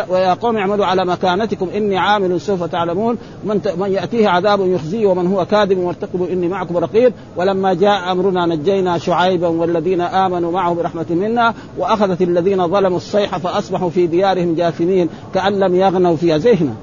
ويا 0.10 0.34
قوم 0.34 0.58
اعملوا 0.58 0.86
على 0.86 1.06
مكانتكم 1.06 1.70
إني 1.76 1.98
عامل 1.98 2.42
سوف 2.42 2.64
تعلمون. 2.64 3.18
من, 3.44 3.62
من 3.78 3.92
يأتيه 3.92 4.30
عذاب 4.30 4.68
يخزيه 4.68 5.06
ومن 5.06 5.28
هو 5.28 5.46
كاذب 5.46 5.78
وارتقبوا 5.78 6.28
إني 6.28 6.48
معكم 6.48 6.78
رقيب. 6.78 7.14
ولما 7.36 7.74
جاء 7.74 8.12
أمرنا 8.12 8.46
نجينا 8.46 8.98
شعيبا 8.98 9.48
والذين 9.48 10.02
آمنوا 10.02 10.52
معه 10.52 10.74
برحمة 10.74 11.06
منا 11.10 11.54
وأخذت 11.78 12.22
الذين 12.22 12.68
ظلموا 12.68 12.98
الصيحه 12.98 13.40
فأصبحوا 13.40 13.90
في 13.90 14.08
ديارهم 14.08 14.56
جاثمين 14.56 15.10
كأن 15.34 15.60
لم 15.60 15.76
يغنوا 15.76 16.16
فيها 16.16 16.38
زي 16.38 16.56
هنا 16.56 16.74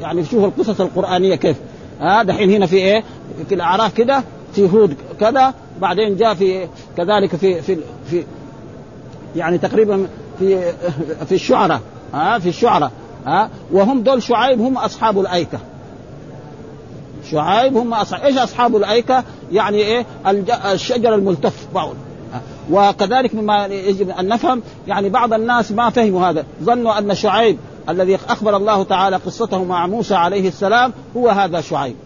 يعني 0.00 0.24
شوفوا 0.24 0.46
القصص 0.46 0.80
القرآنية 0.80 1.34
كيف. 1.34 1.56
ها 2.00 2.22
دحين 2.22 2.50
هنا 2.50 2.66
في 2.66 2.76
إيه؟ 2.76 3.04
في 3.48 3.54
الأعراف 3.54 3.94
كده 3.94 4.22
في 4.52 4.70
هود 4.70 4.94
كذا 5.20 5.54
بعدين 5.80 6.16
جاء 6.16 6.34
في 6.34 6.66
كذلك 6.96 7.36
في 7.36 7.62
في 7.62 7.78
في 8.10 8.24
يعني 9.36 9.58
تقريبا 9.58 10.06
في 10.38 10.72
في 11.26 11.34
الشعراء. 11.34 11.80
ها 12.14 12.38
في 12.38 12.48
الشعراء 12.48 12.90
ها 13.26 13.50
وهم 13.72 14.02
دول 14.02 14.22
شعيب 14.22 14.60
هم 14.60 14.78
أصحاب 14.78 15.20
الأيكة. 15.20 15.58
شعيب 17.30 17.76
هم 17.76 17.94
أصحاب 17.94 18.22
إيش 18.22 18.38
أصحاب 18.38 18.76
الأيكة؟ 18.76 19.24
يعني 19.52 19.76
إيه؟ 19.76 20.06
الشجر 20.72 21.14
الملتف 21.14 21.66
بعض. 21.74 21.94
وكذلك 22.70 23.34
مما 23.34 23.66
يجب 23.66 24.10
أن 24.10 24.28
نفهم 24.28 24.62
يعني 24.88 25.08
بعض 25.08 25.32
الناس 25.32 25.72
ما 25.72 25.90
فهموا 25.90 26.26
هذا. 26.26 26.44
ظنوا 26.62 26.98
أن 26.98 27.14
شعيب 27.14 27.58
الذي 27.88 28.18
أخبر 28.28 28.56
الله 28.56 28.84
تعالى 28.84 29.16
قصته 29.16 29.64
مع 29.64 29.86
موسى 29.86 30.14
عليه 30.14 30.48
السلام 30.48 30.92
هو 31.16 31.28
هذا 31.28 31.60
شعيب. 31.60 31.96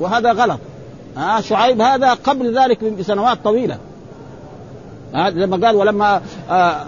وهذا 0.00 0.32
غلط. 0.32 0.60
ها 1.16 1.40
شعيب 1.40 1.80
هذا 1.80 2.14
قبل 2.14 2.58
ذلك 2.58 2.84
بسنوات 2.84 3.38
طويلة. 3.44 3.78
ها 5.14 5.30
لما 5.30 5.66
قال 5.66 5.76
ولما 5.76 6.22
آه 6.50 6.86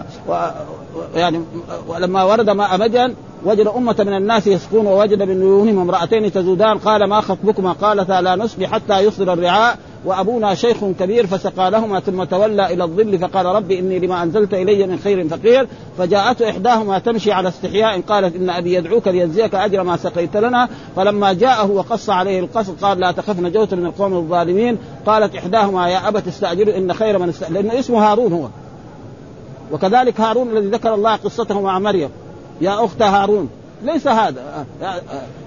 يعني 1.15 1.41
ولما 1.87 2.23
ورد 2.23 2.49
ماء 2.49 2.79
مدين 2.79 3.15
وجد 3.45 3.67
أمة 3.67 3.95
من 3.99 4.13
الناس 4.13 4.47
يسقون 4.47 4.87
ووجد 4.87 5.23
من 5.23 5.39
دونهم 5.39 5.79
امرأتين 5.79 6.31
تزودان 6.31 6.77
قال 6.77 7.03
ما 7.03 7.21
خطبكما؟ 7.21 7.71
قالتا 7.71 8.21
لا 8.21 8.35
نسقي 8.35 8.67
حتى 8.67 8.99
يصدر 8.99 9.33
الرعاء 9.33 9.77
وأبونا 10.05 10.55
شيخ 10.55 10.77
كبير 10.99 11.27
فسقى 11.27 11.71
لهما 11.71 11.99
ثم 11.99 12.23
تولى 12.23 12.73
إلى 12.73 12.83
الظل 12.83 13.19
فقال 13.19 13.45
ربي 13.45 13.79
إني 13.79 13.99
لما 13.99 14.23
أنزلت 14.23 14.53
إلي 14.53 14.87
من 14.87 14.99
خير 14.99 15.27
فقير 15.27 15.67
فجاءته 15.97 16.49
إحداهما 16.49 16.99
تمشي 16.99 17.31
على 17.31 17.49
استحياء 17.49 18.01
قالت 18.01 18.35
إن 18.35 18.49
أبي 18.49 18.73
يدعوك 18.73 19.07
ليجزيك 19.07 19.55
أجر 19.55 19.83
ما 19.83 19.97
سقيت 19.97 20.37
لنا 20.37 20.69
فلما 20.95 21.33
جاءه 21.33 21.71
وقص 21.71 22.09
عليه 22.09 22.39
القصد 22.39 22.75
قال 22.81 22.99
لا 22.99 23.11
تخف 23.11 23.39
نجوت 23.39 23.73
من 23.73 23.85
القوم 23.85 24.13
الظالمين 24.13 24.77
قالت 25.05 25.35
إحداهما 25.35 25.89
يا 25.89 26.07
أبت 26.07 26.27
استأجر 26.27 26.77
إن 26.77 26.93
خير 26.93 27.19
من 27.19 27.29
استأجر 27.29 27.53
لأنه 27.53 27.79
اسمه 27.79 28.11
هارون 28.11 28.33
هو. 28.33 28.47
وكذلك 29.71 30.21
هارون 30.21 30.57
الذي 30.57 30.67
ذكر 30.67 30.93
الله 30.93 31.15
قصته 31.15 31.61
مع 31.61 31.79
مريم. 31.79 32.09
يا 32.61 32.85
أخت 32.85 33.01
هارون 33.01 33.49
ليس 33.83 34.07
هذا 34.07 34.65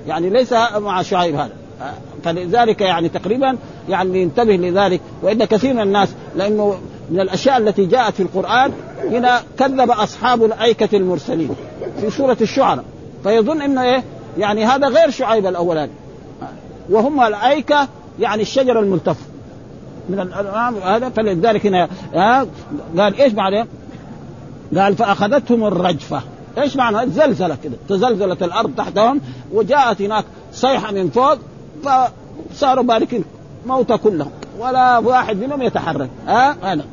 يعني 0.07 0.31
ليس 0.31 0.53
مع 0.79 1.03
شعيب 1.03 1.35
هذا. 1.35 1.53
فلذلك 2.25 2.81
يعني 2.81 3.09
تقريبا 3.09 3.57
يعني 3.89 4.23
ينتبه 4.23 4.57
لذلك. 4.57 5.01
وإن 5.23 5.45
كثير 5.45 5.75
من 5.75 5.81
الناس 5.81 6.09
لأنه 6.37 6.79
من 7.11 7.21
الأشياء 7.21 7.59
التي 7.59 7.85
جاءت 7.85 8.15
في 8.15 8.23
القرآن 8.23 8.73
هنا 9.11 9.43
كذب 9.59 9.91
أصحاب 9.91 10.45
الأيكة 10.45 10.97
المرسلين 10.97 11.57
في 12.01 12.11
سورة 12.11 12.37
الشعراء. 12.41 12.85
فيظن 13.23 13.63
إنه 13.63 13.83
إيه؟ 13.83 14.05
يعني 14.39 14.65
هذا 14.65 14.89
غير 14.89 15.11
شعيب 15.11 15.47
الاولاني 15.47 15.93
وهم 16.91 17.21
الأيكة 17.21 17.89
يعني 18.21 18.43
الشجر 18.43 18.81
الملتف. 18.81 19.17
من 20.09 20.33
هذا 20.85 21.09
فلذلك 21.09 21.67
هنا 21.67 21.89
قال 22.99 23.21
إيش 23.21 23.33
بعدين؟ 23.33 23.67
قال 24.79 24.97
فأخذتهم 24.97 25.65
الرجفة. 25.65 26.23
إيش 26.59 26.77
معنى؟ 26.77 27.11
زلزلة 27.11 27.57
كده. 27.65 27.77
تزلزلت 27.89 28.43
الأرض 28.43 28.71
تحتهم 28.77 29.21
وجاءت 29.53 30.03
هناك 30.03 30.25
صيحة 30.53 30.93
من 30.93 31.11
فوق 31.11 31.39
فصاروا 32.53 32.85
باركين 32.85 33.25
موتى 33.67 33.97
كلهم 33.97 34.31
ولا 34.59 34.99
واحد 34.99 35.37
منهم 35.37 35.63
يتحرك. 35.63 36.11
ها؟ 36.27 36.73
أنا. 36.73 36.85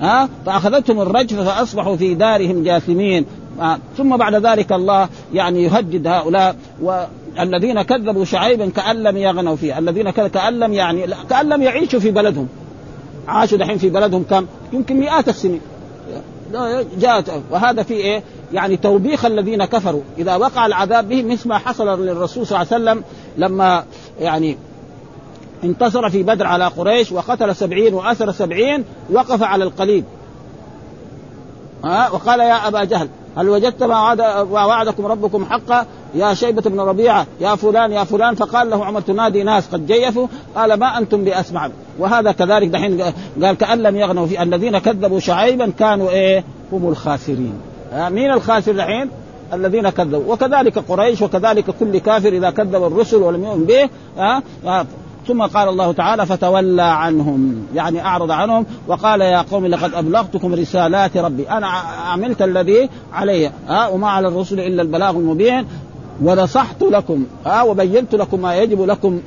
ها؟ 0.00 0.28
فأخذتهم 0.46 1.00
الرجفة 1.00 1.44
فأصبحوا 1.44 1.96
في 1.96 2.14
دارهم 2.14 2.62
جاثمين. 2.62 3.26
آه. 3.60 3.78
ثم 3.96 4.16
بعد 4.16 4.34
ذلك 4.34 4.72
الله 4.72 5.08
يعني 5.34 5.62
يهدد 5.62 6.06
هؤلاء 6.06 6.56
والذين 6.82 7.82
كذبوا 7.82 8.24
شعيبا 8.24 8.68
كأن 8.68 9.02
لم 9.02 9.16
يغنوا 9.16 9.56
فيه 9.56 9.78
الذين 9.78 10.10
كأن 10.10 10.58
لم 10.58 10.72
يعني 10.72 11.06
كأن 11.30 11.48
لم 11.48 11.62
يعيشوا 11.62 12.00
في 12.00 12.10
بلدهم. 12.10 12.48
عاشوا 13.28 13.58
دحين 13.58 13.78
في 13.78 13.90
بلدهم 13.90 14.24
كم؟ 14.30 14.46
يمكن 14.72 14.96
مئات 14.96 15.28
السنين. 15.28 15.60
جاءت 16.98 17.42
وهذا 17.50 17.82
في 17.82 17.94
إيه؟ 17.94 18.22
يعني 18.52 18.76
توبيخ 18.76 19.24
الذين 19.24 19.64
كفروا. 19.64 20.02
إذا 20.18 20.36
وقع 20.36 20.66
العذاب 20.66 21.08
بهم 21.08 21.32
مثل 21.32 21.48
ما 21.48 21.58
حصل 21.58 22.04
للرسول 22.04 22.46
صلى 22.46 22.62
الله 22.62 22.72
عليه 22.72 22.84
وسلم 22.84 23.04
لما 23.36 23.84
يعني 24.20 24.56
انتصر 25.64 26.10
في 26.10 26.22
بدر 26.22 26.46
على 26.46 26.66
قريش 26.66 27.12
وقتل 27.12 27.56
سبعين 27.56 27.94
وأسر 27.94 28.32
سبعين 28.32 28.84
وقف 29.10 29.42
على 29.42 29.64
القليب 29.64 30.04
ها؟ 31.84 32.10
وقال 32.10 32.40
يا 32.40 32.68
أبا 32.68 32.84
جهل 32.84 33.08
هل 33.36 33.48
وجدت 33.48 33.82
ما 33.82 34.00
وعد 34.00 34.20
وعدكم 34.50 35.06
ربكم 35.06 35.44
حقا؟ 35.44 35.86
يا 36.14 36.34
شيبة 36.34 36.62
بن 36.62 36.80
ربيعة 36.80 37.26
يا 37.40 37.54
فلان 37.54 37.92
يا 37.92 38.04
فلان. 38.04 38.34
فقال 38.34 38.70
له 38.70 38.84
عمر 38.84 39.00
تنادي 39.00 39.42
ناس 39.42 39.68
قد 39.72 39.86
جيفوا. 39.86 40.26
قال 40.56 40.74
ما 40.74 40.98
أنتم 40.98 41.24
بأسمع 41.24 41.70
وهذا 41.98 42.32
كذلك 42.32 42.68
دحين 42.68 43.00
قال 43.42 43.56
كأن 43.56 43.78
لم 43.78 43.96
يغنوا 43.96 44.26
في 44.26 44.42
الذين 44.42 44.78
كذبوا 44.78 45.20
شعيبا 45.20 45.72
كانوا 45.78 46.10
إيه؟ 46.10 46.44
هم 46.72 46.88
الخاسرين. 46.88 47.54
مين 47.92 48.32
الخاسر 48.32 48.72
دحين؟ 48.72 49.10
الذين 49.52 49.90
كذبوا. 49.90 50.32
وكذلك 50.32 50.78
قريش 50.78 51.22
وكذلك 51.22 51.64
كل 51.80 51.98
كافر 51.98 52.28
إذا 52.28 52.50
كذب 52.50 52.84
الرسل 52.84 53.16
ولم 53.16 53.44
يؤمن 53.44 53.64
به. 53.64 53.88
ها 54.18 54.42
ثم 55.28 55.42
قال 55.42 55.68
الله 55.68 55.92
تعالى 55.92 56.26
فتولى 56.26 56.82
عنهم. 56.82 57.66
يعني 57.74 58.04
أعرض 58.04 58.30
عنهم 58.30 58.66
وقال 58.88 59.20
يا 59.20 59.42
قوم 59.42 59.66
لقد 59.66 59.94
أبلغتكم 59.94 60.54
رسالات 60.54 61.16
ربي. 61.16 61.50
أنا 61.50 61.66
عملت 62.06 62.42
الذي 62.42 62.88
علي. 63.12 63.50
ها 63.68 63.88
وما 63.88 64.08
على 64.08 64.28
الرسل 64.28 64.60
إلا 64.60 64.82
البلاغ 64.82 65.10
المبين. 65.10 65.66
ونصحت 66.22 66.82
لكم. 66.82 67.26
ها 67.46 67.62
وبينت 67.62 68.14
لكم 68.14 68.42
ما 68.42 68.56
يجب 68.56 68.82
لكم 68.82 69.20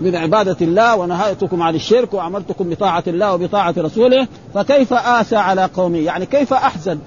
من 0.00 0.16
عبادة 0.16 0.56
الله 0.60 0.96
ونهيتكم 0.96 1.62
عن 1.62 1.74
الشرك 1.74 2.14
وأمرتكم 2.14 2.70
بطاعة 2.70 3.04
الله 3.06 3.34
وبطاعة 3.34 3.74
رسوله. 3.78 4.26
فكيف 4.54 4.92
آسى 4.92 5.36
على 5.36 5.64
قومي؟ 5.76 5.98
يعني 5.98 6.26
كيف 6.26 6.52
أحزن؟ 6.52 6.98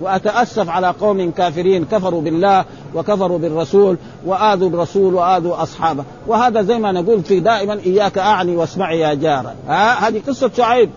وأتأسف 0.00 0.68
على 0.68 0.94
قوم 1.00 1.30
كافرين 1.30 1.84
كفروا 1.84 2.22
بالله 2.22 2.64
وكفروا 2.94 3.38
بالرسول 3.38 3.96
وآذوا 4.26 4.68
الرسول 4.68 5.14
وآذوا 5.14 5.62
أصحابه. 5.62 6.04
وهذا 6.26 6.62
زي 6.62 6.78
ما 6.78 6.92
نقول 6.92 7.22
في 7.22 7.40
دائما 7.40 7.78
إياك 7.86 8.18
أعني 8.18 8.56
واسمعي 8.56 9.00
يا 9.00 9.14
جارة. 9.14 9.54
ها؟ 9.68 10.08
هذه 10.08 10.22
قصة 10.28 10.50
شعيب. 10.56 10.90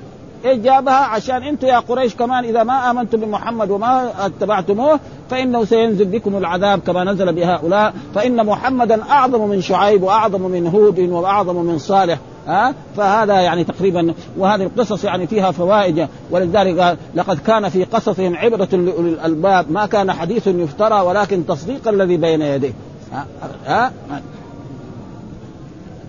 إيش 0.45 0.57
جابها؟ 0.57 0.93
عشان 0.93 1.43
أنتم 1.43 1.67
يا 1.67 1.79
قريش 1.79 2.15
كمان 2.15 2.43
إذا 2.43 2.63
ما 2.63 2.91
آمنتم 2.91 3.19
بمحمد 3.19 3.71
وما 3.71 4.11
اتبعتموه 4.25 4.99
فإنه 5.29 5.65
سينزل 5.65 6.05
بكم 6.05 6.37
العذاب 6.37 6.79
كما 6.79 7.03
نزل 7.03 7.33
بهؤلاء. 7.33 7.93
فإن 8.15 8.45
محمدا 8.45 9.03
أعظم 9.11 9.49
من 9.49 9.61
شعيب 9.61 10.03
وأعظم 10.03 10.41
من 10.41 10.67
هود 10.67 10.99
وأعظم 10.99 11.55
من 11.55 11.77
صالح. 11.77 12.17
ها؟ 12.49 12.73
فهذا 12.97 13.33
يعني 13.33 13.63
تقريبا 13.63 14.13
وهذه 14.37 14.63
القصص 14.63 15.03
يعني 15.03 15.27
فيها 15.27 15.51
فوائد. 15.51 16.07
ولذلك 16.31 16.97
لقد 17.15 17.39
كان 17.39 17.69
في 17.69 17.83
قصصهم 17.83 18.35
عبرة 18.35 18.67
لأولي 18.71 19.09
الألباب 19.09 19.71
ما 19.71 19.85
كان 19.85 20.11
حديث 20.11 20.47
يفترى 20.47 21.01
ولكن 21.01 21.45
تصديق 21.45 21.87
الذي 21.87 22.17
بين 22.17 22.41
يديه. 22.41 22.73
ها, 23.13 23.25
ها؟ 23.65 23.91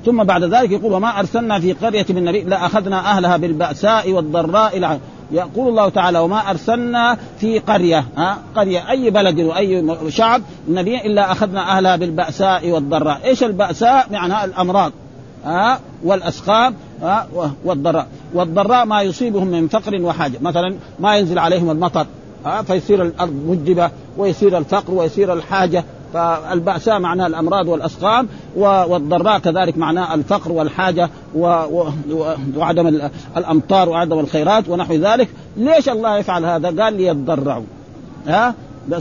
ثم 0.06 0.24
بعد 0.24 0.44
ذلك 0.44 0.70
يقول 0.70 0.92
وما 0.92 1.18
أرسلنا 1.18 1.60
في 1.60 1.72
قرية 1.72 2.06
من 2.10 2.24
نبي 2.24 2.40
لا 2.40 2.66
أخذنا 2.66 2.98
أهلها 2.98 3.36
بالبأساء 3.36 4.12
والضراء 4.12 5.00
يقول 5.32 5.68
الله 5.68 5.88
تعالى 5.88 6.18
وما 6.18 6.50
أرسلنا 6.50 7.18
في 7.38 7.58
قرية 7.58 8.04
ها؟ 8.16 8.38
قرية 8.56 8.90
أي 8.90 9.10
بلد 9.10 9.40
واي 9.40 9.96
شعب 10.08 10.42
نبي 10.68 10.96
إلا 10.96 11.32
أخذنا 11.32 11.76
أهلها 11.76 11.96
بالبأساء 11.96 12.70
والضراء، 12.70 13.20
إيش 13.24 13.44
البأساء؟ 13.44 14.06
معناها 14.10 14.44
الأمراض. 14.44 14.92
ها 15.44 15.80
والأسقام 16.04 16.74
ها 17.02 17.26
والضراء، 17.64 18.06
والضراء 18.34 18.84
ما 18.84 19.02
يصيبهم 19.02 19.46
من 19.46 19.68
فقر 19.68 20.02
وحاجة، 20.02 20.38
مثلا 20.40 20.74
ما 21.00 21.16
ينزل 21.16 21.38
عليهم 21.38 21.70
المطر 21.70 22.06
ها 22.44 22.62
فيصير 22.62 23.02
الأرض 23.02 23.32
مجبه 23.48 23.90
ويصير 24.16 24.58
الفقر 24.58 24.94
ويصير 24.94 25.32
الحاجة. 25.32 25.84
فالبأساء 26.12 26.98
معناها 26.98 27.26
الأمراض 27.26 27.68
والأسقام 27.68 28.28
والضراء 28.56 29.38
كذلك 29.38 29.78
معناه 29.78 30.14
الفقر 30.14 30.52
والحاجة 30.52 31.10
وعدم 32.56 33.00
الأمطار 33.36 33.88
وعدم 33.88 34.18
الخيرات 34.18 34.68
ونحو 34.68 34.94
ذلك. 34.94 35.28
ليش 35.56 35.88
الله 35.88 36.18
يفعل 36.18 36.44
هذا؟ 36.44 36.82
قال 36.82 36.94
ليتضرعوا. 36.94 37.64
ها 38.26 38.54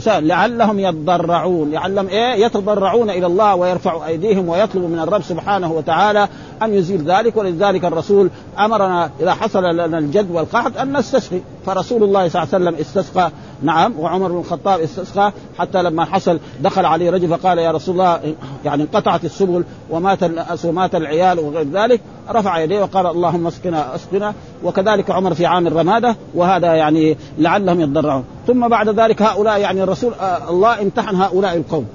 لعلهم 0.06 0.78
يتضرعون 0.78 1.70
لعلهم 1.70 2.08
إيه؟ 2.08 2.44
يتضرعون 2.44 3.10
إلى 3.10 3.26
الله 3.26 3.54
ويرفعوا 3.54 4.06
أيديهم 4.06 4.48
ويطلبوا 4.48 4.88
من 4.88 4.98
الرب 4.98 5.22
سبحانه 5.22 5.72
وتعالى 5.72 6.28
أن 6.62 6.74
يزيل 6.74 7.10
ذلك 7.10 7.36
ولذلك 7.36 7.84
الرسول 7.84 8.30
أمرنا 8.58 9.10
إذا 9.20 9.34
حصل 9.34 9.64
لنا 9.64 9.98
الجد 9.98 10.30
والقحط 10.30 10.76
أن 10.76 10.96
نستسقي. 10.96 11.40
فرسول 11.66 12.02
الله 12.02 12.28
صلى 12.28 12.42
الله 12.42 12.54
عليه 12.54 12.64
وسلم 12.64 12.80
استسقى. 12.80 13.30
نعم 13.62 13.94
وعمر 13.98 14.28
بن 14.28 14.38
الخطاب 14.38 14.80
استسقى 14.80 15.32
حتى 15.58 15.82
لما 15.82 16.04
حصل 16.04 16.38
دخل 16.60 16.84
عليه 16.84 17.10
رجل 17.10 17.28
فقال 17.28 17.58
يا 17.58 17.70
رسول 17.70 17.94
الله 17.94 18.34
يعني 18.64 18.82
انقطعت 18.82 19.24
السبل 19.24 19.64
ومات 19.90 20.22
الناس 20.22 20.64
ومات 20.64 20.94
العيال 20.94 21.38
وغير 21.38 21.66
ذلك 21.72 22.00
رفع 22.30 22.58
يديه 22.58 22.82
وقال 22.82 23.06
اللهم 23.06 23.46
اسقنا 23.46 23.94
اسقنا. 23.94 24.34
وكذلك 24.64 25.10
عمر 25.10 25.34
في 25.34 25.46
عام 25.46 25.66
الرمادة 25.66 26.16
وهذا 26.34 26.74
يعني 26.74 27.16
لعلهم 27.38 27.80
يتضرعون. 27.80 28.24
ثم 28.46 28.68
بعد 28.68 28.88
ذلك 28.88 29.22
هؤلاء 29.22 29.60
يعني 29.60 29.82
الرسول 29.82 30.14
آه 30.14 30.50
الله 30.50 30.82
امتحن 30.82 31.16
هؤلاء 31.16 31.56
القوم. 31.56 31.86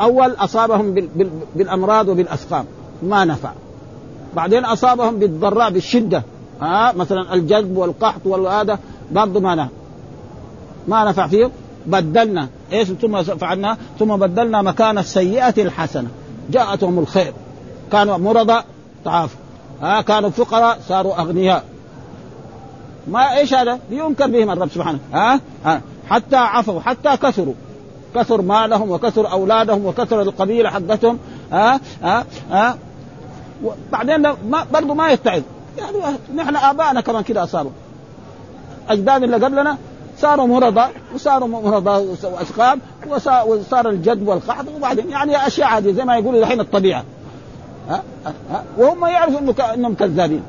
أول 0.00 0.30
أصابهم 0.30 0.94
بالأمراض 1.56 2.08
وبالأسقام 2.08 2.64
ما 3.02 3.24
نفع. 3.24 3.50
بعدين 4.36 4.64
أصابهم 4.64 5.18
بالضراء 5.18 5.70
بالشدة. 5.70 6.22
ها 6.60 6.92
مثلا 6.92 7.34
الجذب 7.34 7.76
والقحط 7.76 8.20
والهذا 8.24 8.78
برضه 9.12 9.40
ما 9.40 9.54
نفع. 9.54 9.68
ما 10.88 11.04
نفع 11.04 11.26
فيهم 11.26 11.50
بدلنا. 11.86 12.48
إيش؟ 12.72 12.88
ثم 12.88 13.22
فعلنا. 13.22 13.76
ثم 13.98 14.16
بدلنا 14.16 14.62
مكان 14.62 14.98
السيئة 14.98 15.62
الحسنة. 15.62 16.08
جاءتهم 16.50 16.98
الخير. 16.98 17.32
كانوا 17.92 18.16
مرضى 18.16 18.62
تعافوا. 19.04 19.40
ها 19.82 20.00
كانوا 20.00 20.30
فقراء 20.30 20.78
صاروا 20.88 21.20
أغنياء. 21.20 21.64
ما 23.08 23.36
إيش 23.36 23.54
هذا؟ 23.54 23.78
لينكر 23.90 24.26
بهم 24.26 24.50
الرب 24.50 24.68
سبحانه. 24.70 24.98
ها؟, 25.12 25.40
ها. 25.64 25.80
حتى 26.08 26.36
عفوا 26.36 26.80
حتى 26.80 27.16
كثروا. 27.16 27.54
كثر 28.14 28.42
مالهم 28.42 28.90
وكثر 28.90 29.32
أولادهم 29.32 29.86
وكثر 29.86 30.22
القبيلة 30.22 30.70
حقتهم. 30.70 31.18
ها؟ 31.52 31.80
ها؟ 32.02 32.24
ها؟ 32.50 32.78
بعدين 33.92 34.22
ما 34.22 34.66
برضه 34.72 34.94
ما 34.94 35.10
يتعظ. 35.10 35.42
يعني 35.78 36.16
نحن 36.34 36.56
ابائنا 36.56 37.00
كمان 37.00 37.22
كده 37.22 37.44
أصابوا. 37.44 37.70
اجداد 38.88 39.22
اللي 39.22 39.36
قبلنا 39.36 39.78
صاروا 40.22 40.46
مرضى 40.46 40.84
وصاروا 41.14 41.48
مرضى 41.48 42.16
وأسقام 42.24 42.80
وصار 43.46 43.88
الجد 43.88 44.28
والقحط 44.28 44.64
وبعدين 44.76 45.10
يعني 45.10 45.46
أشياء 45.46 45.68
عادية 45.68 45.92
زي 45.92 46.04
ما 46.04 46.16
يقولوا 46.16 46.40
الحين 46.40 46.60
الطبيعة. 46.60 47.04
ها؟ 47.88 48.02
ها؟ 48.50 48.64
وهم 48.78 49.06
يعرفوا 49.06 49.38
إنه 49.40 49.54
إنهم 49.74 49.94
كذابين. 49.94 50.42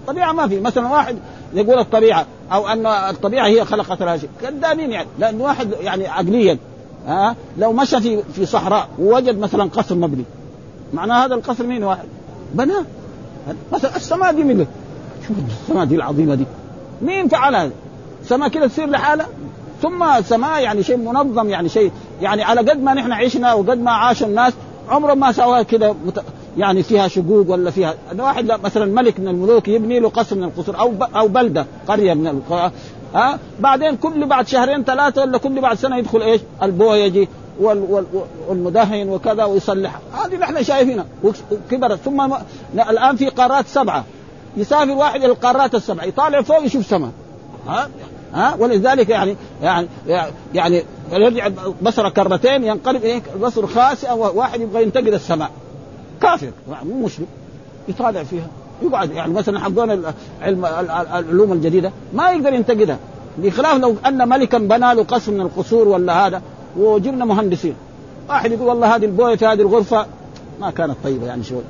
الطبيعه 0.00 0.32
ما 0.32 0.48
في. 0.48 0.60
مثلا 0.60 0.88
واحد 0.88 1.16
يقول 1.54 1.78
الطبيعة 1.78 2.26
أو 2.52 2.68
أن 2.68 2.86
الطبيعة 2.86 3.46
هي 3.46 3.64
خلقت 3.64 4.02
لها 4.02 4.16
شيء. 4.16 4.28
كذابين 4.42 4.90
يعني. 4.90 5.08
لأن 5.18 5.40
واحد 5.40 5.72
يعني 5.80 6.06
عقليا 6.06 6.58
ها؟ 7.06 7.36
لو 7.58 7.72
مشى 7.72 8.00
في 8.00 8.22
في 8.22 8.46
صحراء 8.46 8.88
ووجد 8.98 9.38
مثلا 9.38 9.64
قصر 9.64 9.94
مبني. 9.94 10.24
معناه 10.92 11.24
هذا 11.24 11.34
القصر 11.34 11.66
مين 11.66 11.84
واحد؟ 11.84 12.08
بناه. 12.54 12.84
مثلا 13.72 13.96
السماء 13.96 14.32
دي 14.32 14.44
من 14.44 14.66
شوف 15.28 15.36
السماء 15.62 15.84
دي 15.84 15.94
العظيمة 15.94 16.34
دي. 16.34 16.46
مين 17.02 17.28
فعل 17.28 17.54
هذا؟ 17.54 17.70
سماء 18.28 18.48
كده 18.48 18.66
تصير 18.66 18.90
لحالها. 18.90 19.26
ثم 19.82 20.22
سماء 20.22 20.62
يعني 20.62 20.82
شيء 20.82 20.96
منظم 20.96 21.48
يعني 21.48 21.68
شيء 21.68 21.92
يعني 22.22 22.42
على 22.42 22.60
قد 22.60 22.82
ما 22.82 22.94
نحن 22.94 23.12
عشنا 23.12 23.54
وقد 23.54 23.78
ما 23.78 23.90
عاش 23.90 24.22
الناس 24.22 24.52
عمرهم 24.88 25.18
ما 25.18 25.32
سواها 25.32 25.62
كده 25.62 25.92
مت... 26.06 26.24
يعني 26.56 26.82
فيها 26.82 27.08
شقوق 27.08 27.50
ولا 27.50 27.70
فيها. 27.70 27.94
واحد 28.18 28.46
مثلا 28.64 28.84
ملك 28.84 29.20
من 29.20 29.28
الملوك 29.28 29.68
يبني 29.68 30.00
له 30.00 30.08
قصر 30.08 30.36
من 30.36 30.44
القصور 30.44 30.78
أو 30.78 30.90
ب... 30.90 31.02
أو 31.02 31.28
بلدة 31.28 31.66
قرية 31.88 32.14
من 32.14 32.26
القرى 32.26 32.70
ها؟ 33.14 33.38
بعدين 33.60 33.96
كل 33.96 34.26
بعد 34.26 34.46
شهرين 34.46 34.84
ثلاثة 34.84 35.22
ولا 35.22 35.38
كل 35.38 35.60
بعد 35.60 35.76
سنة 35.76 35.96
يدخل 35.96 36.22
إيش؟ 36.22 36.40
البويجي 36.62 37.28
وال... 37.60 37.86
وال... 37.88 38.06
والمدهن 38.48 39.08
وكذا 39.08 39.44
ويصلح. 39.44 39.98
هذه 40.24 40.36
نحن 40.36 40.62
شايفينها. 40.62 41.06
وكبرت. 41.24 41.98
ثم 41.98 42.34
الآن 42.74 43.16
في 43.16 43.28
قارات 43.28 43.66
سبعة. 43.66 44.04
يسافر 44.56 44.90
واحد 44.90 45.24
إلى 45.24 45.32
القارات 45.32 45.74
السبعة. 45.74 46.04
يطالع 46.04 46.42
فوق 46.42 46.64
يشوف 46.64 46.86
سماء 46.86 47.10
ها؟ 47.68 47.88
ها؟ 48.34 48.56
ولذلك 48.58 49.08
يعني 49.08 49.36
يعني 49.58 49.88
يعني 50.54 50.82
يرجع 51.12 51.48
بصره 51.82 52.08
كرتين 52.08 52.64
ينقلب 52.64 53.04
إيه 53.04 53.22
بصر 53.42 53.66
خاسئه 53.66 54.12
واحد 54.12 54.60
يبغى 54.60 54.82
ينتقد 54.82 55.06
السماء. 55.06 55.50
كافر. 56.22 56.50
مو 56.84 57.04
مسلم. 57.04 57.26
يطالع 57.88 58.22
فيها. 58.22 58.46
يقعد 58.82 59.10
يعني 59.10 59.32
مثلا 59.32 59.60
حقون 59.60 59.90
علم 60.42 60.64
العلوم 60.64 61.52
الجديدة 61.52 61.92
ما 62.12 62.30
يقدر 62.30 62.52
ينتقدها. 62.52 62.98
بخلاف 63.38 63.78
لو 63.78 63.96
أن 64.06 64.28
ملكا 64.28 64.58
بنى 64.58 64.94
له 64.94 65.02
قصر 65.02 65.32
من 65.32 65.40
القصور 65.40 65.88
ولا 65.88 66.26
هذا 66.26 66.42
وجبنا 66.76 67.24
مهندسين. 67.24 67.74
واحد 68.28 68.52
يقول 68.52 68.68
والله 68.68 68.96
هذه 68.96 69.04
البويه 69.04 69.36
في 69.36 69.46
هذه 69.46 69.60
الغرفة 69.60 70.06
ما 70.60 70.70
كانت 70.70 70.96
طيبة 71.04 71.26
يعني 71.26 71.44
شوي. 71.44 71.62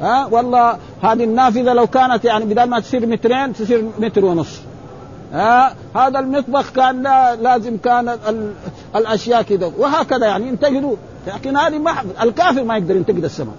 ها؟ 0.00 0.26
والله 0.26 0.78
هذه 1.02 1.24
النافذة 1.24 1.72
لو 1.72 1.86
كانت 1.86 2.24
يعني 2.24 2.44
بدل 2.44 2.64
ما 2.64 2.80
تصير 2.80 3.06
مترين 3.06 3.52
تصير 3.52 3.84
متر 3.98 4.24
ونص. 4.24 4.60
ها؟ 5.32 5.74
هذا 5.96 6.18
المطبخ 6.18 6.70
كان 6.70 7.02
لا 7.02 7.36
لازم 7.36 7.76
كان 7.76 8.08
ال... 8.08 8.52
الأشياء 8.96 9.42
كذا 9.42 9.72
وهكذا 9.78 10.26
يعني 10.26 10.48
ينتقدوا 10.48 10.96
لكن 11.26 11.56
هذه 11.56 11.78
ما 11.78 11.92
الكافر 12.22 12.64
ما 12.64 12.76
يقدر 12.76 12.96
ينتقد 12.96 13.24
السماء. 13.24 13.54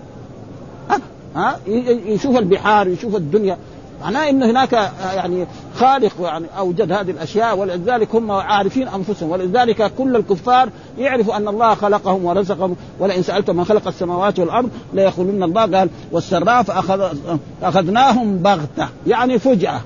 ها؟ 1.36 1.60
يشوف 2.06 2.38
البحار 2.38 2.88
يشوف 2.88 3.16
الدنيا. 3.16 3.58
معناه 4.02 4.30
ان 4.30 4.44
هناك 4.44 4.74
يعني 5.16 5.48
خالق 5.76 6.14
يعني 6.22 6.46
أوجد 6.58 6.92
هذه 6.92 7.12
الأشياء. 7.12 7.58
ولذلك 7.58 8.16
هم 8.16 8.32
عارفين 8.32 8.88
أنفسهم. 8.88 9.30
ولذلك 9.30 9.92
كل 9.98 10.16
الكفار 10.16 10.70
يعرفوا 10.98 11.38
أن 11.38 11.48
الله 11.48 11.76
خلقهم 11.76 12.26
ورزقهم. 12.26 12.76
ولئن 13.00 13.24
سالتم 13.24 13.56
من 13.56 13.66
خلق 13.66 13.88
السماوات 13.88 14.40
والأرض 14.40 14.70
ليقولن 14.94 15.44
الله. 15.44 15.62
قال 15.62 15.90
والسراء 16.12 16.64
فاخذ 16.64 17.18
أخذناهم 17.64 18.38
بغتة. 18.38 18.88
يعني 19.08 19.40
فجأة. 19.40 19.82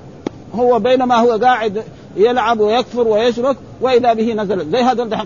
هو 0.54 0.78
بينما 0.78 1.14
هو 1.14 1.38
قاعد 1.42 1.82
يلعب 2.16 2.60
ويكفر 2.60 3.08
ويشرك 3.08 3.56
وإذا 3.80 4.12
به 4.12 4.32
نزل. 4.32 4.70
زي 4.70 4.82
هذول 4.82 5.16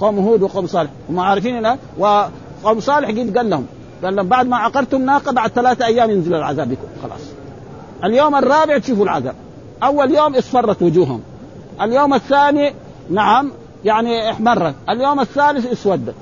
قوم 0.00 0.18
هود 0.18 0.42
وقوم 0.42 0.66
صالح. 0.66 0.90
هم 1.10 1.20
عارفين 1.20 1.76
وقوم 1.98 2.80
صالح 2.80 3.08
قد 3.08 3.36
قال 3.36 3.50
لهم 3.50 3.66
قال 4.04 4.16
لهم 4.16 4.28
بعد 4.28 4.46
ما 4.46 4.56
عقرتم 4.56 5.02
ناقة 5.02 5.32
بعد 5.32 5.50
ثلاثة 5.50 5.86
أيام 5.86 6.10
ينزل 6.10 6.34
العذاب 6.34 6.68
بكم. 6.68 6.86
خلاص. 7.02 7.20
اليوم 8.04 8.34
الرابع 8.34 8.78
تشوفوا 8.78 9.04
العذاب. 9.04 9.34
أول 9.82 10.14
يوم 10.14 10.34
اصفرت 10.34 10.82
وجوههم. 10.82 11.20
اليوم 11.82 12.14
الثاني 12.14 12.74
نعم 13.10 13.52
يعني 13.84 14.30
احمرت. 14.30 14.74
اليوم 14.88 15.20
الثالث 15.20 15.72
اسودت 15.72 16.14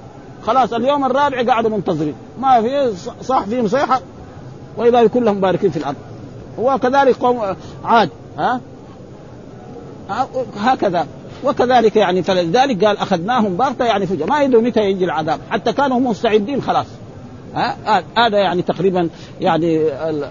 خلاص 0.46 0.72
اليوم 0.72 1.04
الرابع 1.04 1.42
قاعدوا 1.42 1.70
منتظرين. 1.70 2.14
ما 2.40 2.62
في 2.62 2.92
صح 3.22 3.44
فيهم 3.44 3.68
صيحه 3.68 4.00
وإذا 4.76 5.06
كلهم 5.06 5.40
باركين 5.40 5.70
في 5.70 5.76
الأرض. 5.76 5.96
وكذلك 6.58 7.16
قوم 7.16 7.56
عاد. 7.84 8.10
ها؟ 8.38 8.60
هكذا. 10.56 11.06
وكذلك 11.44 11.96
يعني 11.96 12.22
فلذلك 12.22 12.84
قال 12.84 12.98
أخذناهم 12.98 13.56
بغتة 13.56 13.84
يعني 13.84 14.06
فجأة. 14.06 14.26
ما 14.26 14.42
يدروا 14.42 14.62
متى 14.62 14.80
يجي 14.80 15.04
العذاب. 15.04 15.40
حتى 15.50 15.72
كانوا 15.72 16.00
مستعدين 16.00 16.62
خلاص. 16.62 16.86
هذا 18.16 18.38
يعني 18.38 18.62
تقريبا 18.62 19.08
يعني 19.40 19.80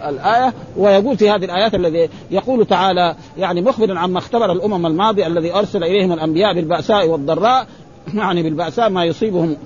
الآية. 0.10 0.54
ويقول 0.78 1.18
في 1.18 1.30
هذه 1.30 1.46
الآيات 1.46 1.76
الذي 1.76 2.10
يقول 2.32 2.66
تعالى 2.66 3.16
يعني 3.38 3.62
مخبرا 3.62 4.00
عما 4.00 4.20
اختبر 4.20 4.52
الأمم 4.52 4.86
الماضية 4.86 5.28
الذي 5.28 5.54
أرسل 5.54 5.84
إليهم 5.84 6.12
الأنبياء 6.12 6.54
بالبأساء 6.54 7.08
والضراء. 7.08 7.68
يعني 8.14 8.44
بالبأساء 8.44 8.90
ما 8.90 9.06
يصيبهم. 9.06 9.58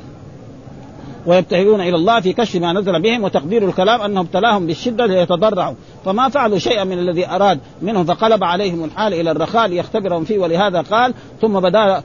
ويبتهلون 1.26 1.82
إلى 1.82 1.96
الله 1.96 2.20
في 2.20 2.34
كشف 2.34 2.56
ما 2.56 2.74
نزل 2.74 3.02
بهم. 3.02 3.24
وتقدير 3.24 3.70
الكلام 3.70 4.02
أنه 4.02 4.22
ابتلاهم 4.22 4.68
بالشدة 4.68 5.06
ليتضرعوا. 5.06 5.76
فما 6.06 6.30
فعلوا 6.30 6.58
شيئا 6.58 6.84
من 6.84 7.00
الذي 7.00 7.28
أراد 7.28 7.60
منهم 7.82 8.06
فقلب 8.06 8.44
عليهم 8.44 8.84
الحال 8.84 9.14
إلى 9.14 9.32
الرخاء 9.32 9.68
ليختبرهم 9.68 10.24
فيه 10.24 10.40
ولهذا 10.40 10.82
قال 10.82 11.14
ثم 11.42 11.60
بدا 11.60 12.02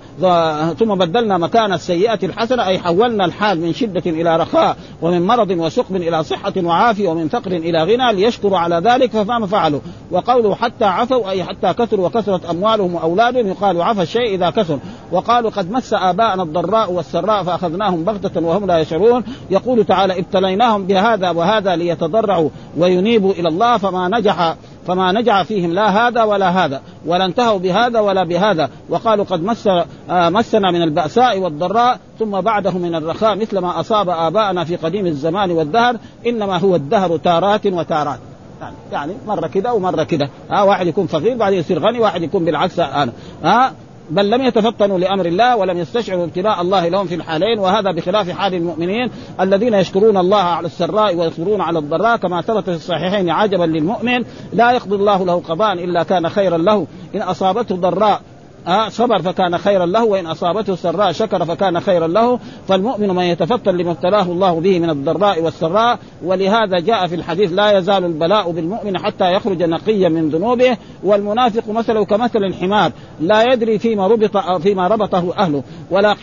ثم 0.78 0.94
بدلنا 0.94 1.38
مكان 1.38 1.72
السيئة 1.72 2.18
الحسنة 2.22 2.66
أي 2.66 2.78
حولنا 2.78 3.24
الحال 3.24 3.60
من 3.60 3.72
شدة 3.72 4.02
إلى 4.06 4.36
رخاء 4.36 4.76
ومن 5.02 5.26
مرض 5.26 5.50
وسقم 5.50 5.96
إلى 5.96 6.24
صحة 6.24 6.52
وعافية 6.56 7.08
ومن 7.08 7.28
فقر 7.28 7.50
إلى 7.50 7.82
غنى 7.84 8.12
ليشكروا 8.12 8.58
على 8.58 8.76
ذلك 8.76 9.10
فما 9.10 9.46
فعلوا. 9.46 9.80
وقوله 10.10 10.54
حتى 10.54 10.84
عفوا 10.84 11.30
أي 11.30 11.44
حتى 11.44 11.72
كثروا 11.72 12.06
وكثرت 12.06 12.46
أموالهم 12.46 12.94
وأولادهم 12.94 13.46
يقال 13.46 13.82
عفى 13.82 14.02
الشيء 14.02 14.34
إذا 14.34 14.50
كثر. 14.50 14.78
وقالوا 15.12 15.50
قد 15.50 15.70
مس 15.70 15.94
آباءنا 15.94 16.42
الضراء 16.42 16.92
والسراء 16.92 17.42
فأخذناهم 17.42 18.04
بغتة 18.04 18.40
وهم 18.40 18.66
لا 18.66 18.78
يشعرون. 18.78 19.24
يقول 19.50 19.84
تعالى 19.84 20.18
ابتليناهم 20.18 20.86
بهذا 20.86 21.30
وهذا 21.30 21.76
ليتضرعوا 21.76 22.48
وينيبوا 22.78 23.32
إلى 23.32 23.48
الله 23.48 23.76
فما 23.82 24.08
نجح 24.08 24.56
فما 24.86 25.12
نجع 25.12 25.42
فيهم 25.42 25.72
لا 25.72 26.08
هذا 26.08 26.22
ولا 26.22 26.64
هذا 26.64 26.82
ولا 27.06 27.24
انتهوا 27.24 27.58
بهذا 27.58 28.00
ولا 28.00 28.24
بهذا. 28.24 28.70
وقالوا 28.88 29.24
قد 29.24 29.42
مس 29.42 29.66
آه، 29.66 29.84
مسنا 30.10 30.70
من 30.70 30.82
البأساء 30.82 31.38
والضراء 31.38 31.98
ثم 32.18 32.40
بعده 32.40 32.70
من 32.70 32.94
الرخاء 32.94 33.36
مثل 33.36 33.58
ما 33.58 33.80
أصاب 33.80 34.08
آباءنا 34.08 34.64
في 34.64 34.76
قديم 34.76 35.06
الزمان 35.06 35.50
والدهر 35.50 35.96
إنما 36.26 36.58
هو 36.58 36.76
الدهر 36.76 37.16
تارات 37.16 37.66
وتارات. 37.66 38.18
يعني, 38.60 38.76
يعني 38.92 39.12
مرة 39.26 39.46
كده 39.46 39.74
ومرة 39.74 40.02
كده. 40.02 40.30
ها 40.50 40.62
واحد 40.62 40.86
يكون 40.86 41.06
فقير 41.06 41.36
بعدين 41.36 41.58
يصير 41.58 41.78
غني 41.78 41.98
واحد 41.98 42.22
يكون 42.22 42.44
بالعكس 42.44 42.78
أنا 42.78 43.12
ها 43.44 43.72
بل 44.12 44.30
لم 44.30 44.42
يتفطنوا 44.42 44.98
لأمر 44.98 45.26
الله 45.26 45.56
ولم 45.56 45.78
يستشعروا 45.78 46.24
ابتلاء 46.24 46.60
الله 46.62 46.88
لهم 46.88 47.06
في 47.06 47.14
الحالين 47.14 47.58
وهذا 47.58 47.92
بخلاف 47.92 48.30
حال 48.30 48.54
المؤمنين 48.54 49.10
الذين 49.40 49.74
يشكرون 49.74 50.16
الله 50.16 50.42
على 50.42 50.66
السراء 50.66 51.16
ويصبرون 51.16 51.60
على 51.60 51.78
الضراء. 51.78 52.16
كما 52.16 52.40
ثبت 52.40 52.64
في 52.64 52.76
الصحيحين 52.76 53.30
عجبا 53.30 53.64
للمؤمن 53.64 54.24
لا 54.52 54.72
يقضي 54.72 54.94
الله 54.94 55.24
له 55.24 55.40
قضاء 55.40 55.72
إلا 55.72 56.02
كان 56.02 56.28
خيرا 56.28 56.58
له. 56.58 56.86
إن 57.14 57.22
أصابته 57.22 57.76
ضراء 57.76 58.20
آه 58.66 58.88
صبر 58.88 59.22
فكان 59.22 59.58
خيرا 59.58 59.86
له 59.86 60.04
وإن 60.04 60.26
أصابته 60.26 60.74
سراء 60.74 61.12
شكر 61.12 61.44
فكان 61.44 61.80
خيرا 61.80 62.06
له. 62.06 62.38
فالمؤمن 62.68 63.08
من 63.08 63.22
يتفطن 63.22 63.76
لما 63.76 63.90
ابتلاه 63.90 64.22
الله 64.22 64.60
به 64.60 64.78
من 64.78 64.90
الضراء 64.90 65.42
والسراء. 65.42 65.98
ولهذا 66.24 66.78
جاء 66.78 67.06
في 67.06 67.14
الحديث 67.14 67.52
لا 67.52 67.78
يزال 67.78 68.04
البلاء 68.04 68.50
بالمؤمن 68.50 68.98
حتى 68.98 69.32
يخرج 69.32 69.62
نقيا 69.62 70.08
من 70.08 70.28
ذنوبه. 70.28 70.76
والمنافق 71.02 71.68
مثله 71.68 72.04
كمثل 72.04 72.38
الحمار 72.44 72.92
لا 73.20 73.52
يدري 73.52 73.78
فيما 73.78 74.06
ربط 74.06 74.36
فيما 74.36 74.88
ربطه 74.88 75.34
أهله 75.38 75.62
ولا 75.90 76.16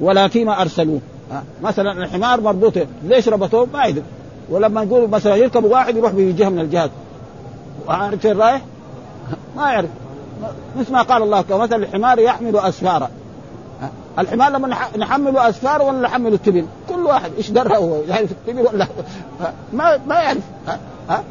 ولا 0.00 0.28
فيما 0.28 0.62
أرسلوه. 0.62 1.00
آه 1.32 1.42
مثلا 1.62 1.92
الحمار 1.92 2.40
مربوط 2.40 2.74
ليش 3.04 3.28
ربطوه؟ 3.28 3.68
ما 3.72 3.84
يدري. 3.84 4.04
ولما 4.50 4.84
نقول 4.84 5.10
مثلا 5.10 5.36
يركب 5.36 5.64
واحد 5.64 5.96
يروح 5.96 6.12
بجهه 6.12 6.48
من 6.48 6.58
الجهات. 6.58 6.90
وعارف 7.88 8.20
فين 8.20 8.36
رايح؟ 8.36 8.62
ما 9.56 9.70
يعرف. 9.70 9.90
مثل 10.78 10.92
ما 10.92 11.02
قال 11.02 11.22
الله 11.22 11.42
كمثل 11.42 11.82
الحمار 11.82 12.18
يحمل 12.18 12.56
اسفارا 12.56 13.10
الحمار 14.18 14.52
لما 14.52 14.76
نحمله 14.96 15.48
اسفار 15.48 15.82
ولا 15.82 16.00
نحمله 16.00 16.34
التبن 16.34 16.66
كل 16.88 17.00
واحد 17.06 17.30
إيش 17.38 17.50
درى 17.50 17.76
هو؟ 17.76 18.02
في 18.02 18.22
التبن 18.22 18.58
ولا 18.58 18.86
ما 19.72 20.00
ما 20.06 20.14
يعرف. 20.14 20.42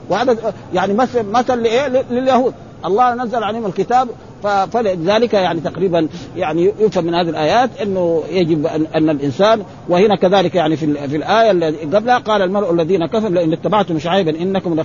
وهذا 0.09 0.53
يعني 0.73 0.93
مثل 0.93 1.23
مثل 1.23 1.63
لإيه؟ 1.63 1.87
لليهود. 1.87 2.53
الله 2.85 3.13
نزل 3.13 3.43
عليهم 3.43 3.65
الكتاب 3.65 4.07
فلذلك 4.43 5.33
يعني 5.33 5.59
تقريبا 5.59 6.07
يعني 6.35 6.73
يفهم 6.79 7.05
من 7.05 7.13
هذه 7.13 7.29
الآيات 7.29 7.69
إنه 7.81 8.23
يجب 8.31 8.65
ان, 8.65 8.85
أن 8.95 9.09
الإنسان 9.09 9.63
وهنا 9.89 10.15
كذلك 10.15 10.55
يعني 10.55 10.75
في, 10.75 11.07
في 11.07 11.15
الآية 11.15 11.51
التي 11.51 11.85
قبلها 11.85 12.17
قال 12.17 12.41
المرء 12.41 12.73
الذين 12.73 13.05
كفروا 13.05 13.29
لئن 13.29 13.53
اتبعتم 13.53 13.99
شعيبا 13.99 14.41
إنكم 14.41 14.83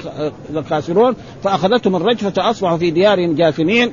لخاسرون 0.50 1.14
فأخذتهم 1.44 1.96
الرجفة 1.96 2.30
فأصبحوا 2.30 2.76
في 2.76 2.90
ديارهم 2.90 3.34
جاثمين. 3.34 3.92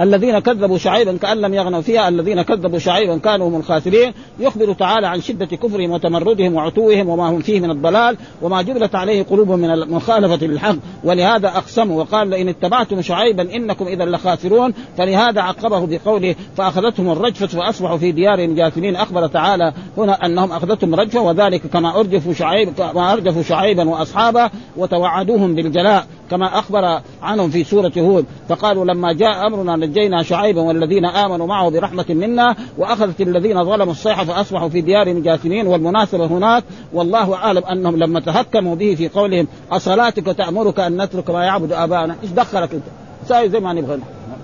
الذين 0.00 0.38
كذبوا 0.38 0.78
شعيبا 0.78 1.16
كأن 1.16 1.36
لم 1.36 1.54
يغنوا 1.54 1.80
فيها 1.80 2.08
الذين 2.08 2.42
كذبوا 2.42 2.78
شعيبا 2.78 3.18
كانوا 3.18 3.48
هم 3.48 3.56
الخاسرين. 3.56 4.12
يخبر 4.40 4.72
تعالى 4.72 5.06
عن 5.06 5.20
شدة 5.20 5.46
كفرهم 5.46 5.90
وتمردهم 5.90 6.54
وعتوهم 6.54 7.08
وما 7.08 7.30
هم 7.30 7.40
فيه 7.40 7.60
من 7.60 7.70
الضلال 7.70 8.16
وما 8.42 8.62
جبلت 8.62 8.94
عليه 8.94 9.22
قلوبهم 9.22 9.58
من 9.58 9.70
المخالفة 9.70 10.46
للحق. 10.46 10.76
ولهذا 11.04 11.48
أقسموا 11.48 12.00
وقال 12.00 12.28
لئن 12.28 12.48
اتبعتم 12.48 13.02
شعيبا 13.02 13.56
إنكم 13.56 13.86
إذا 13.86 14.04
لخاسرون. 14.04 14.74
فلهذا 14.98 15.40
عقبه 15.40 15.86
بقوله 15.86 16.34
فأخذتهم 16.56 17.10
الرجفة 17.10 17.46
فأصبحوا 17.46 17.96
في 17.96 18.12
ديارهم 18.12 18.54
جاثمين. 18.54 18.96
أخبر 18.96 19.26
تعالى 19.26 19.72
هنا 19.98 20.26
أنهم 20.26 20.52
أخذتهم 20.52 20.94
رجفة 20.94 21.20
وذلك 21.20 21.66
كما 21.66 22.00
أرجفوا 22.00 22.32
شعيب 22.32 22.72
كما 22.72 23.12
أرجفوا 23.12 23.42
شعيبا 23.42 23.88
وأصحابه 23.88 24.50
وتوعدوهم 24.76 25.54
بالجلاء 25.54 26.06
كما 26.30 26.58
أخبر 26.58 27.00
عنهم 27.22 27.50
في 27.50 27.64
سورة 27.64 27.92
هود. 27.98 28.24
فقالوا 28.48 28.84
لما 28.84 29.12
جاء 29.12 29.46
أمرنا 29.46 29.76
نجينا 29.90 30.22
شعيبا 30.22 30.60
والذين 30.60 31.04
آمنوا 31.04 31.46
معه 31.46 31.70
برحمة 31.70 32.04
منا 32.08 32.56
وأخذت 32.78 33.20
الذين 33.20 33.64
ظلموا 33.64 33.92
الصيحة 33.92 34.24
فأصبحوا 34.24 34.68
في 34.68 34.80
ديارهم 34.80 35.22
جاثمين 35.22 35.66
والمناسبه 35.66 36.26
هناك 36.26 36.64
والله 36.92 37.34
أعلم 37.34 37.64
أنهم 37.64 37.96
لما 37.96 38.20
تهكموا 38.20 38.76
به 38.76 38.94
في 38.94 39.08
قولهم 39.08 39.46
أصلاتك 39.70 40.26
تأمرك 40.26 40.80
أن 40.80 41.02
نترك 41.02 41.30
ما 41.30 41.44
يعبد 41.44 41.72
آباؤنا؟ 41.72 42.16
إيش 42.22 42.30
دخلك 42.30 42.72
أنت؟ 42.74 42.84
ساوي 43.28 43.48
زي 43.48 43.60
ما 43.60 43.72
نبغى 43.72 43.98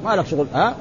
ما 0.04 0.16
لك 0.16 0.26
شغل. 0.26 0.46
ها؟ 0.54 0.74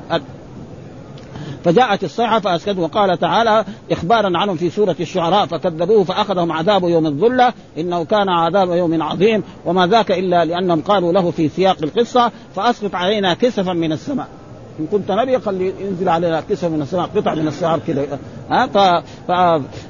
فجاءت 1.66 2.04
الصيحة 2.04 2.40
فأسكته 2.40 2.82
وقال 2.82 3.20
تعالى 3.20 3.66
إخبارا 3.92 4.38
عنهم 4.38 4.56
في 4.56 4.70
سورة 4.70 4.96
الشعراء 5.00 5.46
فكذبوه 5.46 6.04
فأخذهم 6.04 6.52
عذاب 6.52 6.84
يوم 6.84 7.06
الظلة 7.06 7.54
إنه 7.78 8.06
كان 8.06 8.30
عذاب 8.30 8.70
يوم 8.70 9.04
عظيم 9.04 9.44
وما 9.66 9.88
ذاك 9.88 10.12
إلا 10.12 10.46
لأنهم 10.46 10.82
قالوا 10.82 11.14
له 11.14 11.32
في 11.32 11.50
سياق 11.50 11.78
القصة 11.84 12.32
فأسقط 12.56 12.96
علينا 12.96 13.34
كسفا 13.34 13.74
من 13.74 13.92
السماء. 13.92 14.28
إن 14.80 14.88
كنت 14.92 15.12
نبي 15.12 15.40
خلي 15.40 15.74
ينزل 15.82 16.10
علينا 16.10 16.42
كسر 16.42 16.70
من 16.70 16.82
السماء 16.82 17.10
قطع 17.16 17.34
من 17.34 17.48
السحاب 17.48 17.80
كذا. 17.88 18.20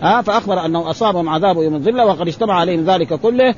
ها 0.01 0.21
فأخبر 0.21 0.65
أنه 0.65 0.89
أصابهم 0.89 1.29
عذاب 1.29 1.57
يوم 1.57 1.75
الظلة 1.75 2.05
وقد 2.05 2.27
اجتمع 2.27 2.53
عليهم 2.53 2.85
ذلك 2.85 3.13
كله 3.13 3.55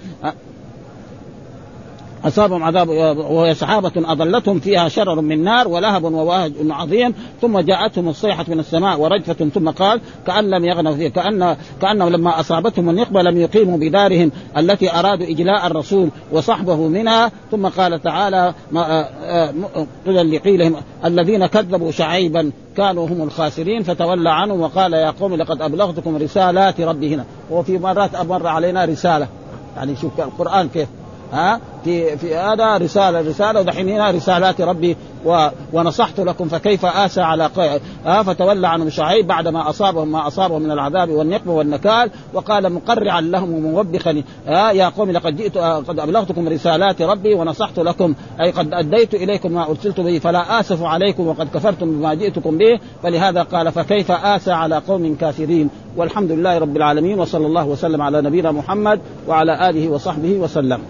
أصابهم 2.25 2.63
عذاب 2.63 2.89
وهي 3.17 3.53
سحابه 3.53 3.91
أضلتهم 3.95 4.59
فيها 4.59 4.87
شرر 4.87 5.21
من 5.21 5.43
نار 5.43 5.67
ولهب 5.67 6.03
ووهج 6.03 6.53
عظيم 6.69 7.13
ثم 7.41 7.59
جاءتهم 7.59 8.09
الصيحة 8.09 8.45
من 8.47 8.59
السماء 8.59 8.99
ورجفة 8.99 9.49
ثم 9.53 9.69
قال 9.69 10.01
كأن 10.27 10.49
لم 10.49 10.65
يغنوا 10.65 10.95
فيه 10.95 11.07
كأن 11.07 11.55
كأنهم 11.81 12.09
لما 12.09 12.39
أصابتهم 12.39 12.89
النقبه 12.89 13.21
لم 13.21 13.37
يقيموا 13.37 13.77
بدارهم 13.77 14.31
التي 14.57 14.93
أرادوا 14.93 15.27
إجلاء 15.27 15.67
الرسول 15.67 16.09
وصحبه 16.31 16.75
منها 16.75 17.31
ثم 17.51 17.67
قال 17.67 18.01
تعالى 18.01 18.53
قيل 20.05 20.35
لقيلهم 20.35 20.75
الذين 21.05 21.45
كذبوا 21.45 21.91
شعيبا 21.91 22.51
كانوا 22.77 23.07
هم 23.07 23.21
الخاسرين 23.21 23.83
فتولى 23.83 24.29
عنهم 24.29 24.61
وقال 24.61 24.93
يا 24.93 25.09
قوم 25.09 25.35
لقد 25.35 25.61
أبلغتكم 25.61 26.15
رسالات 26.15 26.81
ربي 26.81 27.15
هنا 27.15 27.25
وفي 27.51 27.77
مرات 27.77 28.15
أمر 28.15 28.47
علينا 28.47 28.85
رسالة. 28.85 29.27
يعني 29.77 29.95
شوف 29.95 30.19
القرآن 30.19 30.69
كيف 30.69 30.87
ها؟ 31.33 31.59
في 31.83 32.17
في 32.17 32.35
هذا 32.35 32.77
رساله 32.77 33.21
رسالة 33.21 33.59
ودحين 33.59 33.89
هنا 33.89 34.11
رسالات 34.11 34.61
ربي 34.61 34.97
و... 35.25 35.47
ونصحت 35.73 36.19
لكم 36.19 36.47
فكيف 36.47 36.85
آسى 36.85 37.21
على. 37.21 37.49
آه 38.05 38.21
فتولى 38.23 38.67
عنهم 38.67 38.89
شعيب 38.89 39.27
بعدما 39.27 39.69
أصابهم 39.69 40.11
ما 40.11 40.27
أصابهم 40.27 40.61
من 40.61 40.71
العذاب 40.71 41.09
والنقم 41.09 41.49
والنكال 41.49 42.11
وقال 42.33 42.73
مقرعا 42.73 43.21
لهم 43.21 43.65
وموبخا 43.65 44.23
يا 44.47 44.89
قوم 44.89 45.11
لقد 45.11 45.37
جئت 45.37 45.57
قد 45.57 45.99
أبلغتكم 45.99 46.47
رسالات 46.47 47.01
ربي 47.01 47.33
ونصحت 47.33 47.79
لكم 47.79 48.13
أي 48.41 48.51
قد 48.51 48.73
أديت 48.73 49.13
إليكم 49.13 49.51
ما 49.51 49.69
أرسلت 49.69 49.99
به 49.99 50.19
فلا 50.19 50.59
آسف 50.59 50.83
عليكم 50.83 51.27
وقد 51.27 51.47
كفرتم 51.53 51.91
بما 51.91 52.13
جئتكم 52.13 52.57
به 52.57 52.79
فلهذا 53.03 53.43
قال 53.43 53.71
فكيف 53.71 54.11
آسى 54.11 54.51
على 54.51 54.77
قوم 54.77 55.15
كافرين؟ 55.15 55.69
والحمد 55.97 56.31
لله 56.31 56.57
رب 56.57 56.77
العالمين 56.77 57.19
وصلى 57.19 57.45
الله 57.45 57.65
وسلم 57.65 58.01
على 58.01 58.21
نبينا 58.21 58.51
محمد 58.51 58.99
وعلى 59.27 59.69
آله 59.69 59.89
وصحبه 59.89 60.33
وسلم. 60.33 60.81